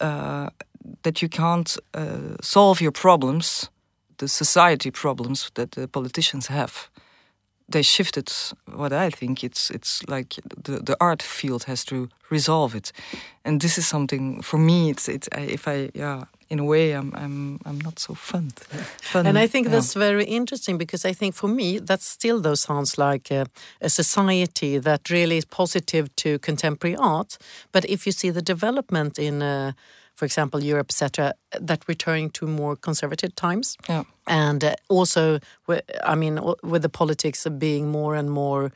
uh, 0.00 0.48
that 1.02 1.20
you 1.20 1.28
can't 1.28 1.76
uh, 1.94 2.36
solve 2.40 2.80
your 2.80 2.92
problems, 2.92 3.70
the 4.16 4.28
society 4.28 4.90
problems 4.90 5.50
that 5.54 5.70
the 5.70 5.88
politicians 5.88 6.46
have 6.46 6.90
they 7.68 7.82
shifted 7.82 8.32
what 8.74 8.92
I 8.92 9.10
think 9.10 9.42
it's 9.42 9.70
it's 9.70 10.02
like 10.08 10.34
the 10.64 10.82
the 10.82 10.96
art 11.00 11.22
field 11.22 11.64
has 11.64 11.84
to 11.84 12.08
resolve 12.30 12.76
it, 12.76 12.92
and 13.44 13.60
this 13.60 13.78
is 13.78 13.88
something 13.88 14.42
for 14.42 14.58
me. 14.58 14.90
It's 14.90 15.08
it's 15.08 15.28
if 15.36 15.66
I 15.66 15.90
yeah 15.94 16.24
in 16.48 16.58
a 16.60 16.64
way 16.64 16.92
I'm 16.92 17.12
I'm 17.14 17.58
I'm 17.64 17.80
not 17.80 17.98
so 17.98 18.14
fun. 18.14 18.50
fun 19.02 19.26
and 19.26 19.38
I 19.38 19.48
think 19.48 19.66
yeah. 19.66 19.72
that's 19.72 19.94
very 19.94 20.24
interesting 20.24 20.78
because 20.78 21.04
I 21.04 21.14
think 21.14 21.34
for 21.34 21.48
me 21.48 21.80
that 21.80 22.02
still 22.02 22.40
though 22.40 22.54
sounds 22.56 22.98
like 22.98 23.30
a, 23.30 23.46
a, 23.80 23.88
society 23.88 24.78
that 24.78 25.10
really 25.10 25.36
is 25.36 25.44
positive 25.44 26.08
to 26.16 26.38
contemporary 26.38 26.96
art. 26.96 27.38
But 27.72 27.84
if 27.84 28.06
you 28.06 28.12
see 28.12 28.30
the 28.32 28.42
development 28.42 29.18
in. 29.18 29.42
Uh, 29.42 29.72
for 30.16 30.24
example, 30.24 30.62
Europe, 30.62 30.88
etc., 30.90 31.34
that 31.60 31.86
returning 31.86 32.30
to 32.30 32.46
more 32.46 32.74
conservative 32.74 33.34
times. 33.36 33.76
Yeah. 33.88 34.04
And 34.26 34.64
uh, 34.64 34.74
also, 34.88 35.38
I 36.02 36.14
mean, 36.14 36.40
with 36.62 36.82
the 36.82 36.88
politics 36.88 37.46
of 37.46 37.58
being 37.58 37.90
more 37.90 38.16
and 38.16 38.30
more 38.30 38.72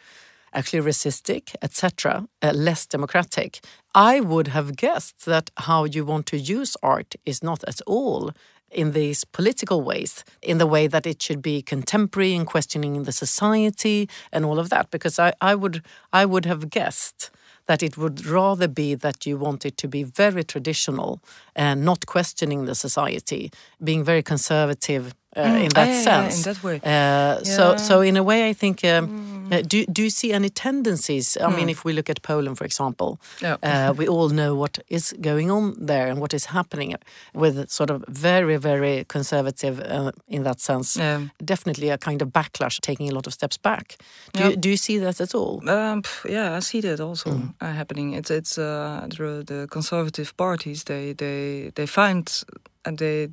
actually 0.53 0.83
racistic, 0.83 1.55
etc., 1.63 2.29
uh, 2.43 2.53
less 2.53 2.87
democratic, 2.87 3.61
I 3.95 4.21
would 4.21 4.49
have 4.49 4.77
guessed 4.77 5.25
that 5.25 5.51
how 5.57 5.85
you 5.85 6.05
want 6.05 6.27
to 6.27 6.37
use 6.37 6.77
art 6.83 7.15
is 7.25 7.43
not 7.43 7.65
at 7.65 7.81
all 7.87 8.33
in 8.71 8.93
these 8.93 9.25
political 9.25 9.83
ways, 9.83 10.25
in 10.43 10.59
the 10.59 10.67
way 10.67 10.87
that 10.87 11.07
it 11.07 11.21
should 11.23 11.43
be 11.43 11.63
contemporary 11.63 12.35
and 12.35 12.47
questioning 12.47 13.03
the 13.03 13.13
society 13.13 14.09
and 14.33 14.45
all 14.45 14.59
of 14.59 14.69
that. 14.69 14.91
Because 14.91 15.19
I, 15.19 15.33
I 15.41 15.55
would 15.55 15.83
I 16.13 16.25
would 16.25 16.45
have 16.45 16.71
guessed 16.71 17.31
that 17.71 17.85
it 17.85 17.97
would 17.97 18.27
rather 18.27 18.67
be 18.67 18.97
that 18.97 19.25
you 19.25 19.37
want 19.37 19.65
it 19.65 19.77
to 19.77 19.87
be 19.87 20.03
very 20.03 20.43
traditional 20.43 21.23
and 21.55 21.85
not 21.85 22.05
questioning 22.05 22.65
the 22.65 22.75
society, 22.75 23.53
being 23.85 24.03
very 24.03 24.25
conservative 24.25 25.15
uh, 25.37 25.45
mm, 25.45 25.65
in 25.65 25.69
that 25.71 25.89
yeah, 25.89 26.03
sense. 26.03 26.47
Yeah, 26.47 26.51
in 26.51 26.55
that 26.55 26.65
way. 26.65 26.81
Uh, 26.83 27.45
so, 27.45 27.77
so 27.77 28.01
in 28.01 28.17
a 28.17 28.23
way, 28.23 28.49
I 28.49 28.53
think. 28.53 28.85
Um, 28.85 29.09
mm. 29.09 29.53
uh, 29.53 29.63
do 29.63 29.87
do 29.87 30.03
you 30.03 30.11
see 30.11 30.33
any 30.33 30.49
tendencies? 30.49 31.37
I 31.37 31.51
mm. 31.51 31.57
mean, 31.57 31.69
if 31.69 31.85
we 31.85 31.93
look 31.93 32.11
at 32.11 32.23
Poland, 32.23 32.59
for 32.59 32.65
example, 32.65 33.21
yeah. 33.41 33.93
we 33.99 34.09
all 34.09 34.29
know 34.31 34.57
what 34.57 34.79
is 34.89 35.15
going 35.21 35.51
on 35.51 35.75
there 35.87 36.09
and 36.11 36.21
what 36.21 36.35
is 36.35 36.47
happening 36.47 36.97
with 37.33 37.71
sort 37.71 37.91
of 37.91 38.05
very, 38.09 38.57
very 38.57 39.05
conservative 39.05 39.81
uh, 39.81 40.11
in 40.27 40.43
that 40.43 40.61
sense. 40.61 40.99
Definitely 41.45 41.91
a 41.91 41.99
kind 41.99 42.23
of 42.23 42.29
backlash, 42.29 42.81
taking 42.81 43.09
a 43.09 43.15
lot 43.15 43.27
of 43.27 43.33
steps 43.33 43.59
back. 43.59 43.97
Do 44.33 44.45
you, 44.45 44.57
do 44.57 44.69
you 44.69 44.77
see 44.77 44.99
that 44.99 45.21
at 45.21 45.35
all? 45.35 45.69
Um, 45.69 46.03
yeah, 46.29 46.57
I 46.57 46.61
see 46.61 46.81
that 46.81 47.01
also 47.01 47.31
mm. 47.31 47.55
uh, 47.61 47.73
happening. 47.73 48.15
It's 48.15 48.31
it's 48.31 48.55
the, 48.57 49.45
the 49.47 49.69
conservative 49.71 50.37
parties. 50.37 50.85
They 50.85 51.15
they 51.15 51.71
they 51.75 51.87
find 51.87 52.45
and 52.85 52.99
they 52.99 53.29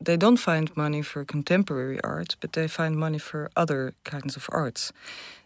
they 0.00 0.16
don't 0.16 0.36
find 0.36 0.76
money 0.76 1.02
for 1.02 1.24
contemporary 1.24 2.00
art, 2.02 2.36
but 2.40 2.52
they 2.52 2.68
find 2.68 2.96
money 2.96 3.18
for 3.18 3.50
other 3.56 3.94
kinds 4.04 4.36
of 4.36 4.48
arts. 4.52 4.92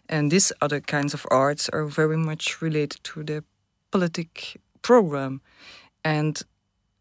And 0.09 0.31
these 0.31 0.51
other 0.61 0.81
kinds 0.81 1.13
of 1.13 1.25
arts 1.31 1.69
are 1.69 1.85
very 1.85 2.17
much 2.17 2.61
related 2.61 3.03
to 3.03 3.23
their 3.23 3.43
politic 3.91 4.59
program. 4.81 5.41
And 6.03 6.41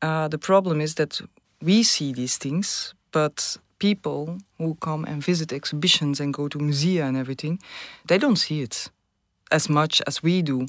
uh, 0.02 0.28
the 0.28 0.38
problem 0.38 0.80
is 0.80 0.94
that 0.94 1.20
we 1.60 1.82
see 1.82 2.12
these 2.12 2.38
things, 2.38 2.94
but 3.12 3.56
people 3.78 4.38
who 4.58 4.76
come 4.76 5.04
and 5.04 5.24
visit 5.24 5.52
exhibitions 5.52 6.20
and 6.20 6.32
go 6.32 6.48
to 6.48 6.58
musea 6.58 7.02
and 7.02 7.16
everything, 7.16 7.58
they 8.06 8.18
don't 8.18 8.36
see 8.36 8.60
it 8.60 8.90
as 9.50 9.68
much 9.68 10.00
as 10.06 10.22
we 10.22 10.42
do. 10.42 10.66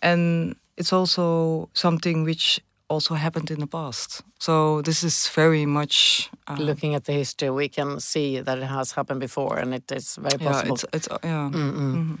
And 0.00 0.54
it's 0.76 0.92
also 0.92 1.68
something 1.72 2.22
which 2.22 2.60
also 2.88 3.14
happened 3.14 3.50
in 3.50 3.60
the 3.60 3.66
past. 3.66 4.22
So 4.38 4.82
this 4.82 5.02
is 5.02 5.28
very 5.28 5.66
much 5.66 6.30
uh, 6.46 6.56
looking 6.58 6.94
at 6.94 7.04
the 7.04 7.12
history. 7.12 7.50
We 7.50 7.68
can 7.68 8.00
see 8.00 8.40
that 8.40 8.58
it 8.58 8.66
has 8.66 8.92
happened 8.92 9.20
before, 9.20 9.58
and 9.58 9.74
it 9.74 9.92
is 9.92 10.16
very 10.16 10.38
possible. 10.38 10.76
Yeah, 10.76 10.88
it's, 10.92 11.06
it's 11.06 11.08
uh, 11.08 11.18
yeah. 11.22 11.50
Mm. 11.50 11.54
Mm 11.54 11.76
-hmm. 11.76 12.18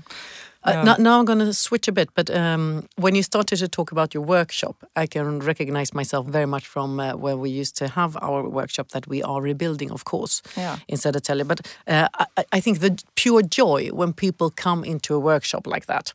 Uh, 0.64 0.82
now, 0.84 0.96
now, 0.98 1.18
I'm 1.18 1.24
going 1.24 1.38
to 1.38 1.52
switch 1.52 1.88
a 1.88 1.92
bit, 1.92 2.08
but 2.14 2.30
um, 2.30 2.82
when 2.96 3.14
you 3.14 3.22
started 3.22 3.58
to 3.58 3.68
talk 3.68 3.92
about 3.92 4.14
your 4.14 4.26
workshop, 4.26 4.76
I 4.96 5.06
can 5.06 5.38
recognize 5.38 5.94
myself 5.94 6.26
very 6.26 6.46
much 6.46 6.66
from 6.66 6.98
uh, 6.98 7.12
where 7.12 7.36
we 7.36 7.60
used 7.60 7.76
to 7.76 7.88
have 7.88 8.18
our 8.20 8.42
workshop 8.48 8.88
that 8.88 9.06
we 9.06 9.22
are 9.22 9.40
rebuilding, 9.40 9.90
of 9.90 10.02
course, 10.04 10.42
yeah. 10.56 10.76
in 10.86 10.98
Södertälje. 10.98 11.46
But 11.46 11.60
I, 11.86 12.44
I, 12.52 12.60
think 12.60 12.80
the 12.80 12.90
pure 13.14 13.42
joy 13.42 13.90
when 13.92 14.12
people 14.12 14.50
come 14.50 14.84
into 14.84 15.14
a 15.14 15.18
workshop 15.18 15.66
like 15.66 15.86
that, 15.86 16.12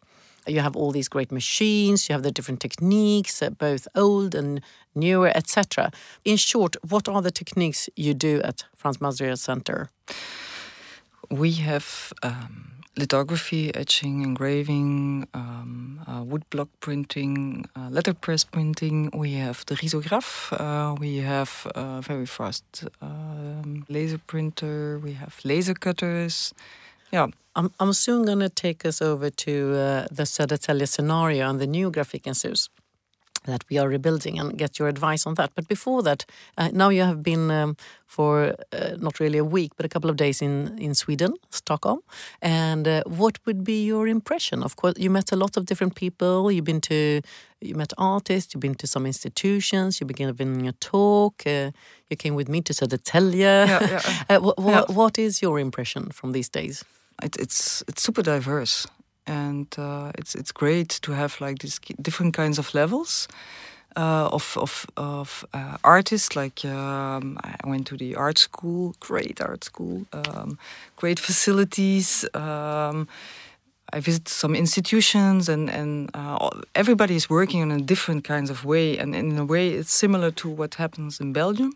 You 0.47 0.59
have 0.59 0.75
all 0.75 0.91
these 0.91 1.07
great 1.07 1.31
machines, 1.31 2.09
you 2.09 2.13
have 2.13 2.23
the 2.23 2.31
different 2.31 2.59
techniques, 2.59 3.41
uh, 3.41 3.49
both 3.49 3.87
old 3.95 4.35
and 4.35 4.61
newer, 4.95 5.31
etc. 5.35 5.91
In 6.25 6.37
short, 6.37 6.75
what 6.87 7.07
are 7.07 7.21
the 7.21 7.31
techniques 7.31 7.89
you 7.95 8.13
do 8.13 8.41
at 8.43 8.65
Frans 8.75 8.97
Masereel 8.97 9.37
Center? 9.37 9.89
We 11.29 11.53
have 11.53 12.13
um, 12.21 12.73
lithography, 12.95 13.73
etching, 13.73 14.21
engraving, 14.21 15.27
um, 15.33 16.01
uh, 16.07 16.21
woodblock 16.23 16.69
printing, 16.79 17.65
uh, 17.75 17.89
letterpress 17.89 18.43
printing. 18.43 19.09
We 19.13 19.33
have 19.33 19.65
the 19.65 19.75
risograph. 19.75 20.51
Uh, 20.51 20.95
we 20.95 21.17
have 21.17 21.67
a 21.75 22.01
very 22.01 22.25
fast 22.25 22.85
um, 23.01 23.85
laser 23.89 24.19
printer. 24.19 24.99
We 24.99 25.13
have 25.13 25.39
laser 25.43 25.73
cutters. 25.73 26.53
Yeah. 27.11 27.27
I'm, 27.55 27.71
I'm 27.79 27.93
soon 27.93 28.25
going 28.25 28.39
to 28.39 28.49
take 28.49 28.85
us 28.85 29.01
over 29.01 29.29
to 29.29 29.51
uh, 29.75 30.07
the 30.11 30.23
Södertälje 30.23 30.87
scenario 30.87 31.49
and 31.49 31.59
the 31.59 31.67
new 31.67 31.91
Grafikens 31.91 32.43
Hus 32.43 32.69
that 33.45 33.63
we 33.69 33.77
are 33.77 33.87
rebuilding 33.87 34.39
and 34.39 34.57
get 34.57 34.79
your 34.79 34.87
advice 34.87 35.25
on 35.27 35.35
that. 35.35 35.51
But 35.55 35.67
before 35.67 36.01
that, 36.03 36.25
uh, 36.57 36.69
now 36.71 36.89
you 36.89 37.01
have 37.01 37.21
been 37.21 37.51
um, 37.51 37.75
for 38.05 38.55
uh, 38.71 38.95
not 38.99 39.19
really 39.19 39.37
a 39.37 39.43
week, 39.43 39.71
but 39.75 39.85
a 39.85 39.89
couple 39.89 40.09
of 40.09 40.15
days 40.15 40.41
in, 40.41 40.77
in 40.77 40.95
Sweden, 40.95 41.33
Stockholm. 41.49 41.99
And 42.41 42.87
uh, 42.87 43.03
what 43.05 43.39
would 43.45 43.63
be 43.63 43.85
your 43.85 44.07
impression? 44.07 44.63
Of 44.63 44.75
course, 44.75 44.93
you 44.97 45.09
met 45.09 45.31
a 45.31 45.35
lot 45.35 45.57
of 45.57 45.65
different 45.65 45.95
people. 45.95 46.51
You've 46.51 46.65
been 46.65 46.81
to, 46.81 47.21
you 47.61 47.75
met 47.75 47.93
artists, 47.97 48.53
you've 48.53 48.61
been 48.61 48.75
to 48.75 48.87
some 48.87 49.05
institutions, 49.05 49.99
you've 49.99 50.07
been 50.07 50.27
giving 50.27 50.67
a 50.67 50.73
talk. 50.73 51.43
Uh, 51.45 51.71
you 52.09 52.15
came 52.17 52.35
with 52.35 52.47
me 52.47 52.61
to 52.61 52.73
Södertälje. 52.73 53.37
Yeah, 53.37 53.79
yeah. 53.81 54.01
Uh, 54.29 54.39
what, 54.39 54.55
yeah. 54.59 54.83
what 54.95 55.17
is 55.17 55.41
your 55.41 55.59
impression 55.59 56.09
from 56.11 56.31
these 56.31 56.49
days? 56.49 56.83
It, 57.23 57.37
it's 57.37 57.83
it's 57.87 58.03
super 58.03 58.21
diverse 58.21 58.87
and 59.25 59.67
uh, 59.77 60.11
it's 60.17 60.35
it's 60.35 60.51
great 60.51 60.89
to 61.01 61.13
have 61.13 61.39
like 61.39 61.59
these 61.59 61.79
different 62.01 62.33
kinds 62.33 62.59
of 62.59 62.73
levels 62.73 63.27
uh, 63.95 64.29
of 64.31 64.57
of, 64.57 64.85
of 64.97 65.45
uh, 65.53 65.77
artists. 65.83 66.35
Like 66.35 66.65
um, 66.65 67.37
I 67.43 67.55
went 67.67 67.87
to 67.87 67.97
the 67.97 68.15
art 68.15 68.37
school, 68.37 68.95
great 68.99 69.41
art 69.41 69.63
school, 69.63 70.05
um, 70.13 70.57
great 70.95 71.19
facilities. 71.19 72.25
Um, 72.33 73.07
I 73.93 73.99
visited 73.99 74.27
some 74.27 74.55
institutions, 74.55 75.49
and 75.49 75.69
and 75.69 76.09
uh, 76.13 76.49
everybody 76.73 77.15
is 77.15 77.29
working 77.29 77.61
in 77.61 77.71
a 77.71 77.79
different 77.79 78.23
kinds 78.23 78.49
of 78.49 78.65
way, 78.65 78.97
and 78.97 79.15
in 79.15 79.37
a 79.37 79.45
way 79.45 79.69
it's 79.69 79.93
similar 79.93 80.31
to 80.31 80.49
what 80.49 80.75
happens 80.75 81.19
in 81.19 81.33
Belgium. 81.33 81.73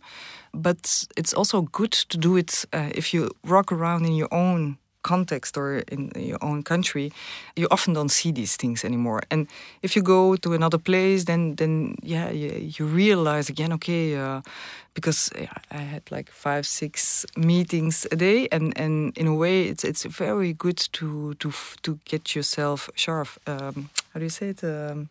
But 0.54 1.06
it's 1.16 1.34
also 1.34 1.62
good 1.62 1.92
to 1.92 2.18
do 2.18 2.38
it 2.38 2.66
uh, 2.74 2.90
if 2.96 3.14
you 3.14 3.30
rock 3.44 3.72
around 3.72 4.06
in 4.06 4.14
your 4.14 4.30
own 4.32 4.78
context 5.08 5.58
or 5.58 5.84
in 5.92 6.12
your 6.16 6.38
own 6.42 6.64
country, 6.64 7.12
you 7.56 7.68
often 7.70 7.94
don't 7.94 8.12
see 8.12 8.34
these 8.34 8.58
things 8.58 8.84
anymore. 8.84 9.22
And 9.30 9.48
if 9.82 9.96
you 9.96 10.04
go 10.04 10.36
to 10.36 10.54
another 10.54 10.80
place, 10.80 11.26
then 11.26 11.56
then 11.56 11.96
yeah, 12.04 12.32
you, 12.32 12.50
you 12.78 12.86
realize 12.96 13.52
again, 13.52 13.74
okay, 13.74 14.16
uh, 14.16 14.42
because 14.94 15.32
I 15.72 15.84
had 15.94 16.02
like 16.12 16.32
five, 16.32 16.64
six 16.64 17.26
meetings 17.36 18.08
a 18.12 18.16
day, 18.16 18.48
and, 18.52 18.74
and 18.80 19.18
in 19.18 19.28
a 19.28 19.36
way, 19.36 19.70
it's 19.70 19.84
it's 19.84 20.06
very 20.06 20.54
good 20.54 20.78
to 20.92 21.34
to 21.36 21.52
to 21.82 22.00
get 22.06 22.36
yourself 22.36 22.90
sharp. 22.96 23.28
Um, 23.46 23.90
how 24.14 24.20
do 24.20 24.26
you 24.26 24.30
say 24.30 24.50
it? 24.50 24.64
Um, 24.64 25.10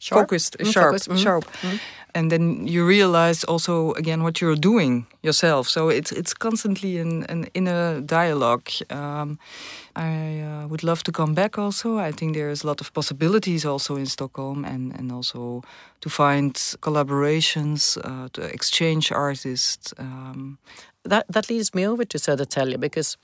sharp? 0.00 0.20
focused, 0.20 0.56
mm, 0.58 0.72
sharp, 0.72 0.86
focused. 0.86 1.08
Mm 1.08 1.16
-hmm. 1.16 1.22
sharp. 1.22 1.44
Mm 1.62 1.70
-hmm. 1.70 1.78
And 2.12 2.30
then 2.30 2.66
you 2.66 2.88
realize 2.88 3.46
also 3.46 3.92
again 3.94 4.22
what 4.22 4.40
you're 4.40 4.60
doing 4.60 5.06
yourself. 5.22 5.68
So 5.68 5.90
it's 5.90 6.12
it's 6.12 6.34
constantly 6.34 7.00
an, 7.00 7.24
an 7.28 7.46
inner 7.52 8.00
dialogue. 8.00 8.68
Um, 8.90 9.38
I 9.96 10.42
uh, 10.42 10.66
would 10.68 10.82
love 10.82 11.02
to 11.02 11.12
come 11.12 11.34
back. 11.34 11.56
Also, 11.58 11.98
I 12.08 12.12
think 12.12 12.34
there's 12.34 12.64
a 12.64 12.66
lot 12.66 12.80
of 12.80 12.90
possibilities 12.92 13.64
also 13.64 13.96
in 13.96 14.06
Stockholm, 14.06 14.64
and 14.64 14.98
and 14.98 15.12
also 15.12 15.62
to 15.98 16.10
find 16.10 16.54
collaborations, 16.80 17.96
uh, 17.96 18.28
to 18.30 18.42
exchange 18.42 19.12
artists. 19.12 19.92
Um, 19.98 20.58
that 21.02 21.24
that 21.32 21.48
leads 21.48 21.74
me 21.74 21.88
over 21.88 22.04
to 22.04 22.18
Södertälje 22.18 22.78
because 22.78 23.18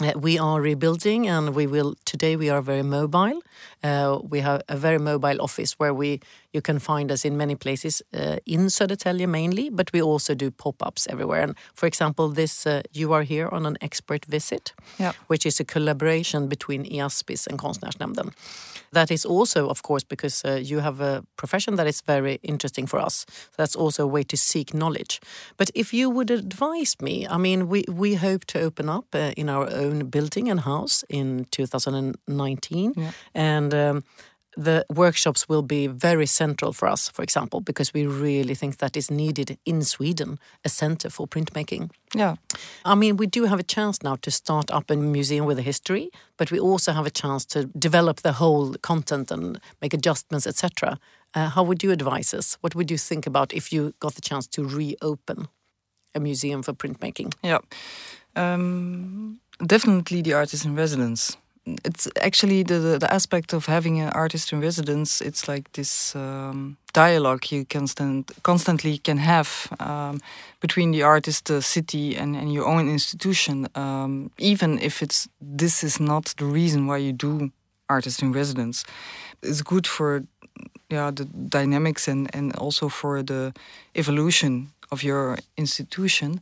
uh, 0.00 0.12
we 0.18 0.38
are 0.38 0.60
rebuilding 0.60 1.28
and 1.28 1.54
we 1.54 1.66
will 1.66 1.94
today 2.04 2.36
we 2.36 2.48
are 2.48 2.62
very 2.62 2.82
mobile. 2.82 3.42
Uh, 3.82 4.18
we 4.28 4.40
have 4.40 4.62
a 4.68 4.76
very 4.76 4.98
mobile 4.98 5.40
office 5.42 5.72
where 5.78 5.92
we 5.92 6.20
you 6.52 6.62
can 6.62 6.78
find 6.78 7.10
us 7.10 7.24
in 7.24 7.36
many 7.36 7.54
places 7.56 8.02
uh, 8.14 8.36
in 8.46 8.70
Södertälje 8.70 9.26
mainly 9.26 9.70
but 9.70 9.90
we 9.92 10.02
also 10.02 10.34
do 10.34 10.50
pop-ups 10.50 11.06
everywhere 11.12 11.42
and 11.42 11.54
for 11.74 11.86
example 11.86 12.28
this 12.28 12.66
uh, 12.66 12.80
you 12.92 13.12
are 13.14 13.24
here 13.24 13.48
on 13.52 13.66
an 13.66 13.76
expert 13.80 14.26
visit 14.30 14.72
yeah. 14.98 15.12
which 15.28 15.46
is 15.46 15.60
a 15.60 15.64
collaboration 15.64 16.48
between 16.48 16.84
IASPIS 16.84 17.46
and 17.46 17.58
Konstnärsnämnden 17.58 18.32
that 18.92 19.10
is 19.10 19.24
also, 19.24 19.68
of 19.68 19.82
course, 19.82 20.04
because 20.04 20.44
uh, 20.44 20.60
you 20.62 20.80
have 20.80 21.00
a 21.00 21.22
profession 21.36 21.76
that 21.76 21.86
is 21.86 22.02
very 22.02 22.38
interesting 22.42 22.86
for 22.86 23.00
us. 23.00 23.24
So 23.28 23.56
that's 23.56 23.74
also 23.74 24.04
a 24.04 24.06
way 24.06 24.22
to 24.24 24.36
seek 24.36 24.74
knowledge. 24.74 25.20
But 25.56 25.70
if 25.74 25.94
you 25.94 26.10
would 26.10 26.30
advise 26.30 26.96
me, 27.00 27.26
I 27.26 27.38
mean, 27.38 27.68
we, 27.68 27.84
we 27.88 28.14
hope 28.14 28.44
to 28.46 28.60
open 28.60 28.88
up 28.88 29.06
uh, 29.14 29.32
in 29.36 29.48
our 29.48 29.68
own 29.70 30.10
building 30.10 30.50
and 30.50 30.60
house 30.60 31.04
in 31.08 31.46
2019. 31.50 32.92
Yeah. 32.96 33.10
And 33.34 33.74
um, 33.74 34.04
the 34.56 34.84
workshops 34.90 35.48
will 35.48 35.62
be 35.62 35.86
very 35.86 36.26
central 36.26 36.72
for 36.72 36.88
us, 36.88 37.08
for 37.08 37.22
example, 37.22 37.60
because 37.60 37.94
we 37.94 38.06
really 38.06 38.54
think 38.54 38.78
that 38.78 38.96
is 38.96 39.10
needed 39.10 39.58
in 39.64 39.82
Sweden, 39.82 40.38
a 40.64 40.68
center 40.68 41.10
for 41.10 41.26
printmaking. 41.26 41.90
Yeah. 42.14 42.36
I 42.84 42.94
mean, 42.94 43.16
we 43.16 43.26
do 43.26 43.44
have 43.44 43.58
a 43.58 43.62
chance 43.62 44.02
now 44.02 44.16
to 44.16 44.30
start 44.30 44.70
up 44.70 44.90
a 44.90 44.96
museum 44.96 45.46
with 45.46 45.58
a 45.58 45.62
history, 45.62 46.10
but 46.36 46.50
we 46.50 46.60
also 46.60 46.92
have 46.92 47.06
a 47.06 47.10
chance 47.10 47.44
to 47.46 47.66
develop 47.78 48.20
the 48.20 48.32
whole 48.32 48.74
content 48.82 49.30
and 49.30 49.58
make 49.80 49.94
adjustments, 49.94 50.46
etc. 50.46 50.98
Uh, 51.34 51.48
how 51.48 51.62
would 51.62 51.82
you 51.82 51.90
advise 51.90 52.34
us? 52.34 52.58
What 52.60 52.74
would 52.74 52.90
you 52.90 52.98
think 52.98 53.26
about 53.26 53.54
if 53.54 53.72
you 53.72 53.94
got 54.00 54.14
the 54.14 54.20
chance 54.20 54.46
to 54.48 54.64
reopen 54.64 55.48
a 56.14 56.20
museum 56.20 56.62
for 56.62 56.74
printmaking? 56.74 57.34
Yeah. 57.42 57.58
Um, 58.36 59.40
definitely 59.66 60.22
the 60.22 60.34
artist 60.34 60.64
in 60.64 60.74
residence 60.74 61.36
it's 61.64 62.08
actually 62.20 62.62
the, 62.62 62.78
the, 62.78 62.98
the 62.98 63.12
aspect 63.12 63.52
of 63.52 63.66
having 63.66 64.00
an 64.00 64.08
artist 64.08 64.52
in 64.52 64.60
residence. 64.60 65.20
It's 65.20 65.46
like 65.46 65.72
this 65.72 66.14
um, 66.16 66.76
dialogue 66.92 67.50
you 67.50 67.64
constant 67.64 68.32
constantly 68.42 68.98
can 68.98 69.18
have 69.18 69.68
um, 69.78 70.20
between 70.60 70.90
the 70.90 71.02
artist, 71.02 71.46
the 71.46 71.62
city, 71.62 72.16
and, 72.16 72.34
and 72.34 72.52
your 72.52 72.66
own 72.66 72.88
institution. 72.88 73.68
Um, 73.74 74.30
even 74.38 74.78
if 74.80 75.02
it's 75.02 75.28
this 75.40 75.84
is 75.84 76.00
not 76.00 76.34
the 76.36 76.46
reason 76.46 76.86
why 76.86 76.96
you 76.96 77.12
do 77.12 77.52
artist 77.88 78.22
in 78.22 78.32
residence, 78.32 78.84
it's 79.42 79.62
good 79.62 79.86
for 79.86 80.24
yeah 80.90 81.10
the 81.10 81.24
dynamics 81.24 82.08
and 82.08 82.28
and 82.34 82.54
also 82.56 82.88
for 82.88 83.22
the 83.22 83.52
evolution 83.94 84.72
of 84.92 85.02
your 85.02 85.38
institution. 85.56 86.40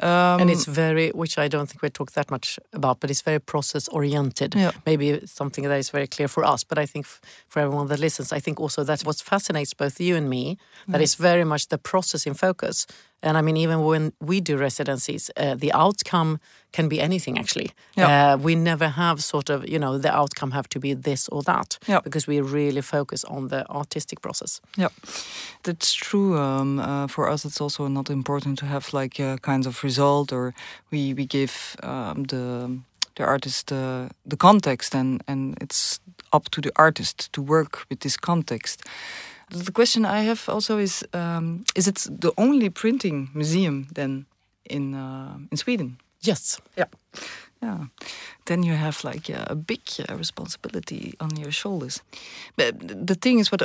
Um, 0.00 0.40
and 0.40 0.50
it's 0.50 0.64
very, 0.64 1.10
which 1.10 1.38
I 1.38 1.48
don't 1.48 1.68
think 1.68 1.82
we 1.82 1.90
talk 1.90 2.12
that 2.12 2.30
much 2.30 2.58
about, 2.72 2.98
but 3.00 3.10
it's 3.10 3.20
very 3.20 3.38
process 3.38 3.88
oriented. 3.88 4.54
Yeah. 4.54 4.72
Maybe 4.86 5.20
something 5.26 5.68
that 5.68 5.78
is 5.78 5.90
very 5.90 6.06
clear 6.06 6.28
for 6.28 6.42
us, 6.44 6.64
but 6.64 6.78
I 6.78 6.86
think 6.86 7.06
for 7.46 7.60
everyone 7.60 7.88
that 7.88 8.00
listens, 8.00 8.32
I 8.32 8.40
think 8.40 8.58
also 8.58 8.84
that's 8.84 9.04
what 9.04 9.16
fascinates 9.16 9.74
both 9.74 10.00
you 10.00 10.16
and 10.16 10.28
me. 10.28 10.56
That 10.88 11.00
is 11.00 11.14
very 11.14 11.44
much 11.44 11.68
the 11.68 11.78
process 11.78 12.26
in 12.26 12.34
focus. 12.34 12.86
And 13.22 13.36
I 13.36 13.42
mean, 13.42 13.56
even 13.56 13.84
when 13.84 14.12
we 14.20 14.40
do 14.40 14.56
residencies, 14.56 15.30
uh, 15.36 15.54
the 15.54 15.72
outcome 15.72 16.38
can 16.72 16.88
be 16.88 17.00
anything 17.00 17.38
actually. 17.38 17.70
Uh, 17.96 18.36
we 18.36 18.54
never 18.54 18.88
have 18.88 19.22
sort 19.22 19.50
of, 19.50 19.68
you 19.68 19.78
know, 19.78 19.98
the 19.98 20.10
outcome 20.10 20.52
have 20.52 20.68
to 20.68 20.78
be 20.78 20.94
this 20.94 21.28
or 21.28 21.42
that 21.42 21.78
because 22.04 22.26
we 22.26 22.40
really 22.40 22.82
focus 22.82 23.24
on 23.24 23.48
the 23.48 23.68
artistic 23.68 24.20
process. 24.20 24.60
Yeah, 24.76 24.88
that's 25.62 25.92
true. 25.92 26.38
Um, 26.38 26.78
uh, 26.78 27.06
for 27.06 27.28
us, 27.28 27.44
it's 27.44 27.60
also 27.60 27.88
not 27.88 28.10
important 28.10 28.58
to 28.58 28.66
have 28.66 28.92
like 28.92 29.18
a 29.18 29.38
kinds 29.42 29.66
of 29.66 29.84
result 29.84 30.32
or 30.32 30.54
we, 30.90 31.14
we 31.14 31.26
give 31.26 31.76
um, 31.82 32.24
the 32.24 32.78
the 33.16 33.24
artist 33.24 33.72
uh, 33.72 34.08
the 34.24 34.36
context 34.36 34.94
and, 34.94 35.22
and 35.26 35.56
it's 35.60 36.00
up 36.32 36.48
to 36.50 36.60
the 36.60 36.70
artist 36.76 37.32
to 37.32 37.42
work 37.42 37.84
with 37.90 38.00
this 38.00 38.16
context 38.16 38.82
the 39.50 39.72
question 39.72 40.04
I 40.04 40.22
have 40.22 40.48
also 40.48 40.78
is: 40.78 41.04
um, 41.12 41.64
Is 41.74 41.88
it 41.88 42.06
the 42.20 42.32
only 42.36 42.70
printing 42.70 43.30
museum 43.34 43.86
then 43.94 44.26
in 44.64 44.94
uh, 44.94 45.38
in 45.50 45.56
Sweden? 45.56 45.98
Yes. 46.20 46.60
Yeah. 46.76 46.86
Yeah. 47.62 47.86
Then 48.46 48.62
you 48.62 48.72
have 48.74 49.04
like 49.04 49.28
a 49.28 49.54
big 49.54 49.80
uh, 50.08 50.16
responsibility 50.16 51.14
on 51.20 51.36
your 51.36 51.52
shoulders. 51.52 52.02
But 52.56 53.06
the 53.06 53.14
thing 53.14 53.38
is, 53.38 53.52
what 53.52 53.62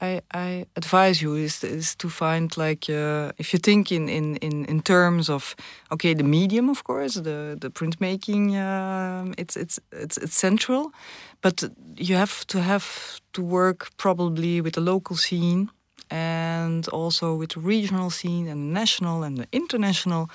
I, 0.00 0.20
I 0.34 0.66
advise 0.76 1.22
you 1.22 1.34
is 1.34 1.64
is 1.64 1.94
to 1.96 2.08
find 2.08 2.56
like 2.56 2.90
uh, 2.90 3.32
if 3.38 3.52
you 3.52 3.58
think 3.58 3.90
in, 3.90 4.08
in, 4.08 4.36
in, 4.36 4.64
in 4.66 4.82
terms 4.82 5.28
of 5.28 5.56
okay 5.90 6.14
the 6.14 6.24
medium 6.24 6.68
of 6.68 6.84
course 6.84 7.14
the 7.14 7.56
the 7.60 7.70
printmaking 7.70 8.54
uh, 8.54 9.32
it's 9.38 9.56
it's 9.56 9.78
it's 9.92 10.18
it's 10.18 10.36
central, 10.36 10.92
but 11.40 11.64
you 11.96 12.16
have 12.16 12.46
to 12.46 12.60
have 12.60 13.20
to 13.32 13.42
work 13.42 13.90
probably 13.96 14.60
with 14.60 14.74
the 14.74 14.80
local 14.80 15.16
scene 15.16 15.70
and 16.10 16.88
also 16.88 17.34
with 17.34 17.50
the 17.50 17.60
regional 17.60 18.10
scene 18.10 18.46
and 18.48 18.60
the 18.62 18.80
national 18.80 19.22
and 19.22 19.38
the 19.38 19.46
international. 19.52 20.28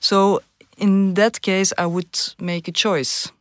So 0.00 0.42
in 0.76 1.14
that 1.14 1.40
case, 1.40 1.72
I 1.78 1.86
would 1.86 2.18
make 2.38 2.68
a 2.68 2.72
choice, 2.72 3.32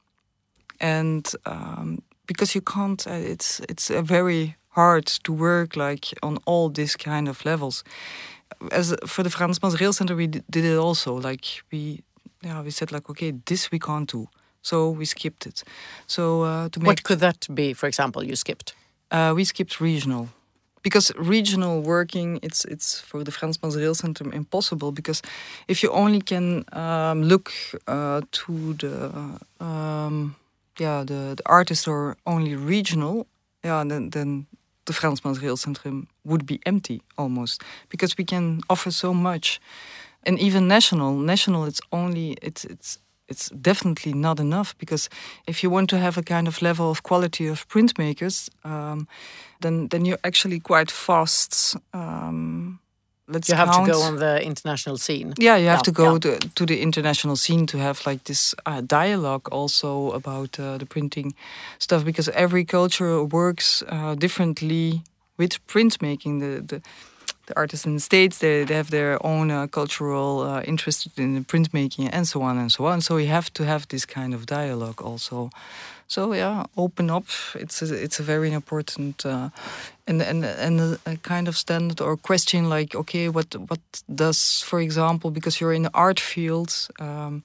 and 0.80 1.30
um, 1.46 2.00
because 2.28 2.56
you 2.56 2.62
can't. 2.62 3.06
Uh, 3.08 3.32
it's 3.32 3.60
it's 3.70 3.90
a 3.90 4.02
very 4.02 4.56
hard 4.70 5.06
to 5.24 5.34
work 5.34 5.76
like 5.76 6.14
on 6.22 6.38
all 6.46 6.70
this 6.70 6.96
kind 6.96 7.28
of 7.28 7.46
levels. 7.46 7.84
As 8.72 8.96
for 9.06 9.24
the 9.24 9.30
Frans 9.30 9.60
Masereel 9.60 9.94
Center, 9.94 10.16
we 10.16 10.28
did 10.28 10.66
it 10.66 10.78
also. 10.78 11.20
Like 11.20 11.64
we, 11.72 12.04
yeah, 12.42 12.62
we 12.62 12.72
said 12.72 12.92
like, 12.92 13.10
okay, 13.10 13.34
this 13.46 13.72
we 13.72 13.80
can't 13.80 14.12
do, 14.12 14.28
so 14.62 14.90
we 14.90 15.06
skipped 15.06 15.46
it. 15.46 15.64
So 16.08 16.44
uh, 16.44 16.70
to 16.70 16.80
make 16.80 16.88
what 16.88 17.04
could 17.04 17.20
that 17.20 17.48
be? 17.54 17.74
For 17.74 17.88
example, 17.88 18.24
you 18.24 18.36
skipped. 18.36 18.76
Uh, 19.12 19.34
we 19.36 19.44
skipped 19.44 19.82
regional 19.82 20.30
because 20.84 21.12
regional 21.18 21.82
working 21.82 22.40
it's 22.42 22.66
it's 22.66 23.00
for 23.00 23.24
the 23.24 23.32
Frans 23.32 23.58
Masereel 23.58 23.96
Center 23.96 24.26
impossible 24.34 24.92
because 24.92 25.22
if 25.68 25.84
you 25.84 25.90
only 25.92 26.22
can 26.22 26.66
um, 26.74 27.24
look 27.24 27.52
uh, 27.88 28.22
to 28.32 28.74
the 28.74 29.12
um, 29.60 30.36
yeah 30.80 31.04
the, 31.04 31.36
the 31.38 31.44
artists 31.46 31.88
are 31.88 32.18
only 32.26 32.56
regional 32.56 33.28
yeah 33.64 33.84
then 33.84 34.10
then 34.10 34.48
the 34.86 34.94
Frans 34.94 35.22
Masereel 35.22 35.58
Centrum 35.58 36.08
would 36.26 36.46
be 36.46 36.60
empty 36.66 37.02
almost. 37.18 37.62
Because 37.90 38.18
we 38.18 38.24
can 38.24 38.62
offer 38.70 38.92
so 38.92 39.14
much. 39.14 39.62
And 40.24 40.40
even 40.40 40.68
national 40.68 41.14
national 41.18 41.66
it's 41.66 41.82
only 41.92 42.38
it's 42.42 42.64
it's 42.66 43.00
it's 43.32 43.50
definitely 43.62 44.14
not 44.14 44.40
enough 44.40 44.76
because 44.78 45.10
if 45.46 45.64
you 45.64 45.72
want 45.72 45.90
to 45.90 45.98
have 45.98 46.20
a 46.20 46.24
kind 46.24 46.48
of 46.48 46.62
level 46.62 46.90
of 46.90 47.02
quality 47.02 47.48
of 47.48 47.68
printmakers, 47.68 48.50
um, 48.64 49.08
then 49.62 49.88
then 49.88 50.06
you're 50.06 50.20
actually 50.24 50.60
quite 50.60 50.92
fast. 50.92 51.78
Um, 51.94 52.80
let's 53.28 53.50
you 53.50 53.58
have 53.58 53.72
count. 53.72 53.86
to 53.86 53.92
go 53.92 54.02
on 54.02 54.18
the 54.18 54.44
international 54.44 54.98
scene. 54.98 55.34
Yeah, 55.40 55.58
you 55.58 55.68
have 55.68 55.80
yeah, 55.80 55.84
to 55.84 55.92
go 55.92 56.14
yeah. 56.14 56.20
to, 56.20 56.50
to, 56.56 56.66
the 56.66 56.82
international 56.82 57.36
scene 57.36 57.66
to 57.66 57.78
have 57.78 58.06
like 58.06 58.24
this 58.24 58.56
uh, 58.66 58.82
dialogue 58.82 59.48
also 59.52 60.12
about 60.12 60.60
uh, 60.60 60.78
the 60.78 60.86
printing 60.86 61.34
stuff 61.80 62.04
because 62.04 62.30
every 62.34 62.66
culture 62.66 63.24
works 63.24 63.84
uh, 63.88 64.16
differently 64.16 65.02
with 65.38 65.60
printmaking. 65.68 66.40
The 66.40 66.62
the 66.62 66.82
artists 67.56 67.86
in 67.86 68.00
States, 68.00 68.38
they, 68.38 68.64
they 68.64 68.76
have 68.76 68.90
their 68.90 69.18
own 69.26 69.52
uh, 69.52 69.68
cultural 69.68 70.42
uh, 70.42 70.62
interest 70.62 71.08
in 71.18 71.46
printmaking 71.46 72.10
and 72.12 72.28
so 72.28 72.42
on 72.42 72.58
and 72.58 72.72
so 72.72 72.86
on. 72.86 73.02
So 73.02 73.16
we 73.16 73.28
have 73.28 73.52
to 73.54 73.66
have 73.66 73.88
this 73.88 74.06
kind 74.06 74.34
of 74.34 74.46
dialogue 74.46 75.02
also. 75.02 75.50
So 76.08 76.34
yeah, 76.34 76.66
open 76.76 77.10
up. 77.10 77.26
It's 77.56 77.82
a, 77.82 78.04
it's 78.04 78.20
a 78.20 78.24
very 78.24 78.52
important 78.52 79.26
uh, 79.26 79.50
and 80.06 80.22
and 80.22 80.44
and 80.44 80.80
a, 80.82 81.00
a, 81.06 81.16
kind 81.16 81.48
of 81.48 81.56
standard 81.56 82.02
or 82.02 82.18
question 82.18 82.70
like 82.70 82.98
okay, 82.98 83.30
what 83.30 83.56
what 83.70 83.80
does 84.14 84.62
for 84.62 84.82
example 84.82 85.32
because 85.32 85.62
you're 85.62 85.76
in 85.76 85.84
the 85.84 85.92
art 85.94 86.20
field. 86.20 86.90
Um, 87.00 87.44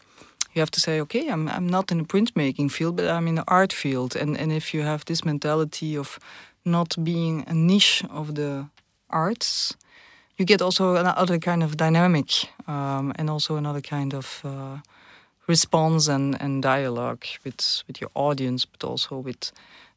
you 0.53 0.61
have 0.61 0.71
to 0.71 0.81
say, 0.81 1.01
okay, 1.01 1.29
I'm 1.29 1.49
I'm 1.49 1.67
not 1.67 1.91
in 1.93 1.99
the 1.99 2.05
printmaking 2.05 2.71
field, 2.71 2.97
but 2.97 3.05
I'm 3.05 3.29
in 3.29 3.35
the 3.35 3.45
art 3.47 3.73
field, 3.73 4.17
and 4.17 4.37
and 4.39 4.51
if 4.53 4.75
you 4.75 4.85
have 4.85 5.05
this 5.05 5.25
mentality 5.25 5.99
of 5.99 6.19
not 6.65 6.97
being 7.05 7.45
a 7.47 7.55
niche 7.55 8.03
of 8.11 8.35
the 8.35 8.67
arts, 9.09 9.77
you 10.37 10.45
get 10.45 10.63
also 10.63 10.97
another 10.97 11.39
kind 11.39 11.63
of 11.63 11.77
dynamic 11.77 12.49
um, 12.67 13.13
and 13.17 13.31
also 13.31 13.57
another 13.57 13.81
kind 13.81 14.15
of 14.15 14.43
uh, 14.45 14.79
response 15.47 16.09
and, 16.09 16.41
and 16.41 16.63
dialogue 16.63 17.25
with 17.45 17.83
with 17.87 18.01
your 18.01 18.11
audience, 18.15 18.67
but 18.67 18.85
also 18.85 19.19
with 19.19 19.53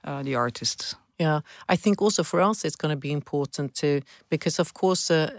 uh, 0.05 0.23
the 0.23 0.35
artist. 0.35 0.95
Yeah, 1.19 1.41
I 1.67 1.75
think 1.75 2.01
also 2.01 2.23
for 2.23 2.39
us 2.39 2.63
it's 2.63 2.77
going 2.77 2.95
to 2.95 3.01
be 3.07 3.11
important 3.11 3.75
to 3.75 4.01
because 4.29 4.57
of 4.57 4.73
course 4.73 5.11
uh, 5.11 5.29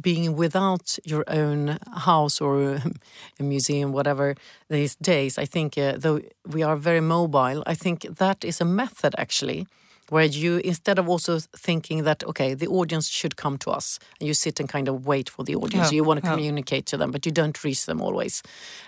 being 0.00 0.36
without 0.36 0.98
your 1.04 1.24
own 1.28 1.78
house 2.06 2.40
or 2.40 2.80
a 3.40 3.42
museum, 3.42 3.92
whatever 3.92 4.34
these 4.70 4.96
days, 4.96 5.36
I 5.36 5.44
think 5.44 5.76
uh, 5.76 5.98
though 5.98 6.20
we 6.46 6.62
are 6.62 6.76
very 6.76 7.02
mobile, 7.02 7.62
I 7.66 7.74
think 7.74 8.06
that 8.16 8.44
is 8.44 8.60
a 8.60 8.64
method 8.64 9.14
actually 9.18 9.66
where 10.10 10.24
you 10.24 10.58
instead 10.58 10.98
of 10.98 11.08
also 11.08 11.38
thinking 11.38 12.04
that 12.04 12.24
okay 12.24 12.54
the 12.54 12.66
audience 12.66 13.08
should 13.08 13.36
come 13.36 13.58
to 13.58 13.70
us 13.70 13.98
and 14.20 14.26
you 14.26 14.34
sit 14.34 14.60
and 14.60 14.68
kind 14.68 14.88
of 14.88 15.06
wait 15.06 15.28
for 15.28 15.44
the 15.44 15.54
audience 15.54 15.90
yeah, 15.92 15.96
you 15.96 16.04
want 16.04 16.20
to 16.20 16.26
yeah. 16.26 16.34
communicate 16.34 16.86
to 16.86 16.96
them 16.96 17.10
but 17.10 17.26
you 17.26 17.32
don't 17.32 17.62
reach 17.64 17.86
them 17.86 18.00
always 18.00 18.42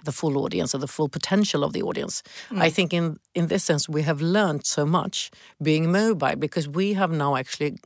the 0.04 0.12
full 0.12 0.38
audience 0.38 0.74
or 0.74 0.78
the 0.78 0.88
full 0.88 1.08
potential 1.08 1.64
of 1.64 1.72
the 1.72 1.82
audience 1.82 2.22
mm. 2.50 2.60
i 2.60 2.70
think 2.70 2.92
in 2.92 3.18
in 3.34 3.48
this 3.48 3.64
sense 3.64 3.88
we 3.88 4.02
have 4.02 4.20
learned 4.20 4.64
so 4.64 4.86
much 4.86 5.30
being 5.62 5.90
mobile 5.90 6.36
because 6.36 6.68
we 6.68 6.94
have 6.94 7.10
now 7.10 7.36
actually 7.36 7.78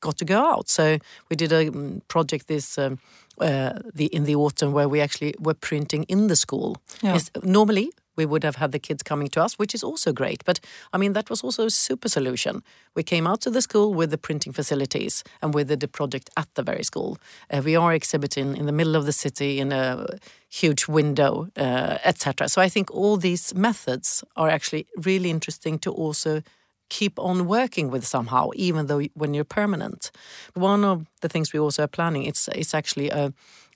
got 0.00 0.16
to 0.16 0.24
go 0.24 0.38
out 0.38 0.68
so 0.68 0.98
we 1.28 1.36
did 1.36 1.52
a 1.52 1.70
mm, 1.70 2.00
project 2.08 2.46
this 2.46 2.78
um, 2.78 2.98
uh, 3.40 3.78
the 3.94 4.06
in 4.06 4.24
the 4.24 4.34
autumn 4.36 4.72
where 4.72 4.88
we 4.88 5.00
actually 5.00 5.34
were 5.38 5.54
printing 5.54 6.04
in 6.04 6.26
the 6.26 6.36
school. 6.36 6.76
Yeah. 7.02 7.18
normally 7.42 7.90
we 8.16 8.26
would 8.26 8.44
have 8.44 8.56
had 8.56 8.72
the 8.72 8.78
kids 8.78 9.02
coming 9.02 9.28
to 9.28 9.42
us, 9.42 9.58
which 9.58 9.74
is 9.74 9.82
also 9.82 10.12
great. 10.12 10.44
But 10.44 10.60
I 10.92 10.98
mean, 10.98 11.12
that 11.12 11.30
was 11.30 11.42
also 11.42 11.66
a 11.66 11.70
super 11.70 12.08
solution. 12.08 12.62
We 12.94 13.02
came 13.02 13.26
out 13.26 13.40
to 13.42 13.50
the 13.50 13.62
school 13.62 13.94
with 13.94 14.10
the 14.10 14.18
printing 14.18 14.52
facilities 14.52 15.24
and 15.42 15.54
with 15.54 15.68
the, 15.68 15.88
project 15.88 16.30
at 16.36 16.48
the 16.54 16.62
very 16.62 16.84
school. 16.84 17.18
Uh, 17.50 17.62
we 17.64 17.74
are 17.76 17.92
exhibiting 17.92 18.56
in 18.56 18.66
the 18.66 18.72
middle 18.72 18.96
of 18.96 19.06
the 19.06 19.12
city 19.12 19.58
in 19.58 19.72
a 19.72 20.06
huge 20.48 20.86
window, 20.88 21.48
uh, 21.56 21.98
etc. 22.04 22.48
So 22.48 22.62
I 22.62 22.68
think 22.68 22.90
all 22.90 23.16
these 23.16 23.54
methods 23.54 24.24
are 24.36 24.48
actually 24.48 24.86
really 24.96 25.30
interesting 25.30 25.78
to 25.80 25.90
also 25.90 26.42
keep 26.88 27.18
on 27.18 27.46
working 27.46 27.90
with 27.90 28.06
somehow, 28.06 28.50
even 28.54 28.86
though 28.86 29.02
when 29.14 29.34
you're 29.34 29.44
permanent. 29.44 30.10
One 30.54 30.84
of 30.84 31.06
the 31.20 31.28
things 31.28 31.52
we 31.52 31.60
also 31.60 31.84
are 31.84 31.88
planning 31.88 32.24
it's 32.24 32.48
it's 32.48 32.74
actually 32.74 33.10
a 33.10 33.32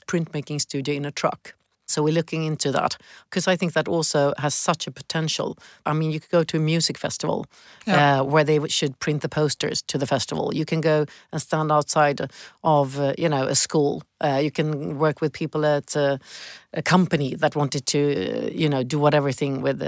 printmaking 0.06 0.60
studio 0.60 0.94
in 0.94 1.04
a 1.04 1.10
truck. 1.10 1.54
So 1.86 2.02
we're 2.02 2.14
looking 2.14 2.44
into 2.44 2.72
that 2.72 2.96
because 3.28 3.46
I 3.46 3.56
think 3.56 3.72
that 3.74 3.88
also 3.88 4.32
has 4.38 4.54
such 4.54 4.86
a 4.86 4.90
potential. 4.90 5.56
I 5.84 5.92
mean, 5.92 6.10
you 6.10 6.20
could 6.20 6.30
go 6.30 6.44
to 6.44 6.56
a 6.56 6.60
music 6.60 6.98
festival 6.98 7.46
yeah. 7.86 8.20
uh, 8.20 8.24
where 8.24 8.44
they 8.44 8.58
should 8.68 8.98
print 8.98 9.22
the 9.22 9.28
posters 9.28 9.82
to 9.82 9.98
the 9.98 10.06
festival. 10.06 10.54
You 10.54 10.64
can 10.64 10.80
go 10.80 11.06
and 11.32 11.42
stand 11.42 11.70
outside 11.70 12.20
of, 12.62 12.98
uh, 12.98 13.12
you 13.18 13.28
know, 13.28 13.44
a 13.44 13.54
school. 13.54 14.02
Uh, 14.20 14.40
you 14.42 14.50
can 14.50 14.98
work 14.98 15.20
with 15.20 15.32
people 15.32 15.66
at 15.66 15.94
uh, 15.96 16.16
a 16.72 16.82
company 16.82 17.34
that 17.34 17.54
wanted 17.54 17.84
to, 17.86 17.98
uh, 17.98 18.50
you 18.50 18.68
know, 18.68 18.82
do 18.82 18.98
whatever 18.98 19.32
thing 19.32 19.60
with 19.60 19.80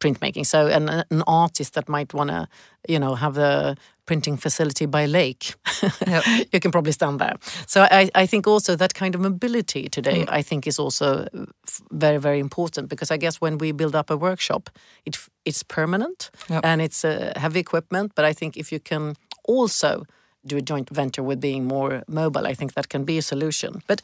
printmaking. 0.00 0.44
So 0.44 0.66
an, 0.66 1.04
an 1.10 1.22
artist 1.26 1.74
that 1.74 1.88
might 1.88 2.12
want 2.12 2.30
to, 2.30 2.48
you 2.86 2.98
know, 2.98 3.14
have 3.14 3.38
a 3.38 3.76
printing 4.08 4.38
facility 4.38 4.86
by 4.86 5.06
lake, 5.06 5.54
yep. 6.06 6.24
you 6.52 6.60
can 6.60 6.70
probably 6.70 6.92
stand 6.92 7.18
there. 7.20 7.36
So 7.66 7.82
I, 7.82 8.10
I 8.22 8.26
think 8.26 8.46
also 8.46 8.74
that 8.74 8.94
kind 8.94 9.14
of 9.14 9.20
mobility 9.20 9.88
today, 9.88 10.24
mm. 10.24 10.38
I 10.38 10.42
think, 10.42 10.66
is 10.66 10.78
also 10.78 11.26
very, 11.92 12.18
very 12.18 12.38
important 12.38 12.88
because 12.88 13.14
I 13.14 13.18
guess 13.18 13.40
when 13.40 13.58
we 13.58 13.72
build 13.72 13.94
up 13.94 14.10
a 14.10 14.16
workshop, 14.16 14.70
it 15.04 15.18
it's 15.44 15.62
permanent 15.62 16.30
yep. 16.48 16.64
and 16.64 16.80
it's 16.80 17.04
uh, 17.04 17.32
heavy 17.36 17.60
equipment. 17.60 18.12
But 18.14 18.24
I 18.24 18.34
think 18.34 18.56
if 18.56 18.72
you 18.72 18.80
can 18.80 19.14
also 19.44 20.04
do 20.46 20.56
a 20.56 20.62
joint 20.62 20.88
venture 20.90 21.22
with 21.22 21.40
being 21.40 21.66
more 21.66 22.02
mobile, 22.06 22.46
I 22.46 22.54
think 22.54 22.72
that 22.72 22.88
can 22.88 23.04
be 23.04 23.18
a 23.18 23.22
solution. 23.22 23.82
But 23.86 24.00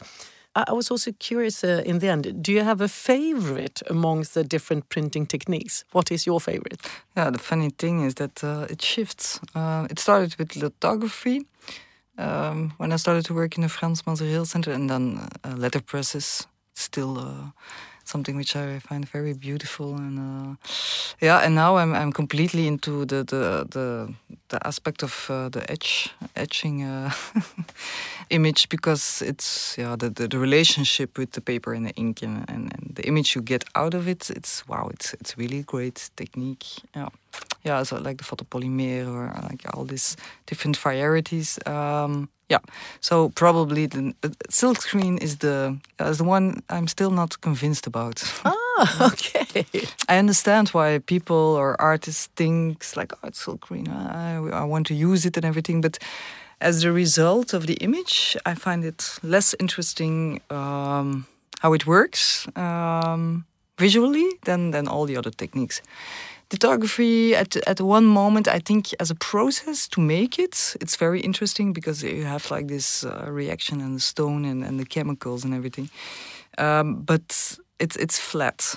I 0.55 0.73
was 0.73 0.91
also 0.91 1.13
curious 1.19 1.65
uh, 1.65 1.83
in 1.85 1.99
the 1.99 2.09
end, 2.09 2.43
do 2.43 2.53
you 2.53 2.63
have 2.63 2.81
a 2.81 2.89
favorite 2.89 3.83
amongst 3.91 4.35
the 4.35 4.45
different 4.45 4.89
printing 4.89 5.27
techniques? 5.27 5.85
What 5.93 6.13
is 6.13 6.27
your 6.27 6.41
favorite? 6.41 6.81
Yeah, 7.17 7.31
the 7.31 7.39
funny 7.39 7.71
thing 7.71 8.05
is 8.05 8.15
that 8.15 8.45
uh, 8.45 8.67
it 8.71 8.81
shifts. 8.81 9.41
Uh, 9.55 9.89
it 9.91 9.99
started 9.99 10.37
with 10.39 10.55
lithography 10.57 11.45
um, 12.19 12.73
when 12.79 12.93
I 12.93 12.97
started 12.97 13.25
to 13.27 13.35
work 13.35 13.57
in 13.57 13.63
the 13.63 13.69
Frans 13.69 14.03
Masereel 14.03 14.47
Center, 14.47 14.73
and 14.73 14.89
then 14.89 15.29
uh, 15.43 15.55
letterpresses 15.55 16.47
still 16.75 17.19
uh, 17.19 17.51
something 18.05 18.37
which 18.37 18.55
I 18.55 18.79
find 18.79 19.09
very 19.09 19.33
beautiful 19.33 19.97
and 19.97 20.19
uh, 20.19 20.57
yeah. 21.21 21.39
And 21.39 21.55
now 21.55 21.77
I'm 21.77 21.95
I'm 21.95 22.13
completely 22.13 22.67
into 22.67 23.05
the 23.05 23.25
the 23.25 23.67
the, 23.71 24.15
the 24.49 24.67
aspect 24.67 25.03
of 25.03 25.31
uh, 25.31 25.49
the 25.49 25.69
etch 25.71 26.11
etching 26.37 26.83
uh, 26.83 27.11
image 28.31 28.68
because 28.68 29.22
it's 29.22 29.77
yeah 29.79 29.97
the, 29.97 30.11
the, 30.11 30.29
the 30.29 30.39
relationship 30.39 31.18
with 31.18 31.33
the 31.33 31.41
paper 31.41 31.75
and 31.75 31.87
the 31.87 31.95
ink 31.95 32.22
and, 32.22 32.45
and, 32.49 32.72
and 32.75 32.93
the 32.95 33.07
image 33.07 33.35
you 33.35 33.43
get 33.43 33.64
out 33.75 33.95
of 33.95 34.09
it. 34.09 34.31
It's 34.31 34.66
wow. 34.68 34.89
It's 34.93 35.14
it's 35.14 35.37
really 35.39 35.62
great 35.62 36.11
technique. 36.16 36.66
Yeah 36.95 37.09
yeah, 37.64 37.83
so 37.83 37.97
like 37.97 38.18
the 38.18 38.25
photopolymer 38.25 39.09
or 39.09 39.33
like 39.43 39.64
all 39.75 39.85
these 39.85 40.16
different 40.47 40.77
varieties. 40.77 41.59
Um, 41.66 42.29
yeah, 42.51 42.59
so 43.01 43.31
probably 43.31 43.87
the 43.87 44.14
uh, 44.22 44.29
silk 44.51 44.83
screen 44.83 45.16
is 45.18 45.39
the 45.39 45.79
uh, 45.99 46.05
is 46.05 46.18
the 46.18 46.25
one 46.25 46.62
I'm 46.68 46.89
still 46.89 47.11
not 47.11 47.41
convinced 47.41 47.87
about. 47.87 48.22
Ah, 48.45 49.07
okay. 49.12 49.64
I 50.09 50.18
understand 50.18 50.68
why 50.68 50.99
people 50.99 51.57
or 51.57 51.81
artists 51.81 52.29
thinks 52.37 52.97
like, 52.97 53.12
oh, 53.14 53.29
it's 53.29 53.43
silk 53.43 53.64
screen. 53.64 53.89
I, 53.89 54.37
I 54.37 54.64
want 54.64 54.87
to 54.89 54.95
use 54.95 55.25
it 55.25 55.37
and 55.37 55.47
everything, 55.47 55.81
but 55.81 55.99
as 56.61 56.85
a 56.85 56.93
result 56.93 57.55
of 57.55 57.67
the 57.67 57.75
image, 57.75 58.37
I 58.47 58.55
find 58.55 58.85
it 58.85 59.19
less 59.23 59.55
interesting 59.59 60.41
um, 60.51 61.27
how 61.61 61.73
it 61.75 61.87
works 61.87 62.47
um, 62.57 63.45
visually 63.79 64.29
than 64.45 64.71
than 64.71 64.89
all 64.89 65.07
the 65.07 65.17
other 65.17 65.31
techniques. 65.31 65.83
Lithography 66.53 67.35
at 67.35 67.57
at 67.67 67.81
one 67.81 68.07
moment 68.07 68.47
i 68.47 68.61
think 68.61 68.95
as 69.01 69.11
a 69.11 69.15
process 69.15 69.89
to 69.89 70.01
make 70.01 70.39
it 70.39 70.77
it's 70.81 70.97
very 70.97 71.21
interesting 71.21 71.73
because 71.73 72.07
you 72.07 72.25
have 72.27 72.51
like 72.51 72.69
this 72.69 73.05
uh, 73.05 73.27
reaction 73.29 73.81
and 73.81 73.97
the 73.97 74.01
stone 74.01 74.45
and, 74.45 74.65
and 74.65 74.79
the 74.79 74.85
chemicals 74.87 75.45
and 75.45 75.55
everything. 75.55 75.89
Um, 76.59 77.03
but 77.07 77.59
it's 77.79 77.97
it's 77.97 78.19
flat 78.19 78.77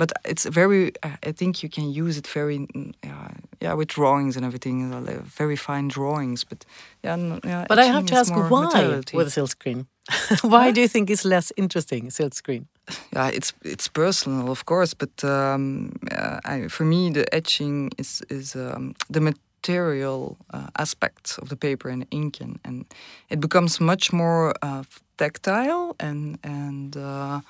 but 0.00 0.12
it's 0.24 0.46
very. 0.46 0.92
I 1.28 1.32
think 1.32 1.62
you 1.62 1.68
can 1.68 1.92
use 2.04 2.18
it 2.18 2.26
very, 2.34 2.58
mm, 2.58 2.92
yeah, 3.04 3.28
yeah 3.60 3.74
with 3.76 3.88
drawings 3.88 4.36
and 4.36 4.44
everything, 4.46 4.94
uh, 4.94 5.22
very 5.38 5.56
fine 5.56 5.88
drawings. 5.88 6.44
But 6.44 6.64
yeah, 7.04 7.38
yeah 7.44 7.66
but 7.68 7.78
I 7.78 7.84
have 7.84 8.06
to 8.06 8.14
ask 8.16 8.34
why 8.34 8.48
materiality. 8.48 9.16
with 9.16 9.28
silkscreen. 9.28 9.86
why 10.42 10.64
huh? 10.64 10.72
do 10.72 10.80
you 10.80 10.88
think 10.88 11.10
it's 11.10 11.24
less 11.24 11.52
interesting 11.56 12.10
silkscreen? 12.10 12.64
Yeah, 13.12 13.28
it's 13.28 13.52
it's 13.62 13.88
personal, 13.88 14.50
of 14.50 14.64
course, 14.64 14.94
but 14.94 15.22
um, 15.22 15.92
uh, 16.10 16.40
I, 16.44 16.68
for 16.68 16.84
me, 16.84 17.12
the 17.12 17.24
etching 17.34 17.90
is 17.98 18.22
is 18.28 18.54
um, 18.54 18.94
the 19.12 19.20
material 19.20 20.36
uh, 20.54 20.68
aspects 20.76 21.38
of 21.38 21.48
the 21.48 21.56
paper 21.56 21.90
and 21.90 22.06
ink, 22.10 22.40
and, 22.40 22.58
and 22.64 22.84
it 23.28 23.40
becomes 23.40 23.80
much 23.80 24.12
more 24.12 24.54
uh, 24.62 24.82
tactile 25.16 25.94
and 25.98 26.38
and 26.42 26.96
uh, 26.96 27.40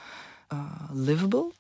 uh, 0.50 0.88
livable. 0.92 1.52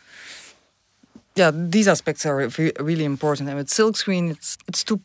Yeah, 1.36 1.50
these 1.54 1.88
aspects 1.88 2.26
are 2.26 2.48
really 2.80 3.04
important. 3.04 3.48
And 3.48 3.58
with 3.58 3.68
silkscreen, 3.68 4.30
it's 4.30 4.58
it's 4.66 4.84
too 4.84 5.00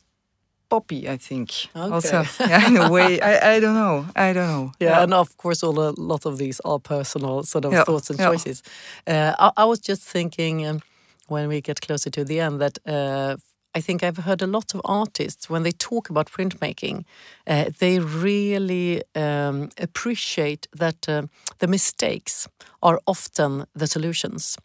poppy, 0.70 1.10
I 1.10 1.18
think. 1.18 1.50
Okay. 1.76 1.94
Also, 1.94 2.24
yeah, 2.40 2.68
in 2.68 2.78
a 2.78 2.90
way, 2.90 3.22
I, 3.22 3.56
I 3.56 3.60
don't 3.60 3.76
know. 3.76 4.06
I 4.16 4.34
don't 4.34 4.48
know. 4.48 4.72
Yeah, 4.80 4.90
yeah. 4.90 5.04
and 5.04 5.14
of 5.14 5.38
course, 5.38 5.64
all 5.64 5.80
a 5.80 5.92
lot 5.98 6.26
of 6.26 6.38
these 6.38 6.60
are 6.66 6.80
personal 6.80 7.44
sort 7.44 7.66
of 7.66 7.74
yeah. 7.74 7.84
thoughts 7.84 8.10
and 8.10 8.20
choices. 8.20 8.64
Uh, 9.08 9.34
I, 9.40 9.52
I, 9.58 9.66
was 9.66 9.80
just 9.80 10.02
thinking 10.02 10.66
um, 10.68 10.82
when 11.28 11.48
we 11.48 11.62
get 11.62 11.82
closer 11.82 12.10
to 12.10 12.24
the 12.24 12.40
end 12.40 12.60
that 12.60 12.78
uh, 12.86 13.36
I 13.78 13.82
think 13.82 14.04
I've 14.04 14.18
heard 14.18 14.42
a 14.42 14.48
lot 14.48 14.74
of 14.74 14.82
artists 14.86 15.50
when 15.50 15.64
they 15.64 15.72
talk 15.72 16.10
about 16.10 16.28
printmaking, 16.32 17.04
uh, 17.46 17.66
they 17.80 18.00
really 18.00 19.04
um, 19.16 19.70
appreciate 19.78 20.68
that 20.74 21.10
uh, 21.10 21.24
the 21.60 21.68
mistakes 21.68 22.48
are 22.82 23.02
often 23.06 23.66
the 23.76 23.88
solutions. 23.88 24.58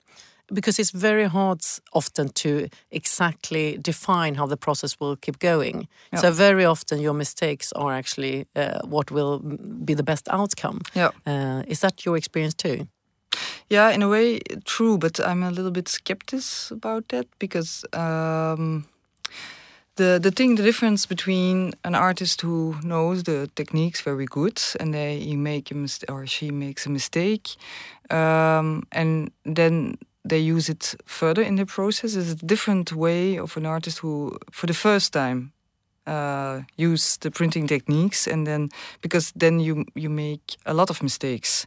Because 0.53 0.79
it's 0.79 0.91
very 0.91 1.29
hard 1.29 1.61
often 1.93 2.29
to 2.29 2.69
exactly 2.91 3.79
define 3.81 4.35
how 4.35 4.47
the 4.47 4.57
process 4.57 4.97
will 5.01 5.17
keep 5.17 5.39
going. 5.39 5.89
Yeah. 6.13 6.21
So, 6.21 6.33
very 6.33 6.65
often 6.65 7.01
your 7.01 7.15
mistakes 7.15 7.73
are 7.73 7.93
actually 7.93 8.47
uh, 8.57 8.81
what 8.85 9.11
will 9.11 9.39
be 9.85 9.95
the 9.95 10.03
best 10.03 10.29
outcome. 10.31 10.81
Yeah. 10.95 11.11
Uh, 11.27 11.63
is 11.69 11.81
that 11.81 12.05
your 12.05 12.17
experience 12.17 12.55
too? 12.55 12.87
Yeah, 13.69 13.91
in 13.91 14.03
a 14.03 14.09
way, 14.09 14.41
true, 14.65 14.99
but 14.99 15.21
I'm 15.21 15.43
a 15.45 15.51
little 15.51 15.71
bit 15.71 15.89
skeptic 15.89 16.43
about 16.71 17.09
that 17.09 17.27
because 17.39 17.85
um, 17.93 18.85
the 19.97 20.19
the 20.19 20.31
thing 20.31 20.57
the 20.57 20.63
difference 20.63 21.07
between 21.07 21.73
an 21.85 21.95
artist 21.95 22.41
who 22.41 22.75
knows 22.83 23.23
the 23.23 23.49
techniques 23.55 24.01
very 24.01 24.27
good 24.27 24.61
and 24.81 24.93
they 24.93 25.19
he 25.21 25.37
make 25.37 25.71
a 25.71 25.75
mistake 25.75 26.11
or 26.11 26.27
she 26.27 26.51
makes 26.51 26.87
a 26.87 26.91
mistake 26.91 27.57
um, 28.11 28.83
and 28.93 29.31
then 29.45 29.97
they 30.25 30.39
use 30.39 30.69
it 30.69 30.95
further 31.05 31.43
in 31.43 31.57
the 31.57 31.67
process 31.67 32.15
is 32.15 32.33
a 32.33 32.47
different 32.47 32.93
way 32.93 33.39
of 33.39 33.57
an 33.57 33.67
artist 33.67 33.99
who 33.99 34.37
for 34.51 34.67
the 34.67 34.75
first 34.75 35.13
time 35.13 35.53
uh, 36.07 36.61
use 36.77 37.17
the 37.19 37.31
printing 37.31 37.67
techniques 37.67 38.27
and 38.27 38.47
then 38.47 38.69
because 39.01 39.33
then 39.37 39.61
you 39.61 39.85
you 39.95 40.11
make 40.11 40.57
a 40.67 40.75
lot 40.75 40.91
of 40.91 41.03
mistakes 41.03 41.67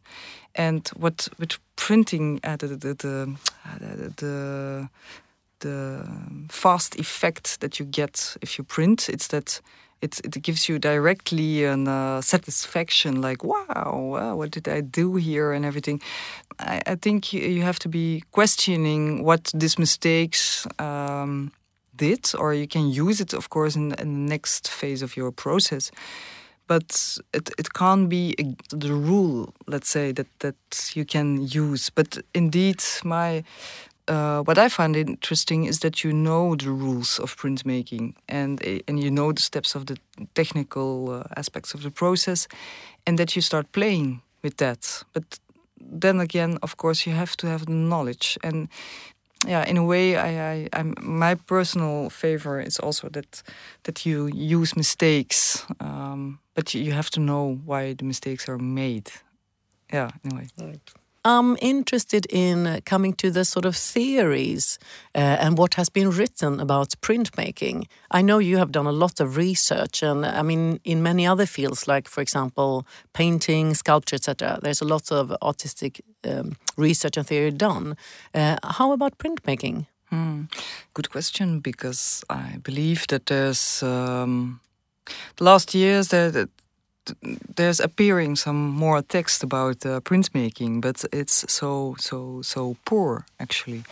and 0.55 0.89
what 0.95 1.27
with 1.39 1.57
printing 1.75 2.39
uh, 2.43 2.55
the, 2.57 2.67
the, 2.67 2.93
the, 2.93 3.37
the, 4.17 4.89
the 5.59 6.07
fast 6.49 6.99
effect 6.99 7.59
that 7.61 7.79
you 7.79 7.85
get 7.85 8.37
if 8.41 8.57
you 8.57 8.63
print. 8.63 9.09
It's 9.09 9.27
that 9.27 9.61
it, 10.01 10.19
it 10.23 10.41
gives 10.41 10.67
you 10.67 10.79
directly 10.79 11.63
a 11.63 11.73
uh, 11.73 12.21
satisfaction, 12.21 13.21
like 13.21 13.43
wow, 13.43 14.35
what 14.35 14.51
did 14.51 14.67
I 14.67 14.81
do 14.81 15.15
here 15.15 15.53
and 15.53 15.65
everything. 15.65 16.01
I, 16.59 16.81
I 16.85 16.95
think 16.95 17.33
you, 17.33 17.61
have 17.61 17.79
to 17.79 17.89
be 17.89 18.23
questioning 18.31 19.23
what 19.23 19.51
these 19.53 19.77
mistakes 19.77 20.67
um, 20.79 21.51
did, 21.95 22.31
or 22.37 22.53
you 22.53 22.67
can 22.67 22.89
use 22.89 23.21
it, 23.21 23.33
of 23.33 23.49
course, 23.49 23.75
in, 23.75 23.93
in 23.93 23.97
the 23.97 24.29
next 24.29 24.69
phase 24.69 25.01
of 25.01 25.15
your 25.15 25.31
process. 25.31 25.91
But 26.67 27.17
it, 27.33 27.49
it 27.57 27.73
can't 27.73 28.09
be 28.09 28.35
a, 28.39 28.75
the 28.75 28.93
rule, 28.93 29.53
let's 29.67 29.89
say, 29.89 30.11
that, 30.13 30.27
that 30.39 30.91
you 30.95 31.05
can 31.05 31.45
use. 31.47 31.89
But 31.89 32.17
indeed, 32.33 32.81
my 33.03 33.43
uh, 34.07 34.41
what 34.41 34.57
I 34.57 34.69
find 34.69 34.95
interesting 34.95 35.65
is 35.65 35.79
that 35.79 36.03
you 36.03 36.11
know 36.11 36.55
the 36.55 36.69
rules 36.69 37.19
of 37.19 37.37
printmaking 37.37 38.15
and 38.27 38.61
eh, 38.63 38.79
and 38.87 39.01
you 39.01 39.09
know 39.09 39.31
the 39.31 39.41
steps 39.41 39.75
of 39.75 39.85
the 39.85 39.97
technical 40.33 41.09
uh, 41.09 41.23
aspects 41.37 41.73
of 41.73 41.83
the 41.83 41.91
process, 41.91 42.47
and 43.05 43.17
that 43.17 43.35
you 43.35 43.41
start 43.41 43.71
playing 43.71 44.21
with 44.41 44.57
that. 44.57 45.03
But 45.13 45.39
then 46.01 46.19
again, 46.19 46.57
of 46.61 46.75
course, 46.77 47.05
you 47.09 47.15
have 47.15 47.35
to 47.37 47.47
have 47.47 47.65
the 47.65 47.73
knowledge 47.73 48.37
and. 48.43 48.67
Yeah, 49.45 49.65
in 49.67 49.77
a 49.77 49.83
way, 49.83 50.15
I, 50.15 50.53
I, 50.53 50.69
I'm, 50.71 50.93
my 51.01 51.35
personal 51.35 52.09
favor 52.09 52.61
is 52.61 52.79
also 52.79 53.09
that 53.09 53.43
that 53.83 54.05
you 54.05 54.27
use 54.27 54.77
mistakes, 54.77 55.65
um, 55.81 56.39
but 56.53 56.73
you, 56.73 56.81
you 56.81 56.93
have 56.93 57.09
to 57.09 57.19
know 57.19 57.59
why 57.65 57.93
the 57.93 58.05
mistakes 58.05 58.47
are 58.47 58.57
made. 58.57 59.11
Yeah, 59.91 60.11
anyway. 60.23 60.47
Right. 60.57 61.02
I'm 61.25 61.57
interested 61.61 62.25
in 62.29 62.81
coming 62.85 63.13
to 63.13 63.31
the 63.31 63.45
sort 63.45 63.65
of 63.65 63.77
theories 63.77 64.77
uh, 65.15 65.19
and 65.39 65.57
what 65.57 65.75
has 65.75 65.89
been 65.89 66.09
written 66.09 66.59
about 66.59 66.89
printmaking. 67.01 67.85
I 68.11 68.21
know 68.21 68.39
you 68.39 68.57
have 68.57 68.71
done 68.73 68.87
a 68.87 68.91
lot 68.91 69.21
of 69.21 69.37
research, 69.37 70.03
and 70.03 70.25
I 70.25 70.41
mean, 70.41 70.79
in 70.83 71.01
many 71.01 71.25
other 71.25 71.45
fields, 71.45 71.87
like 71.87 72.09
for 72.09 72.21
example, 72.21 72.85
painting, 73.13 73.73
sculpture, 73.73 74.15
etc. 74.17 74.59
There's 74.61 74.81
a 74.81 74.85
lot 74.85 75.11
of 75.11 75.31
artistic 75.41 76.01
um, 76.25 76.57
research 76.75 77.15
and 77.15 77.25
theory 77.25 77.51
done. 77.51 77.95
Uh, 78.33 78.57
how 78.63 78.91
about 78.91 79.17
printmaking? 79.17 79.85
Hmm. 80.09 80.43
Good 80.93 81.09
question, 81.09 81.59
because 81.61 82.23
I 82.29 82.57
believe 82.63 83.07
that 83.07 83.27
there's 83.27 83.81
um, 83.81 84.59
the 85.37 85.43
last 85.45 85.73
years 85.73 86.09
that 86.09 86.49
there's 87.55 87.79
appearing 87.79 88.35
some 88.35 88.69
more 88.69 89.01
text 89.01 89.43
about 89.43 89.85
uh, 89.85 89.99
printmaking, 90.01 90.81
but 90.81 91.03
it's 91.11 91.45
so 91.51 91.95
so 91.99 92.41
so 92.41 92.75
poor 92.85 93.25
actually. 93.39 93.83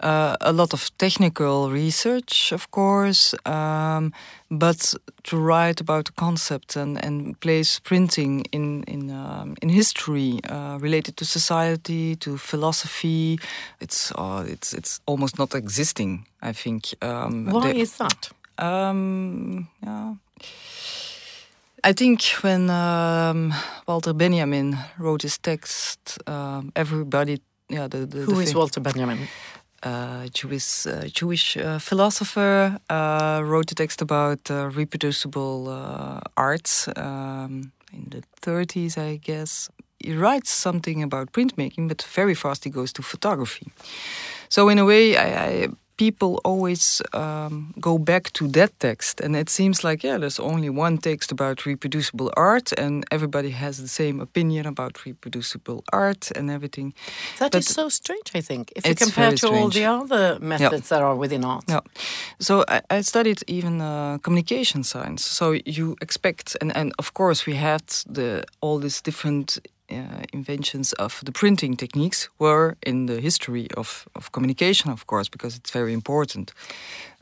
Uh, 0.00 0.36
a 0.40 0.52
lot 0.52 0.72
of 0.72 0.90
technical 0.98 1.70
research, 1.70 2.52
of 2.52 2.70
course, 2.70 3.34
um, 3.46 4.12
but 4.50 4.94
to 5.22 5.36
write 5.36 5.80
about 5.80 6.04
the 6.06 6.12
concept 6.12 6.76
and, 6.76 7.04
and 7.04 7.38
place 7.40 7.80
printing 7.80 8.44
in 8.52 8.84
in 8.84 9.10
um, 9.10 9.56
in 9.62 9.68
history 9.68 10.40
uh, 10.48 10.78
related 10.80 11.16
to 11.16 11.24
society, 11.24 12.16
to 12.16 12.36
philosophy, 12.36 13.38
it's 13.80 14.12
uh, 14.12 14.44
it's 14.46 14.72
it's 14.72 15.00
almost 15.06 15.38
not 15.38 15.54
existing. 15.54 16.26
I 16.42 16.52
think. 16.52 16.94
Um, 17.02 17.46
Why 17.46 17.72
is 17.72 17.96
that? 17.96 18.30
Um, 18.58 19.68
yeah 19.82 20.14
I 21.82 21.92
think 21.92 22.22
when 22.42 22.68
um, 22.70 23.54
Walter 23.86 24.12
Benjamin 24.12 24.76
wrote 24.98 25.22
his 25.22 25.38
text, 25.38 26.18
um, 26.26 26.72
everybody, 26.76 27.40
yeah, 27.68 27.88
the, 27.88 28.06
the 28.06 28.18
who 28.20 28.34
the 28.34 28.40
is 28.42 28.54
Walter 28.54 28.80
Benjamin? 28.80 29.28
Uh, 29.82 30.26
Jewish 30.34 30.86
uh, 30.86 31.06
Jewish 31.06 31.56
uh, 31.56 31.78
philosopher 31.78 32.78
uh, 32.90 33.40
wrote 33.42 33.72
a 33.72 33.74
text 33.74 34.02
about 34.02 34.50
uh, 34.50 34.68
reproducible 34.74 35.68
uh, 35.68 36.20
art 36.36 36.86
um, 36.96 37.72
in 37.92 38.10
the 38.10 38.22
30s, 38.42 38.98
I 38.98 39.16
guess. 39.16 39.70
He 39.98 40.14
writes 40.14 40.50
something 40.50 41.02
about 41.02 41.32
printmaking, 41.32 41.88
but 41.88 42.02
very 42.02 42.34
fast 42.34 42.64
he 42.64 42.70
goes 42.70 42.92
to 42.92 43.02
photography. 43.02 43.72
So 44.48 44.68
in 44.68 44.78
a 44.78 44.84
way, 44.84 45.16
I, 45.16 45.44
I 45.44 45.68
people 46.00 46.40
always 46.44 47.02
um, 47.12 47.74
go 47.78 47.98
back 47.98 48.32
to 48.32 48.48
that 48.48 48.70
text. 48.78 49.20
And 49.20 49.36
it 49.36 49.50
seems 49.50 49.84
like, 49.84 50.06
yeah, 50.06 50.18
there's 50.20 50.40
only 50.40 50.70
one 50.70 50.96
text 50.98 51.30
about 51.32 51.66
reproducible 51.66 52.30
art, 52.36 52.72
and 52.78 53.04
everybody 53.10 53.50
has 53.50 53.76
the 53.76 53.88
same 53.88 54.22
opinion 54.22 54.66
about 54.66 55.04
reproducible 55.04 55.82
art 55.92 56.30
and 56.36 56.50
everything. 56.50 56.94
That 57.38 57.52
but 57.52 57.60
is 57.60 57.66
so 57.66 57.90
strange, 57.90 58.30
I 58.34 58.40
think, 58.40 58.72
if 58.76 58.86
you 58.86 58.94
compare 58.94 59.30
to 59.30 59.36
strange. 59.36 59.56
all 59.56 59.68
the 59.68 59.84
other 59.84 60.38
methods 60.40 60.88
that 60.88 61.02
are 61.02 61.14
within 61.14 61.44
art. 61.44 61.64
Yeah. 61.68 61.80
So 62.38 62.64
I, 62.66 62.80
I 62.88 63.02
studied 63.02 63.40
even 63.46 63.80
uh, 63.80 64.18
communication 64.22 64.84
science. 64.84 65.22
So 65.26 65.52
you 65.66 65.96
expect, 66.00 66.56
and, 66.62 66.74
and 66.76 66.92
of 66.98 67.12
course, 67.12 67.44
we 67.46 67.56
had 67.56 67.82
the 68.06 68.44
all 68.62 68.80
these 68.80 69.02
different 69.02 69.58
uh, 69.90 70.22
inventions 70.32 70.92
of 70.94 71.20
the 71.24 71.32
printing 71.32 71.76
techniques 71.76 72.28
were 72.38 72.76
in 72.86 73.06
the 73.06 73.20
history 73.20 73.68
of, 73.76 74.08
of 74.14 74.32
communication, 74.32 74.90
of 74.90 75.06
course, 75.06 75.28
because 75.28 75.56
it's 75.56 75.70
very 75.70 75.92
important. 75.92 76.52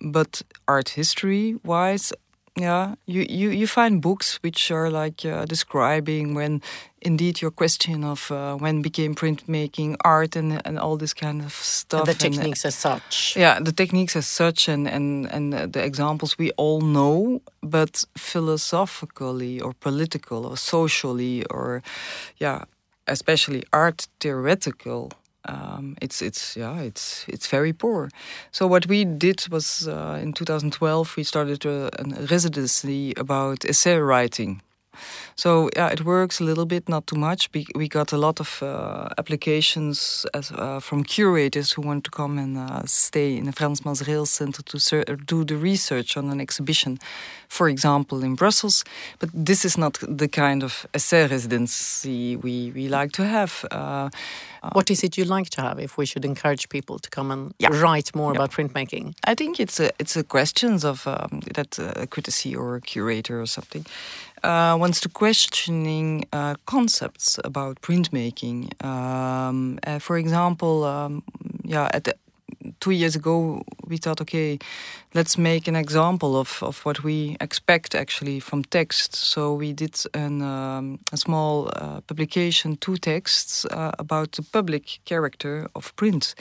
But 0.01 0.43
art 0.67 0.91
history 0.91 1.57
wise, 1.65 2.13
yeah, 2.59 2.95
you, 3.07 3.25
you, 3.29 3.51
you 3.51 3.67
find 3.67 4.03
books 4.03 4.39
which 4.43 4.71
are 4.71 4.91
like 4.91 5.25
uh, 5.25 5.45
describing 5.45 6.35
when 6.35 6.61
indeed 7.01 7.41
your 7.41 7.53
question 7.53 8.03
of 8.03 8.31
uh, 8.33 8.57
when 8.57 8.83
became 8.83 9.15
printmaking 9.15 9.97
art 10.05 10.35
and 10.35 10.61
and 10.67 10.79
all 10.79 10.97
this 10.97 11.15
kind 11.15 11.43
of 11.43 11.53
stuff. 11.53 12.01
And 12.01 12.09
the 12.09 12.15
techniques 12.15 12.65
and, 12.65 12.69
as 12.69 12.75
such. 12.75 13.37
Yeah, 13.37 13.61
the 13.61 13.73
techniques 13.73 14.17
as 14.17 14.27
such 14.27 14.69
and, 14.69 14.89
and, 14.89 15.27
and 15.27 15.73
the 15.73 15.85
examples 15.85 16.37
we 16.39 16.51
all 16.57 16.81
know, 16.81 17.41
but 17.63 18.05
philosophically 18.17 19.61
or 19.61 19.73
political 19.75 20.45
or 20.47 20.57
socially 20.57 21.45
or, 21.51 21.83
yeah, 22.39 22.65
especially 23.07 23.63
art 23.73 24.09
theoretical 24.21 25.13
um, 25.49 25.97
it's 26.01 26.23
it's 26.23 26.57
yeah 26.57 26.81
it's 26.81 27.25
it's 27.29 27.47
very 27.47 27.73
poor. 27.73 28.09
So 28.53 28.67
what 28.67 28.87
we 28.87 29.05
did 29.05 29.49
was 29.51 29.89
uh, 29.89 30.21
in 30.23 30.33
2012 30.33 31.17
we 31.17 31.25
started 31.25 31.65
a, 31.65 31.91
a 31.99 32.27
residency 32.27 33.15
about 33.17 33.65
essay 33.65 33.97
writing 33.97 34.63
so 35.37 35.71
yeah, 35.77 35.89
it 35.89 36.05
works 36.05 36.41
a 36.41 36.45
little 36.45 36.67
bit, 36.67 36.89
not 36.89 37.07
too 37.07 37.17
much. 37.17 37.51
We, 37.75 37.89
got 37.89 38.13
a 38.13 38.17
lot 38.17 38.41
of 38.41 38.63
uh, 38.63 39.09
applications 39.19 40.27
as, 40.35 40.51
uh, 40.53 40.81
from 40.81 41.05
curators 41.05 41.73
who 41.73 41.83
want 41.83 42.05
to 42.05 42.11
come 42.11 42.39
and 42.39 42.59
uh, 42.59 42.83
stay 42.87 43.37
in 43.37 43.45
the 43.45 43.53
Frans 43.53 43.81
Masereel 43.83 44.27
Center 44.27 44.63
to 44.63 45.17
do 45.27 45.45
the 45.45 45.57
research 45.57 46.17
on 46.17 46.31
an 46.31 46.41
exhibition, 46.41 46.99
for 47.49 47.69
example, 47.69 48.23
in 48.23 48.35
Brussels. 48.35 48.85
But 49.19 49.31
this 49.33 49.65
is 49.65 49.79
not 49.79 49.99
the 50.03 50.29
kind 50.29 50.63
of 50.63 50.87
essay 50.95 51.27
residency 51.29 52.37
we, 52.37 52.73
we 52.73 52.89
like 52.89 53.13
to 53.13 53.25
have. 53.25 53.65
Uh, 54.63 54.67
uh, 54.67 54.71
what 54.73 54.91
is 54.91 55.03
it 55.03 55.17
you 55.17 55.25
like 55.25 55.51
to 55.51 55.63
have 55.63 55.79
if 55.79 55.97
we 55.97 56.07
should 56.07 56.25
encourage 56.25 56.69
people 56.69 56.99
to 56.99 57.11
come 57.11 57.31
and 57.31 57.55
yeah. 57.59 57.69
write 57.73 58.15
more 58.15 58.33
yeah. 58.33 58.39
about 58.39 58.51
printmaking? 58.51 59.15
I 59.25 59.35
think 59.35 59.61
it's 59.61 59.81
a 59.81 59.91
it's 59.99 60.17
a 60.17 60.25
questions 60.25 60.85
of 60.85 61.07
um, 61.07 61.41
that 61.55 61.79
uh, 61.79 61.93
a 61.97 62.07
courtesy 62.07 62.57
or 62.57 62.77
a 62.77 62.81
curator 62.81 63.41
or 63.41 63.47
something 63.47 63.85
uh, 64.43 64.77
wants 64.79 65.01
to 65.01 65.09
questioning 65.09 66.25
uh, 66.33 66.55
concepts 66.67 67.39
about 67.45 67.81
printmaking. 67.81 68.73
Um, 68.85 69.79
uh, 69.87 69.99
for 69.99 70.17
example, 70.17 70.85
um, 70.85 71.23
yeah, 71.65 71.89
at 71.93 72.05
the, 72.05 72.15
two 72.81 72.91
years 72.91 73.17
ago 73.17 73.63
we 73.87 73.97
thought, 73.97 74.21
okay, 74.21 74.59
let's 75.15 75.39
make 75.39 75.69
an 75.69 75.77
example 75.77 76.37
of, 76.37 76.63
of 76.63 76.85
what 76.85 77.03
we 77.03 77.37
expect 77.41 77.95
actually 77.95 78.41
from 78.41 78.65
text. 78.65 79.15
So 79.15 79.55
we 79.55 79.73
did 79.73 79.99
an, 80.15 80.43
um, 80.43 80.99
a 81.13 81.17
small 81.17 81.71
uh, 81.75 82.01
publication, 82.03 82.77
two 82.77 82.97
texts 82.97 83.65
uh, 83.67 83.93
about 83.99 84.33
the 84.33 84.43
public 84.43 85.01
character 85.05 85.69
of 85.75 85.95
print 85.97 86.35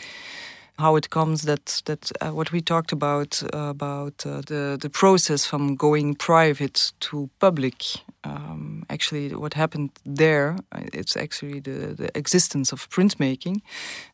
how 0.80 0.96
it 0.96 1.10
comes 1.10 1.42
that 1.44 1.82
that 1.86 2.12
uh, 2.22 2.32
what 2.32 2.52
we 2.52 2.62
talked 2.62 2.92
about 2.92 3.42
uh, 3.54 3.70
about 3.70 4.26
uh, 4.26 4.42
the 4.46 4.78
the 4.80 4.90
process 4.90 5.46
from 5.46 5.76
going 5.76 6.16
private 6.16 6.94
to 7.00 7.30
public. 7.40 7.84
Um, 8.24 8.84
actually, 8.90 9.34
what 9.36 9.54
happened 9.54 9.90
there? 10.06 10.56
Uh, 10.72 10.82
it's 10.94 11.18
actually 11.18 11.62
the 11.62 11.96
the 11.96 12.10
existence 12.18 12.74
of 12.74 12.90
printmaking. 12.90 13.62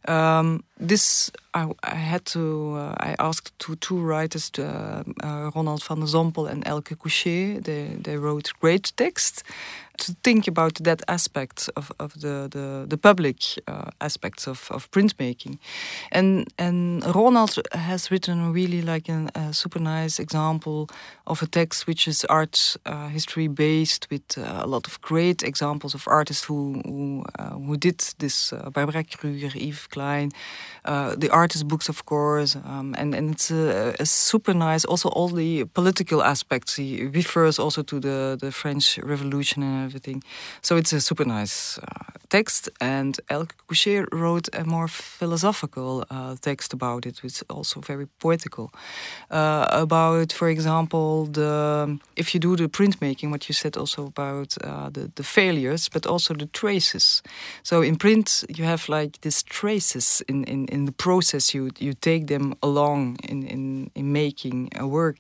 Um, 0.08 0.64
this 0.88 1.32
I, 1.54 1.70
I, 1.84 1.96
had 1.96 2.26
to. 2.26 2.76
Uh, 2.76 2.96
I 3.00 3.16
asked 3.20 3.58
to 3.60 3.76
two 3.76 4.00
writers, 4.00 4.52
uh, 4.58 5.04
Ronald 5.56 5.84
van 5.84 6.00
der 6.00 6.08
Sompel 6.08 6.48
and 6.50 6.68
Elke 6.68 6.96
Couchez. 6.96 7.64
They 7.64 7.96
they 8.02 8.18
wrote 8.18 8.52
great 8.60 8.92
texts 8.96 9.44
to 9.98 10.16
think 10.24 10.48
about 10.48 10.76
that 10.84 11.02
aspect 11.08 11.70
of, 11.76 11.92
of 12.00 12.14
the, 12.20 12.48
the, 12.50 12.86
the 12.88 12.98
public 12.98 13.38
uh, 13.68 13.92
aspects 14.02 14.48
of, 14.48 14.68
of 14.72 14.90
printmaking. 14.92 15.60
And 16.12 16.48
and 16.58 17.04
Ronald 17.16 17.60
has 17.72 18.10
written 18.10 18.54
really 18.54 18.82
like 18.82 19.08
an, 19.10 19.30
a 19.36 19.54
super 19.54 19.80
nice 19.80 20.20
example 20.20 20.90
of 21.28 21.42
a 21.44 21.46
text 21.46 21.88
which 21.88 22.08
is 22.08 22.26
art 22.26 22.78
uh, 22.86 23.08
history 23.10 23.48
based 23.48 24.08
with 24.10 24.38
uh, 24.38 24.62
a 24.64 24.68
lot 24.68 24.88
of 24.88 25.00
great 25.02 25.44
examples 25.44 25.94
of 25.94 26.08
artists 26.08 26.46
who 26.46 26.82
who, 26.86 27.24
uh, 27.40 27.52
who 27.52 27.78
did 27.78 28.00
this. 28.18 28.54
Uh, 28.54 28.70
Barbara 28.74 29.04
Kruger, 29.04 29.52
Yves 29.56 29.88
Klein, 29.88 30.32
uh, 30.86 31.16
the 31.16 31.30
artist 31.30 31.68
books 31.68 31.90
of 31.90 32.06
course, 32.06 32.56
um, 32.66 32.96
and 32.98 33.16
and 33.16 33.32
it's 33.32 33.52
a, 33.52 33.96
a, 34.00 34.06
super 34.06 34.54
nice. 34.54 34.86
Also 34.86 35.10
all 35.10 35.30
the 35.30 35.66
political 35.74 36.22
aspects. 36.22 36.76
He 36.76 37.06
refers 37.06 37.60
also 37.60 37.84
to 37.84 38.00
the 38.00 38.38
the 38.40 38.52
French 38.52 38.98
Revolution 38.98 39.64
and 39.64 39.86
everything. 39.86 40.24
So 40.62 40.78
it's 40.78 40.94
a 40.94 41.00
super 41.00 41.26
nice 41.26 41.80
uh, 41.80 42.14
text. 42.30 42.70
And 42.80 43.20
Elke 43.30 43.56
Couchez 43.68 44.06
wrote 44.12 44.50
a 44.54 44.64
more 44.64 44.88
philosophical 44.88 46.04
uh, 46.10 46.36
text 46.42 46.74
about 46.74 47.06
it, 47.06 47.24
which 47.24 47.34
is 47.34 47.44
also 47.50 47.80
very 47.82 48.08
poetical. 48.20 48.72
Uh, 49.32 49.68
about, 49.70 50.34
for 50.34 50.50
example, 50.50 51.26
the 51.32 52.00
if 52.16 52.34
you 52.34 52.40
do 52.40 52.56
the 52.56 52.68
printmaking, 52.68 53.32
what 53.32 53.48
you 53.48 53.54
said 53.54 53.78
also 53.78 54.06
about 54.06 54.58
uh, 54.64 54.90
the 54.90 55.12
the 55.16 55.24
failures, 55.24 55.90
but 55.90 56.06
also 56.06 56.34
the 56.34 56.48
traces. 56.52 57.22
So 57.64 57.82
in 57.82 57.96
print, 57.96 58.44
you 58.58 58.66
have 58.66 58.90
like 58.90 59.22
these 59.22 59.44
traces 59.44 60.22
in 60.28 60.44
in 60.54 60.66
in 60.68 60.86
the 60.86 60.92
process. 60.92 61.54
You 61.54 61.70
you 61.80 61.94
take 61.94 62.26
them 62.26 62.54
along 62.60 63.18
in 63.30 63.44
in 63.48 63.90
in 63.96 64.12
making 64.12 64.70
a 64.76 64.86
work. 64.86 65.18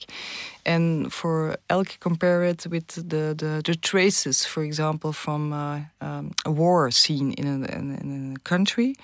And 0.65 1.11
for 1.11 1.55
Elke, 1.69 1.97
compare 1.99 2.49
it 2.49 2.65
with 2.69 2.87
the, 2.87 3.33
the, 3.35 3.61
the 3.65 3.75
traces, 3.75 4.45
for 4.45 4.63
example, 4.63 5.11
from 5.11 5.51
uh, 5.51 5.79
um, 5.99 6.31
a 6.45 6.51
war 6.51 6.91
scene 6.91 7.33
in 7.33 7.47
a, 7.47 7.77
in 7.77 8.35
a 8.37 8.49
country, 8.49 8.95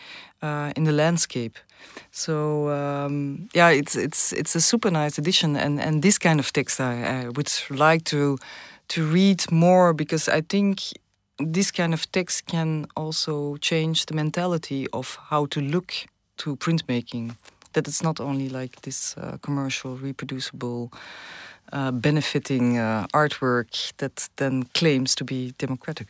uh, 0.42 0.72
in 0.76 0.86
the 0.86 0.94
landscape. 0.94 1.58
So 2.12 2.70
um, 2.70 3.50
yeah, 3.54 3.70
it's 3.70 3.96
it's 3.96 4.34
it's 4.34 4.56
a 4.56 4.62
super 4.62 4.92
nice 4.92 5.18
edition, 5.18 5.56
and 5.56 5.80
and 5.80 6.02
this 6.02 6.18
kind 6.18 6.40
of 6.40 6.52
text 6.52 6.80
I, 6.80 7.24
I 7.24 7.30
would 7.30 7.52
like 7.70 8.04
to 8.06 8.38
to 8.88 9.14
read 9.14 9.52
more 9.52 9.94
because 9.94 10.30
I 10.38 10.42
think 10.42 10.82
this 11.38 11.72
kind 11.72 11.94
of 11.94 12.12
text 12.12 12.46
can 12.46 12.86
also 12.96 13.58
change 13.58 14.06
the 14.06 14.14
mentality 14.14 14.88
of 14.92 15.18
how 15.30 15.48
to 15.48 15.62
look 15.62 15.94
to 16.40 16.56
printmaking. 16.56 17.36
That 17.74 17.88
it's 17.88 18.02
not 18.04 18.20
only 18.20 18.50
like 18.50 18.82
this 18.82 19.16
uh, 19.18 19.38
commercial, 19.42 19.96
reproducible 19.96 20.92
uh, 21.72 21.92
benefiting 21.92 22.80
uh, 22.80 23.06
artwork 23.14 23.94
that 23.98 24.28
then 24.38 24.64
claims 24.74 25.16
to 25.16 25.24
be 25.24 25.54
democratic. 25.60 26.08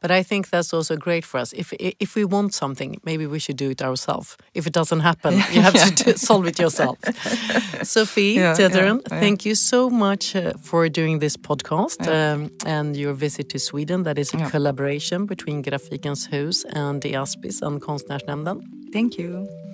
But 0.00 0.10
I 0.10 0.22
think 0.22 0.48
that's 0.48 0.72
also 0.72 0.96
great 0.96 1.24
for 1.24 1.40
us. 1.40 1.52
If 1.52 1.72
if 1.78 2.14
we 2.14 2.24
want 2.24 2.54
something, 2.54 3.00
maybe 3.04 3.26
we 3.26 3.38
should 3.38 3.58
do 3.58 3.70
it 3.70 3.82
ourselves. 3.82 4.36
If 4.54 4.66
it 4.66 4.72
doesn't 4.72 5.00
happen, 5.00 5.34
you 5.52 5.62
have 5.62 5.74
to 5.94 6.18
solve 6.18 6.48
it 6.48 6.58
yourself. 6.58 6.98
Sophie 7.82 8.34
yeah, 8.34 8.54
Tetheran, 8.54 9.00
yeah, 9.00 9.20
thank 9.20 9.44
you 9.44 9.54
so 9.54 9.90
much 9.90 10.36
uh, 10.36 10.52
for 10.62 10.88
doing 10.88 11.20
this 11.20 11.36
podcast 11.36 12.06
um, 12.06 12.50
and 12.66 12.96
your 12.96 13.14
visit 13.14 13.48
to 13.50 13.58
Sweden. 13.58 14.02
That 14.02 14.18
is 14.18 14.34
a 14.34 14.50
collaboration 14.50 15.26
between 15.26 15.62
Grafikens 15.62 16.28
Hus 16.30 16.64
and 16.64 17.02
the 17.02 17.12
IASPIS 17.14 17.62
and 17.62 17.80
Konstnärsnämnden. 17.80 18.60
Thank 18.92 19.18
you. 19.18 19.69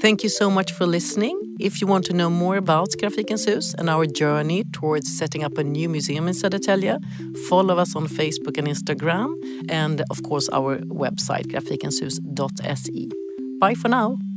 Thank 0.00 0.22
you 0.22 0.30
so 0.30 0.50
much 0.50 0.72
for 0.72 0.86
listening. 0.86 1.38
If 1.60 1.82
you 1.82 1.86
want 1.86 2.06
to 2.06 2.14
know 2.14 2.30
more 2.30 2.56
about 2.56 2.88
Grafikens 2.98 3.44
Hus 3.44 3.74
and 3.74 3.90
our 3.90 4.06
journey 4.06 4.64
towards 4.72 5.14
setting 5.18 5.44
up 5.44 5.58
a 5.58 5.62
new 5.62 5.90
museum 5.90 6.26
in 6.26 6.32
Södertälje, 6.34 6.98
follow 7.48 7.76
us 7.76 7.94
on 7.94 8.08
Facebook 8.08 8.56
and 8.56 8.66
Instagram, 8.66 9.34
and 9.68 10.02
of 10.10 10.22
course 10.22 10.48
our 10.54 10.78
website 10.86 11.48
grafikenshus.se. 11.48 13.08
Bye 13.60 13.74
for 13.74 13.88
now. 13.88 14.29